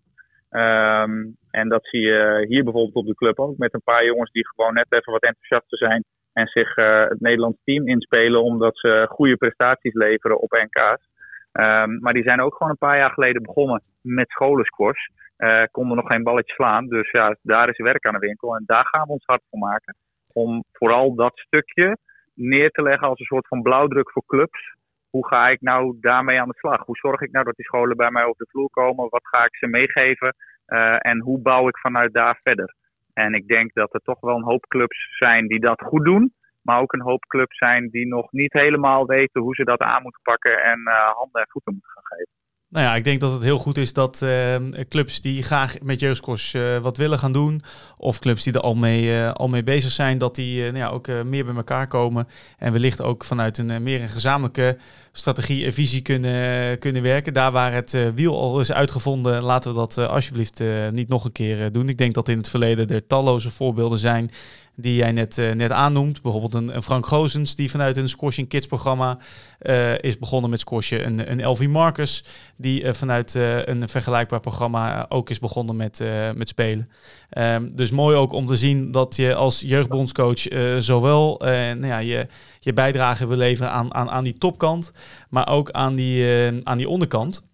Um, 0.50 1.36
en 1.50 1.68
dat 1.68 1.86
zie 1.86 2.00
je 2.00 2.44
hier 2.48 2.64
bijvoorbeeld 2.64 2.94
op 2.94 3.06
de 3.06 3.14
club 3.14 3.38
ook. 3.38 3.56
Met 3.56 3.74
een 3.74 3.82
paar 3.84 4.04
jongens 4.04 4.30
die 4.30 4.48
gewoon 4.48 4.74
net 4.74 4.86
even 4.88 5.12
wat 5.12 5.22
enthousiaster 5.22 5.78
zijn. 5.78 6.04
En 6.32 6.46
zich 6.46 6.76
uh, 6.76 7.04
het 7.08 7.20
Nederlands 7.20 7.58
team 7.64 7.88
inspelen 7.88 8.42
omdat 8.42 8.78
ze 8.78 9.06
goede 9.08 9.36
prestaties 9.36 9.94
leveren 9.94 10.40
op 10.40 10.50
NK's. 10.50 11.08
Um, 11.52 11.98
maar 12.00 12.12
die 12.12 12.22
zijn 12.22 12.40
ook 12.40 12.54
gewoon 12.54 12.70
een 12.72 12.86
paar 12.88 12.96
jaar 12.96 13.10
geleden 13.10 13.42
begonnen 13.42 13.82
met 14.00 14.30
scholensquash. 14.30 15.06
Uh, 15.38 15.62
konden 15.70 15.96
nog 15.96 16.06
geen 16.06 16.22
balletje 16.22 16.54
slaan. 16.54 16.86
Dus 16.86 17.10
ja, 17.10 17.36
daar 17.42 17.68
is 17.68 17.76
werk 17.76 18.06
aan 18.06 18.12
de 18.12 18.26
winkel. 18.26 18.56
En 18.56 18.62
daar 18.66 18.86
gaan 18.86 19.06
we 19.06 19.12
ons 19.12 19.24
hard 19.26 19.42
voor 19.50 19.58
maken. 19.58 19.96
Om 20.32 20.64
vooral 20.72 21.14
dat 21.14 21.32
stukje 21.34 21.96
neer 22.34 22.70
te 22.70 22.82
leggen 22.82 23.08
als 23.08 23.18
een 23.18 23.26
soort 23.26 23.48
van 23.48 23.62
blauwdruk 23.62 24.10
voor 24.10 24.22
clubs 24.26 24.74
hoe 25.10 25.26
ga 25.26 25.48
ik 25.48 25.60
nou 25.60 25.96
daarmee 26.00 26.40
aan 26.40 26.48
de 26.48 26.58
slag? 26.58 26.84
Hoe 26.84 26.96
zorg 26.96 27.20
ik 27.20 27.30
nou 27.30 27.44
dat 27.44 27.56
die 27.56 27.64
scholen 27.64 27.96
bij 27.96 28.10
mij 28.10 28.24
op 28.24 28.36
de 28.36 28.46
vloer 28.48 28.70
komen? 28.70 29.08
Wat 29.08 29.28
ga 29.28 29.44
ik 29.44 29.56
ze 29.56 29.66
meegeven? 29.66 30.34
Uh, 30.66 30.96
en 30.98 31.20
hoe 31.20 31.40
bouw 31.40 31.68
ik 31.68 31.78
vanuit 31.78 32.12
daar 32.12 32.40
verder? 32.42 32.74
En 33.12 33.34
ik 33.34 33.46
denk 33.46 33.72
dat 33.72 33.94
er 33.94 34.00
toch 34.00 34.20
wel 34.20 34.36
een 34.36 34.50
hoop 34.50 34.66
clubs 34.66 35.16
zijn 35.18 35.46
die 35.46 35.60
dat 35.60 35.82
goed 35.82 36.04
doen. 36.04 36.34
Maar 36.62 36.80
ook 36.80 36.92
een 36.92 37.02
hoop 37.02 37.26
clubs 37.26 37.56
zijn 37.56 37.88
die 37.88 38.06
nog 38.06 38.32
niet 38.32 38.52
helemaal 38.52 39.06
weten 39.06 39.40
hoe 39.40 39.54
ze 39.54 39.64
dat 39.64 39.80
aan 39.80 40.02
moeten 40.02 40.22
pakken 40.22 40.62
en 40.62 40.80
uh, 40.80 41.10
handen 41.10 41.40
en 41.40 41.48
voeten 41.48 41.72
moeten 41.72 41.90
gaan 41.90 42.18
geven. 42.18 42.39
Nou 42.70 42.84
ja, 42.84 42.94
ik 42.94 43.04
denk 43.04 43.20
dat 43.20 43.32
het 43.32 43.42
heel 43.42 43.58
goed 43.58 43.78
is 43.78 43.92
dat 43.92 44.20
uh, 44.22 44.56
clubs 44.88 45.20
die 45.20 45.42
graag 45.42 45.74
met 45.82 46.00
jeugdskors 46.00 46.54
uh, 46.54 46.78
wat 46.78 46.96
willen 46.96 47.18
gaan 47.18 47.32
doen, 47.32 47.62
of 47.96 48.18
clubs 48.18 48.42
die 48.42 48.52
er 48.52 48.60
al 48.60 48.74
mee, 48.74 49.04
uh, 49.04 49.32
al 49.32 49.48
mee 49.48 49.62
bezig 49.62 49.92
zijn, 49.92 50.18
dat 50.18 50.34
die 50.34 50.62
nou 50.62 50.76
ja, 50.76 50.88
ook 50.88 51.06
meer 51.24 51.44
bij 51.44 51.54
elkaar 51.54 51.86
komen 51.86 52.28
en 52.58 52.72
wellicht 52.72 53.02
ook 53.02 53.24
vanuit 53.24 53.58
een 53.58 53.82
meer 53.82 54.02
een 54.02 54.08
gezamenlijke 54.08 54.78
strategie 55.12 55.64
en 55.64 55.72
visie 55.72 56.02
kunnen, 56.02 56.78
kunnen 56.78 57.02
werken. 57.02 57.32
Daar 57.32 57.52
waar 57.52 57.72
het 57.72 57.96
wiel 58.14 58.38
al 58.40 58.60
is 58.60 58.72
uitgevonden, 58.72 59.42
laten 59.42 59.70
we 59.70 59.76
dat 59.76 59.98
alsjeblieft 59.98 60.62
niet 60.90 61.08
nog 61.08 61.24
een 61.24 61.32
keer 61.32 61.72
doen. 61.72 61.88
Ik 61.88 61.98
denk 61.98 62.14
dat 62.14 62.28
in 62.28 62.36
het 62.36 62.50
verleden 62.50 62.88
er 62.88 63.06
talloze 63.06 63.50
voorbeelden 63.50 63.98
zijn 63.98 64.30
die 64.76 64.94
jij 64.94 65.12
net, 65.12 65.38
uh, 65.38 65.52
net 65.52 65.70
aannoemt. 65.70 66.22
Bijvoorbeeld 66.22 66.54
een, 66.54 66.74
een, 66.74 66.82
Frank 66.82 67.06
Gozens, 67.06 67.54
die 67.54 67.70
vanuit 67.70 67.96
een 67.96 68.08
Squashing 68.08 68.48
Kids 68.48 68.66
programma 68.66 69.18
uh, 69.60 69.98
is 69.98 70.18
begonnen 70.18 70.50
met 70.50 70.60
squashen. 70.60 71.06
Een, 71.06 71.30
een 71.30 71.40
Elvie 71.40 71.68
Marcus, 71.68 72.24
die 72.56 72.82
uh, 72.82 72.92
vanuit 72.92 73.34
een 73.34 73.88
vergelijkbaar 73.88 74.40
programma 74.40 75.06
ook 75.08 75.30
is 75.30 75.38
begonnen 75.38 75.76
met, 75.76 76.04
met 76.34 76.48
spelen. 76.48 76.90
Um, 77.38 77.76
dus 77.76 77.90
mooi 77.90 78.16
ook 78.16 78.32
om 78.32 78.46
te 78.46 78.56
zien 78.56 78.90
dat 78.90 79.16
je 79.16 79.34
als 79.34 79.60
jeugdbondscoach 79.60 80.46
zowel 80.78 81.36
nou 81.44 81.86
ja, 81.86 81.98
je, 81.98 82.26
je 82.60 82.72
bijdrage 82.72 83.26
wil 83.26 83.36
leveren 83.36 83.72
aan, 83.72 83.94
aan, 83.94 84.10
aan 84.10 84.24
die 84.24 84.38
topkant, 84.38 84.92
maar 85.28 85.48
ook 85.48 85.70
aan 85.70 85.94
die, 85.94 86.26
aan 86.64 86.78
die 86.78 86.88
onderkant. 86.88 87.48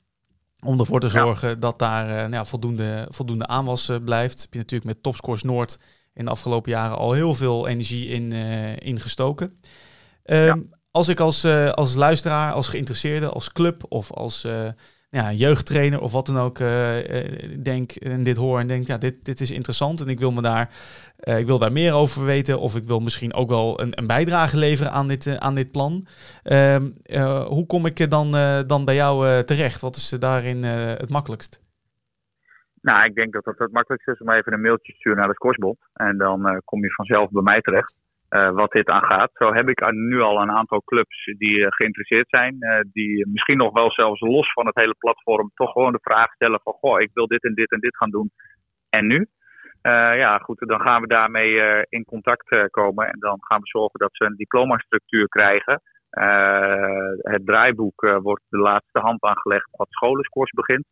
Om 0.65 0.81
ervoor 0.81 1.01
te 1.01 1.09
zorgen 1.09 1.49
ja. 1.49 1.55
dat 1.55 1.79
daar 1.79 2.07
nou 2.07 2.31
ja, 2.31 2.45
voldoende, 2.45 3.07
voldoende 3.09 3.47
aanwas 3.47 3.91
blijft. 4.05 4.41
Heb 4.41 4.53
je 4.53 4.59
natuurlijk 4.59 4.91
met 4.91 5.03
Topscores 5.03 5.43
Noord 5.43 5.79
in 6.17 6.25
de 6.25 6.31
afgelopen 6.31 6.71
jaren 6.71 6.97
al 6.97 7.13
heel 7.13 7.35
veel 7.35 7.69
energie 7.69 8.09
in, 8.09 8.35
uh, 8.35 8.77
in 8.77 9.01
gestoken. 9.01 9.61
Um, 10.25 10.75
Als 10.91 11.09
ik 11.09 11.21
als, 11.21 11.45
uh, 11.45 11.71
als 11.71 11.95
luisteraar, 11.95 12.53
als 12.53 12.69
geïnteresseerde, 12.69 13.29
als 13.29 13.53
club 13.53 13.85
of 13.89 14.13
als 14.13 14.45
uh, 14.45 14.69
ja, 15.11 15.33
jeugdtrainer 15.33 16.01
of 16.01 16.13
wat 16.13 16.27
dan 16.27 16.39
ook 16.39 16.59
denk 17.63 17.93
en 17.93 18.23
dit 18.23 18.37
hoor 18.37 18.61
en 18.61 18.67
denk, 18.67 18.87
ja, 18.87 18.99
dit, 18.99 19.25
dit 19.25 19.41
is 19.41 19.51
interessant 19.51 20.01
en 20.01 20.09
ik 20.09 20.19
wil 20.19 20.31
me 20.31 20.43
daar, 20.43 20.71
ik 21.21 21.47
wil 21.47 21.59
daar 21.59 21.73
meer 21.73 21.93
over 21.93 22.25
weten 22.25 22.59
of 22.59 22.77
ik 22.77 22.87
wil 22.87 23.01
misschien 23.01 23.35
ook 23.35 23.49
wel 23.49 23.81
een, 23.81 23.99
een 23.99 24.07
bijdrage 24.07 24.57
leveren 24.57 24.93
aan 24.93 25.09
dit, 25.09 25.39
aan 25.39 25.55
dit 25.55 25.71
plan. 25.71 26.07
Um, 26.43 26.97
hoe 27.47 27.67
kom 27.67 27.87
ik 27.87 28.11
dan, 28.11 28.31
dan 28.67 28.85
bij 28.85 28.95
jou 28.95 29.45
terecht? 29.45 29.81
Wat 29.81 29.97
is 29.97 30.09
daarin 30.19 30.63
het 30.63 31.11
makkelijkst? 31.11 31.61
Nou, 32.88 33.05
ik 33.05 33.14
denk 33.14 33.33
dat 33.33 33.44
het 33.44 33.59
het 33.59 33.72
makkelijkste 33.72 34.12
is 34.12 34.20
om 34.20 34.31
even 34.31 34.53
een 34.53 34.61
mailtje 34.61 34.92
te 34.92 34.99
sturen 34.99 35.18
naar 35.18 35.29
de 35.29 35.35
Squashbond. 35.35 35.79
En 35.92 36.18
dan 36.18 36.49
uh, 36.49 36.57
kom 36.64 36.83
je 36.83 36.92
vanzelf 36.92 37.31
bij 37.31 37.42
mij 37.42 37.61
terecht. 37.61 37.94
Uh, 38.31 38.51
wat 38.51 38.72
dit 38.72 38.88
aangaat. 38.88 39.31
Zo 39.33 39.53
heb 39.53 39.68
ik 39.68 39.92
nu 39.92 40.20
al 40.20 40.42
een 40.42 40.51
aantal 40.51 40.83
clubs 40.85 41.25
die 41.38 41.59
uh, 41.59 41.66
geïnteresseerd 41.68 42.29
zijn. 42.29 42.59
die 42.92 43.29
misschien 43.29 43.57
nog 43.57 43.72
wel 43.72 43.92
zelfs 43.92 44.20
los 44.20 44.53
van 44.53 44.66
het 44.66 44.75
hele 44.75 44.94
platform 44.99 45.51
toch 45.55 45.72
gewoon 45.72 45.92
de 45.92 45.99
vraag 46.03 46.33
stellen 46.33 46.61
van... 46.62 46.72
Goh, 46.72 47.01
ik 47.01 47.11
wil 47.12 47.27
dit 47.27 47.42
en 47.42 47.55
dit 47.55 47.70
en 47.70 47.81
dit 47.81 47.96
gaan 47.96 48.11
doen. 48.11 48.31
En 48.88 49.07
nu? 49.07 49.27
ja, 50.22 50.38
goed, 50.38 50.59
dan 50.59 50.81
gaan 50.81 51.01
we 51.01 51.07
daarmee 51.07 51.85
in 51.88 52.05
contact 52.05 52.68
komen. 52.70 53.07
En 53.07 53.18
dan 53.18 53.37
gaan 53.40 53.61
we 53.61 53.66
zorgen 53.66 53.99
dat 54.01 54.16
ze 54.16 54.25
een 54.25 54.37
diplomastructuur 54.37 55.29
krijgen. 55.29 55.83
het 57.20 57.46
draaiboek 57.46 58.01
wordt 58.22 58.44
de 58.49 58.59
laatste 58.59 58.99
hand 58.99 59.22
aangelegd 59.22 59.68
wat 59.70 59.90
scholenscourse 59.90 60.55
begint, 60.55 60.87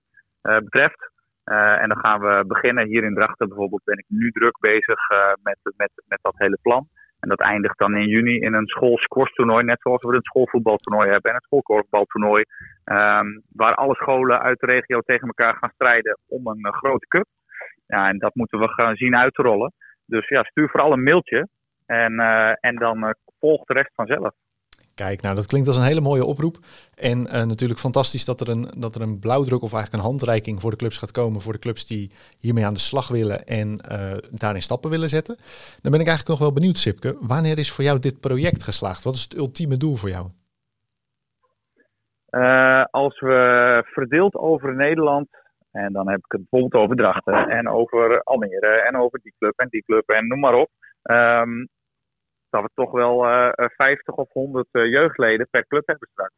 betreft. 0.65 1.13
Uh, 1.45 1.83
en 1.83 1.89
dan 1.89 1.99
gaan 1.99 2.21
we 2.21 2.45
beginnen. 2.47 2.87
Hier 2.87 3.05
in 3.05 3.15
Drachten 3.15 3.49
bijvoorbeeld 3.49 3.85
ben 3.85 3.99
ik 3.99 4.05
nu 4.09 4.31
druk 4.31 4.59
bezig 4.61 5.11
uh, 5.11 5.33
met, 5.43 5.59
met, 5.77 5.91
met 6.09 6.19
dat 6.23 6.35
hele 6.37 6.59
plan. 6.63 6.89
En 7.21 7.29
dat 7.29 7.41
eindigt 7.41 7.79
dan 7.79 7.97
in 7.97 8.09
juni 8.09 8.39
in 8.39 8.55
een 8.55 8.67
schoolscorstoernooi, 8.67 9.65
net 9.65 9.81
zoals 9.81 10.03
we 10.03 10.15
het 10.15 10.25
schoolvoetbaltoernooi 10.25 11.11
hebben 11.11 11.31
en 11.31 11.37
het 11.37 11.45
schoolkorfbaltoernooi. 11.45 12.45
Um, 12.85 13.43
waar 13.53 13.75
alle 13.75 13.95
scholen 13.95 14.41
uit 14.41 14.61
de 14.61 14.67
regio 14.67 15.01
tegen 15.01 15.27
elkaar 15.27 15.57
gaan 15.57 15.71
strijden 15.75 16.19
om 16.29 16.47
een 16.47 16.67
uh, 16.67 16.73
grote 16.73 17.07
cup. 17.07 17.27
Ja, 17.87 18.09
en 18.09 18.19
dat 18.19 18.35
moeten 18.35 18.59
we 18.59 18.69
gaan 18.69 18.97
zien 18.97 19.17
uit 19.17 19.35
te 19.35 19.43
rollen. 19.43 19.73
Dus 20.07 20.29
ja, 20.29 20.43
stuur 20.43 20.69
vooral 20.69 20.93
een 20.93 21.03
mailtje 21.03 21.49
en, 21.87 22.19
en 22.61 22.77
dan 22.77 23.15
volgt 23.39 23.67
de 23.67 23.73
rest 23.73 23.95
vanzelf. 23.95 24.35
Kijk, 24.95 25.23
nou 25.23 25.35
dat 25.35 25.47
klinkt 25.47 25.69
als 25.69 25.77
een 25.77 25.83
hele 25.83 26.01
mooie 26.01 26.25
oproep. 26.25 26.57
En 26.95 27.19
uh, 27.19 27.43
natuurlijk 27.43 27.81
fantastisch 27.81 28.25
dat 28.25 28.41
er, 28.41 28.49
een, 28.49 28.69
dat 28.77 28.95
er 28.95 29.03
een 29.03 29.19
blauwdruk 29.19 29.63
of 29.63 29.73
eigenlijk 29.73 30.03
een 30.03 30.11
handreiking 30.11 30.61
voor 30.61 30.71
de 30.71 30.77
clubs 30.77 30.97
gaat 30.97 31.11
komen. 31.11 31.41
Voor 31.41 31.53
de 31.53 31.59
clubs 31.59 31.87
die 31.87 32.13
hiermee 32.39 32.67
aan 32.67 32.73
de 32.73 32.79
slag 32.79 33.09
willen 33.09 33.47
en 33.47 33.69
uh, 33.69 34.13
daarin 34.31 34.63
stappen 34.63 34.91
willen 34.91 35.09
zetten. 35.09 35.37
Dan 35.81 35.93
ben 35.93 36.01
ik 36.01 36.07
eigenlijk 36.07 36.29
nog 36.29 36.39
wel 36.39 36.53
benieuwd, 36.53 36.79
Sipke. 36.79 37.17
Wanneer 37.21 37.59
is 37.59 37.73
voor 37.73 37.85
jou 37.85 37.99
dit 37.99 38.21
project 38.21 38.63
geslaagd? 38.63 39.05
Wat 39.05 39.15
is 39.15 39.23
het 39.23 39.37
ultieme 39.37 39.77
doel 39.77 39.97
voor 39.97 40.09
jou? 40.09 40.27
Uh, 42.31 42.85
als 42.91 43.21
we 43.21 43.83
verdeeld 43.87 44.35
over 44.35 44.75
Nederland, 44.75 45.29
en 45.71 45.93
dan 45.93 46.09
heb 46.09 46.19
ik 46.19 46.33
het 46.33 46.41
bijvoorbeeld 46.49 46.83
over 46.83 46.97
Drachten 46.97 47.49
en 47.49 47.69
over 47.69 48.23
Almere 48.23 48.83
en 48.89 48.97
over 48.97 49.21
die 49.23 49.35
club 49.39 49.53
en 49.57 49.69
die 49.71 49.83
club 49.83 50.09
en 50.09 50.27
noem 50.27 50.41
maar 50.41 50.55
op. 50.55 50.71
Um, 51.03 51.69
dat 52.55 52.63
we 52.63 52.71
toch 52.75 52.91
wel 52.91 53.19
50 53.77 54.15
of 54.15 54.33
100 54.33 54.67
jeugdleden 54.71 55.49
per 55.51 55.67
club 55.67 55.87
hebben 55.87 56.09
straks. 56.11 56.35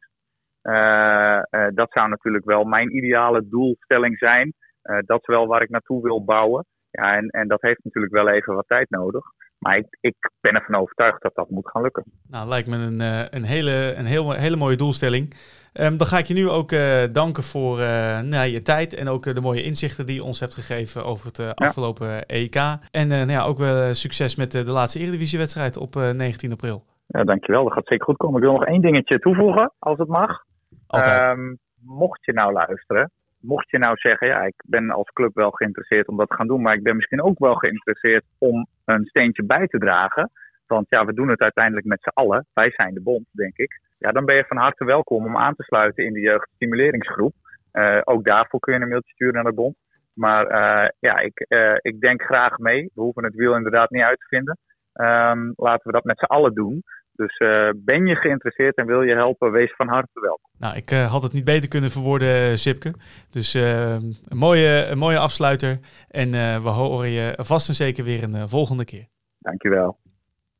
dat 1.75 1.91
zou 1.91 2.09
natuurlijk 2.09 2.45
wel 2.45 2.63
mijn 2.63 2.95
ideale 2.95 3.47
doelstelling 3.47 4.17
zijn. 4.17 4.53
dat 4.81 5.19
is 5.19 5.27
wel 5.27 5.47
waar 5.47 5.61
ik 5.61 5.69
naartoe 5.69 6.01
wil 6.01 6.23
bouwen. 6.23 6.65
Ja, 6.89 7.15
en, 7.15 7.27
en 7.27 7.47
dat 7.47 7.61
heeft 7.61 7.83
natuurlijk 7.83 8.13
wel 8.13 8.29
even 8.29 8.55
wat 8.55 8.67
tijd 8.67 8.89
nodig. 8.89 9.25
Maar 9.59 9.77
ik, 9.77 9.97
ik 9.99 10.15
ben 10.41 10.55
ervan 10.55 10.81
overtuigd 10.81 11.21
dat 11.21 11.35
dat 11.35 11.49
moet 11.49 11.69
gaan 11.69 11.81
lukken. 11.81 12.03
Nou, 12.29 12.47
lijkt 12.47 12.67
me 12.67 12.75
een, 12.75 12.99
een, 13.35 13.43
hele, 13.43 13.93
een 13.95 14.05
heel, 14.05 14.31
hele 14.31 14.55
mooie 14.55 14.75
doelstelling. 14.75 15.33
Um, 15.73 15.97
dan 15.97 16.07
ga 16.07 16.17
ik 16.17 16.25
je 16.25 16.33
nu 16.33 16.49
ook 16.49 16.71
uh, 16.71 17.03
danken 17.11 17.43
voor 17.43 17.79
uh, 17.79 18.19
nou, 18.19 18.47
je 18.47 18.61
tijd 18.61 18.93
en 18.93 19.07
ook 19.07 19.25
uh, 19.25 19.33
de 19.33 19.41
mooie 19.41 19.63
inzichten 19.63 20.05
die 20.05 20.15
je 20.15 20.23
ons 20.23 20.39
hebt 20.39 20.53
gegeven 20.53 21.05
over 21.05 21.25
het 21.25 21.55
afgelopen 21.55 22.25
EK. 22.25 22.55
En 22.91 23.07
nou 23.07 23.29
ja, 23.29 23.43
ook 23.43 23.57
wel 23.57 23.93
succes 23.93 24.35
met 24.35 24.51
de 24.51 24.71
laatste 24.71 24.99
Eredivisiewedstrijd 24.99 25.77
op 25.77 25.95
19 25.95 26.51
april. 26.51 26.83
Ja, 27.07 27.23
dankjewel. 27.23 27.63
Dat 27.63 27.73
gaat 27.73 27.87
zeker 27.87 28.05
goed 28.05 28.17
komen. 28.17 28.37
Ik 28.37 28.43
wil 28.43 28.53
nog 28.53 28.65
één 28.65 28.81
dingetje 28.81 29.19
toevoegen, 29.19 29.71
als 29.79 29.97
het 29.97 30.07
mag. 30.07 30.43
Altijd. 30.87 31.27
Um, 31.27 31.57
mocht 31.81 32.25
je 32.25 32.33
nou 32.33 32.53
luisteren, 32.53 33.11
mocht 33.39 33.69
je 33.69 33.77
nou 33.77 33.97
zeggen, 33.97 34.27
ja, 34.27 34.41
ik 34.41 34.63
ben 34.65 34.91
als 34.91 35.09
club 35.13 35.35
wel 35.35 35.51
geïnteresseerd 35.51 36.07
om 36.07 36.17
dat 36.17 36.29
te 36.29 36.35
gaan 36.35 36.47
doen, 36.47 36.61
maar 36.61 36.73
ik 36.73 36.83
ben 36.83 36.95
misschien 36.95 37.23
ook 37.23 37.39
wel 37.39 37.55
geïnteresseerd 37.55 38.23
om 38.37 38.67
een 38.85 39.05
steentje 39.05 39.43
bij 39.43 39.67
te 39.67 39.77
dragen. 39.77 40.31
Want 40.67 40.85
ja, 40.89 41.05
we 41.05 41.13
doen 41.13 41.29
het 41.29 41.41
uiteindelijk 41.41 41.85
met 41.85 42.01
z'n 42.01 42.13
allen. 42.13 42.45
Wij 42.53 42.71
zijn 42.71 42.93
de 42.93 43.01
bond, 43.01 43.25
denk 43.31 43.57
ik 43.57 43.79
ja, 43.97 44.11
dan 44.11 44.25
ben 44.25 44.35
je 44.35 44.45
van 44.47 44.57
harte 44.57 44.85
welkom 44.85 45.25
om 45.25 45.37
aan 45.37 45.55
te 45.55 45.63
sluiten 45.63 46.05
in 46.05 46.13
de 46.13 46.19
jeugdstimuleringsgroep. 46.19 47.33
Uh, 47.73 47.99
ook 48.03 48.25
daarvoor 48.25 48.59
kun 48.59 48.73
je 48.73 48.79
een 48.79 48.87
mailtje 48.87 49.13
sturen 49.13 49.33
naar 49.33 49.43
de 49.43 49.53
bond. 49.53 49.75
Maar 50.13 50.43
uh, 50.43 50.89
ja, 50.99 51.17
ik, 51.19 51.45
uh, 51.49 51.77
ik 51.81 51.99
denk 51.99 52.21
graag 52.21 52.57
mee. 52.57 52.89
We 52.93 53.01
hoeven 53.01 53.23
het 53.23 53.35
wiel 53.35 53.55
inderdaad 53.55 53.89
niet 53.89 54.03
uit 54.03 54.19
te 54.19 54.27
vinden. 54.27 54.57
Um, 54.93 55.53
laten 55.55 55.87
we 55.87 55.91
dat 55.91 56.03
met 56.03 56.19
z'n 56.19 56.25
allen 56.25 56.53
doen. 56.53 56.83
Dus 57.11 57.37
ben 57.75 58.05
je 58.05 58.15
geïnteresseerd 58.15 58.75
en 58.75 58.85
wil 58.85 59.01
je 59.01 59.13
helpen, 59.13 59.51
wees 59.51 59.75
van 59.75 59.87
harte 59.87 60.19
welkom. 60.19 60.49
Nou, 60.57 60.75
ik 60.75 60.89
had 60.89 61.23
het 61.23 61.33
niet 61.33 61.43
beter 61.43 61.69
kunnen 61.69 61.89
verwoorden, 61.89 62.57
Sipke. 62.57 62.93
Dus 63.29 63.53
een, 63.53 64.15
mooie, 64.29 64.85
een 64.85 64.97
mooie 64.97 65.17
afsluiter. 65.17 65.79
En 66.07 66.31
we 66.63 66.69
horen 66.69 67.09
je 67.09 67.33
vast 67.37 67.67
en 67.67 67.75
zeker 67.75 68.03
weer 68.03 68.23
een 68.23 68.49
volgende 68.49 68.85
keer. 68.85 69.07
Dankjewel. 69.39 69.97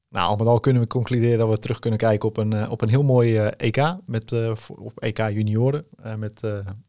Nou, 0.09 0.29
al 0.29 0.35
met 0.35 0.47
al 0.47 0.59
kunnen 0.59 0.81
we 0.81 0.87
concluderen 0.87 1.37
dat 1.37 1.49
we 1.49 1.57
terug 1.57 1.79
kunnen 1.79 1.99
kijken 1.99 2.29
op 2.29 2.37
een, 2.37 2.53
uh, 2.53 2.71
op 2.71 2.81
een 2.81 2.89
heel 2.89 3.03
mooi 3.03 3.39
uh, 3.39 3.47
EK. 3.57 3.95
Met, 4.05 4.31
uh, 4.31 4.51
op 4.67 4.99
EK 4.99 5.17
junioren. 5.17 5.85
met 6.17 6.41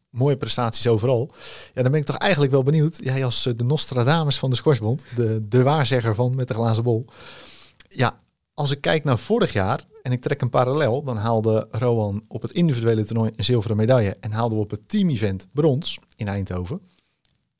mooie 0.09 0.37
prestaties 0.37 0.87
overal. 0.87 1.29
Ja, 1.73 1.81
dan 1.81 1.91
ben 1.91 1.99
ik 1.99 2.05
toch 2.05 2.17
eigenlijk 2.17 2.51
wel 2.51 2.63
benieuwd. 2.63 2.99
Jij 3.03 3.25
als 3.25 3.43
de 3.43 3.63
Nostradamus 3.63 4.39
van 4.39 4.49
de 4.49 4.55
Squashbond. 4.55 5.05
De, 5.15 5.47
de 5.47 5.63
waarzegger 5.63 6.15
van 6.15 6.35
met 6.35 6.47
de 6.47 6.53
glazen 6.53 6.83
bol. 6.83 7.05
Ja, 7.87 8.19
als 8.53 8.71
ik 8.71 8.81
kijk 8.81 9.03
naar 9.03 9.17
vorig 9.17 9.53
jaar 9.53 9.85
en 10.01 10.11
ik 10.11 10.21
trek 10.21 10.41
een 10.41 10.49
parallel. 10.49 11.03
Dan 11.03 11.17
haalde 11.17 11.67
Rowan 11.71 12.23
op 12.27 12.41
het 12.41 12.51
individuele 12.51 13.03
toernooi 13.03 13.31
een 13.35 13.45
zilveren 13.45 13.77
medaille. 13.77 14.15
En 14.19 14.31
haalden 14.31 14.57
we 14.57 14.63
op 14.63 14.71
het 14.71 14.89
team-event 14.89 15.47
brons 15.53 15.99
in 16.15 16.27
Eindhoven. 16.27 16.81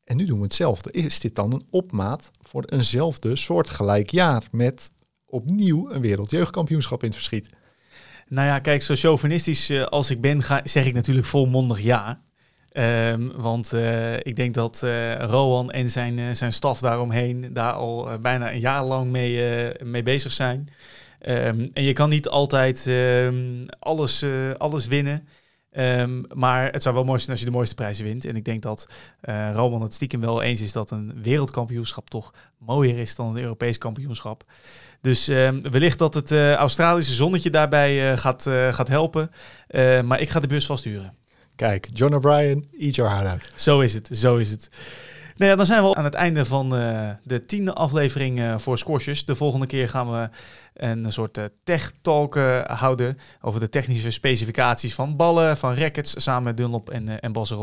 En 0.04 0.18
nu 0.18 0.26
doen 0.26 0.38
we 0.38 0.44
hetzelfde. 0.44 0.92
Is 0.92 1.20
dit 1.20 1.36
dan 1.36 1.54
een 1.54 1.68
opmaat 1.70 2.32
voor 2.42 2.64
eenzelfde 2.64 3.36
soortgelijk 3.36 4.10
jaar 4.10 4.48
met 4.52 4.92
opnieuw 5.30 5.92
een 5.92 6.02
wereldjeugdkampioenschap 6.02 7.00
in 7.00 7.08
het 7.08 7.16
verschiet. 7.16 7.50
Nou 8.28 8.48
ja, 8.48 8.60
kijk, 8.60 8.82
zo 8.82 8.96
chauvinistisch 8.96 9.70
uh, 9.70 9.84
als 9.86 10.12
ik 10.12 10.22
ben, 10.22 10.44
ga, 10.44 10.62
zeg 10.64 10.86
ik 10.86 10.94
natuurlijk 10.94 11.28
volmondig 11.28 11.82
ja. 11.82 12.22
Um, 12.74 13.32
want 13.36 13.74
uh, 13.74 14.14
ik 14.14 14.36
denk 14.36 14.54
dat 14.54 14.82
uh, 14.86 15.16
Rowan 15.16 15.72
en 15.72 15.90
zijn, 15.90 16.36
zijn 16.36 16.54
staf 16.54 16.80
daaromheen 16.80 17.54
daar 17.54 17.74
al 17.74 18.20
bijna 18.22 18.52
een 18.52 18.60
jaar 18.60 18.86
lang 18.86 19.12
mee, 19.12 19.72
mee 19.84 20.04
bezig 20.04 20.32
zijn. 20.32 20.70
Um, 21.28 21.70
en 21.74 21.84
je 21.84 21.94
kan 21.94 22.10
niet 22.10 22.28
altijd 22.28 22.86
um, 22.88 23.66
alles, 23.80 24.26
alles 24.58 24.88
winnen. 24.88 25.28
Um, 25.78 26.26
maar 26.34 26.72
het 26.72 26.84
zou 26.84 26.96
wel 26.96 27.04
mooi 27.04 27.20
zijn 27.20 27.32
als 27.32 27.40
je 27.40 27.46
de 27.46 27.52
mooiste 27.52 27.76
prijzen 27.76 28.06
wint. 28.06 28.26
En 28.26 28.36
ik 28.36 28.46
denk 28.46 28.62
dat 28.62 28.90
uh, 29.24 29.50
Roman 29.54 29.82
het 29.82 29.94
stiekem 29.94 30.22
wel 30.22 30.42
eens 30.42 30.62
is 30.62 30.72
dat 30.72 30.92
een 30.92 31.22
wereldkampioenschap 31.22 32.10
toch 32.10 32.34
mooier 32.58 32.98
is 32.98 33.16
dan 33.16 33.28
een 33.28 33.42
Europees 33.42 33.78
kampioenschap. 33.78 34.44
Dus 35.02 35.28
um, 35.28 35.62
wellicht 35.72 35.98
dat 35.98 36.14
het 36.14 36.32
uh, 36.32 36.54
Australische 36.54 37.14
zonnetje 37.14 37.50
daarbij 37.50 38.12
uh, 38.12 38.18
gaat, 38.18 38.42
gaat 38.72 38.88
helpen. 38.88 39.32
maar 40.04 40.20
ik 40.20 40.30
ga 40.30 40.40
de 40.40 40.48
bus 40.48 40.66
vasthuren. 40.66 41.14
Kijk, 41.56 41.88
John 41.94 42.14
O'Brien, 42.14 42.68
eat 42.80 42.96
your 42.96 43.12
heart 43.12 43.28
out. 43.28 43.52
Zo 43.56 43.80
is 43.80 43.94
het, 43.94 44.10
zo 44.12 44.38
is 44.38 44.52
het. 44.52 44.70
Nou 45.40 45.52
ja, 45.52 45.58
dan 45.58 45.66
zijn 45.66 45.84
we 45.84 45.96
aan 45.96 46.04
het 46.04 46.14
einde 46.14 46.46
van 46.46 46.80
uh, 46.80 47.10
de 47.24 47.46
tiende 47.46 47.74
aflevering 47.74 48.40
uh, 48.40 48.58
voor 48.58 48.78
Squashers. 48.78 49.26
De 49.26 49.36
volgende 49.36 49.66
keer 49.66 49.90
gaan 49.90 50.12
we 50.12 50.30
een 50.80 51.12
soort 51.12 51.38
uh, 51.38 51.44
tech-talk 51.64 52.36
houden 52.66 53.18
over 53.42 53.60
de 53.60 53.70
technische 53.70 54.12
specificaties 54.12 54.94
van 54.94 55.16
ballen, 55.16 55.58
van 55.58 55.76
rackets, 55.76 56.24
samen 56.24 56.44
met 56.44 56.58
Dunlop 56.58 56.90
en, 56.90 57.20
en 57.20 57.32
Bas. 57.32 57.54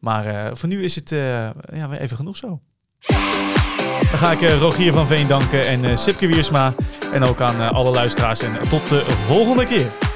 Maar 0.00 0.56
voor 0.56 0.68
nu 0.68 0.82
is 0.82 0.94
het 0.94 1.10
ja, 1.10 1.54
even 1.98 2.16
genoeg 2.16 2.36
zo. 2.36 2.60
Dan 4.10 4.18
ga 4.18 4.32
ik 4.32 4.50
Rogier 4.50 4.92
van 4.92 5.06
Veen 5.06 5.26
danken 5.26 5.66
en 5.66 5.98
Sipke 5.98 6.26
Wiersma. 6.26 6.74
En 7.12 7.22
ook 7.22 7.40
aan 7.40 7.74
alle 7.74 7.90
luisteraars. 7.90 8.40
En 8.40 8.68
tot 8.68 8.88
de 8.88 9.04
volgende 9.10 9.66
keer. 9.66 10.15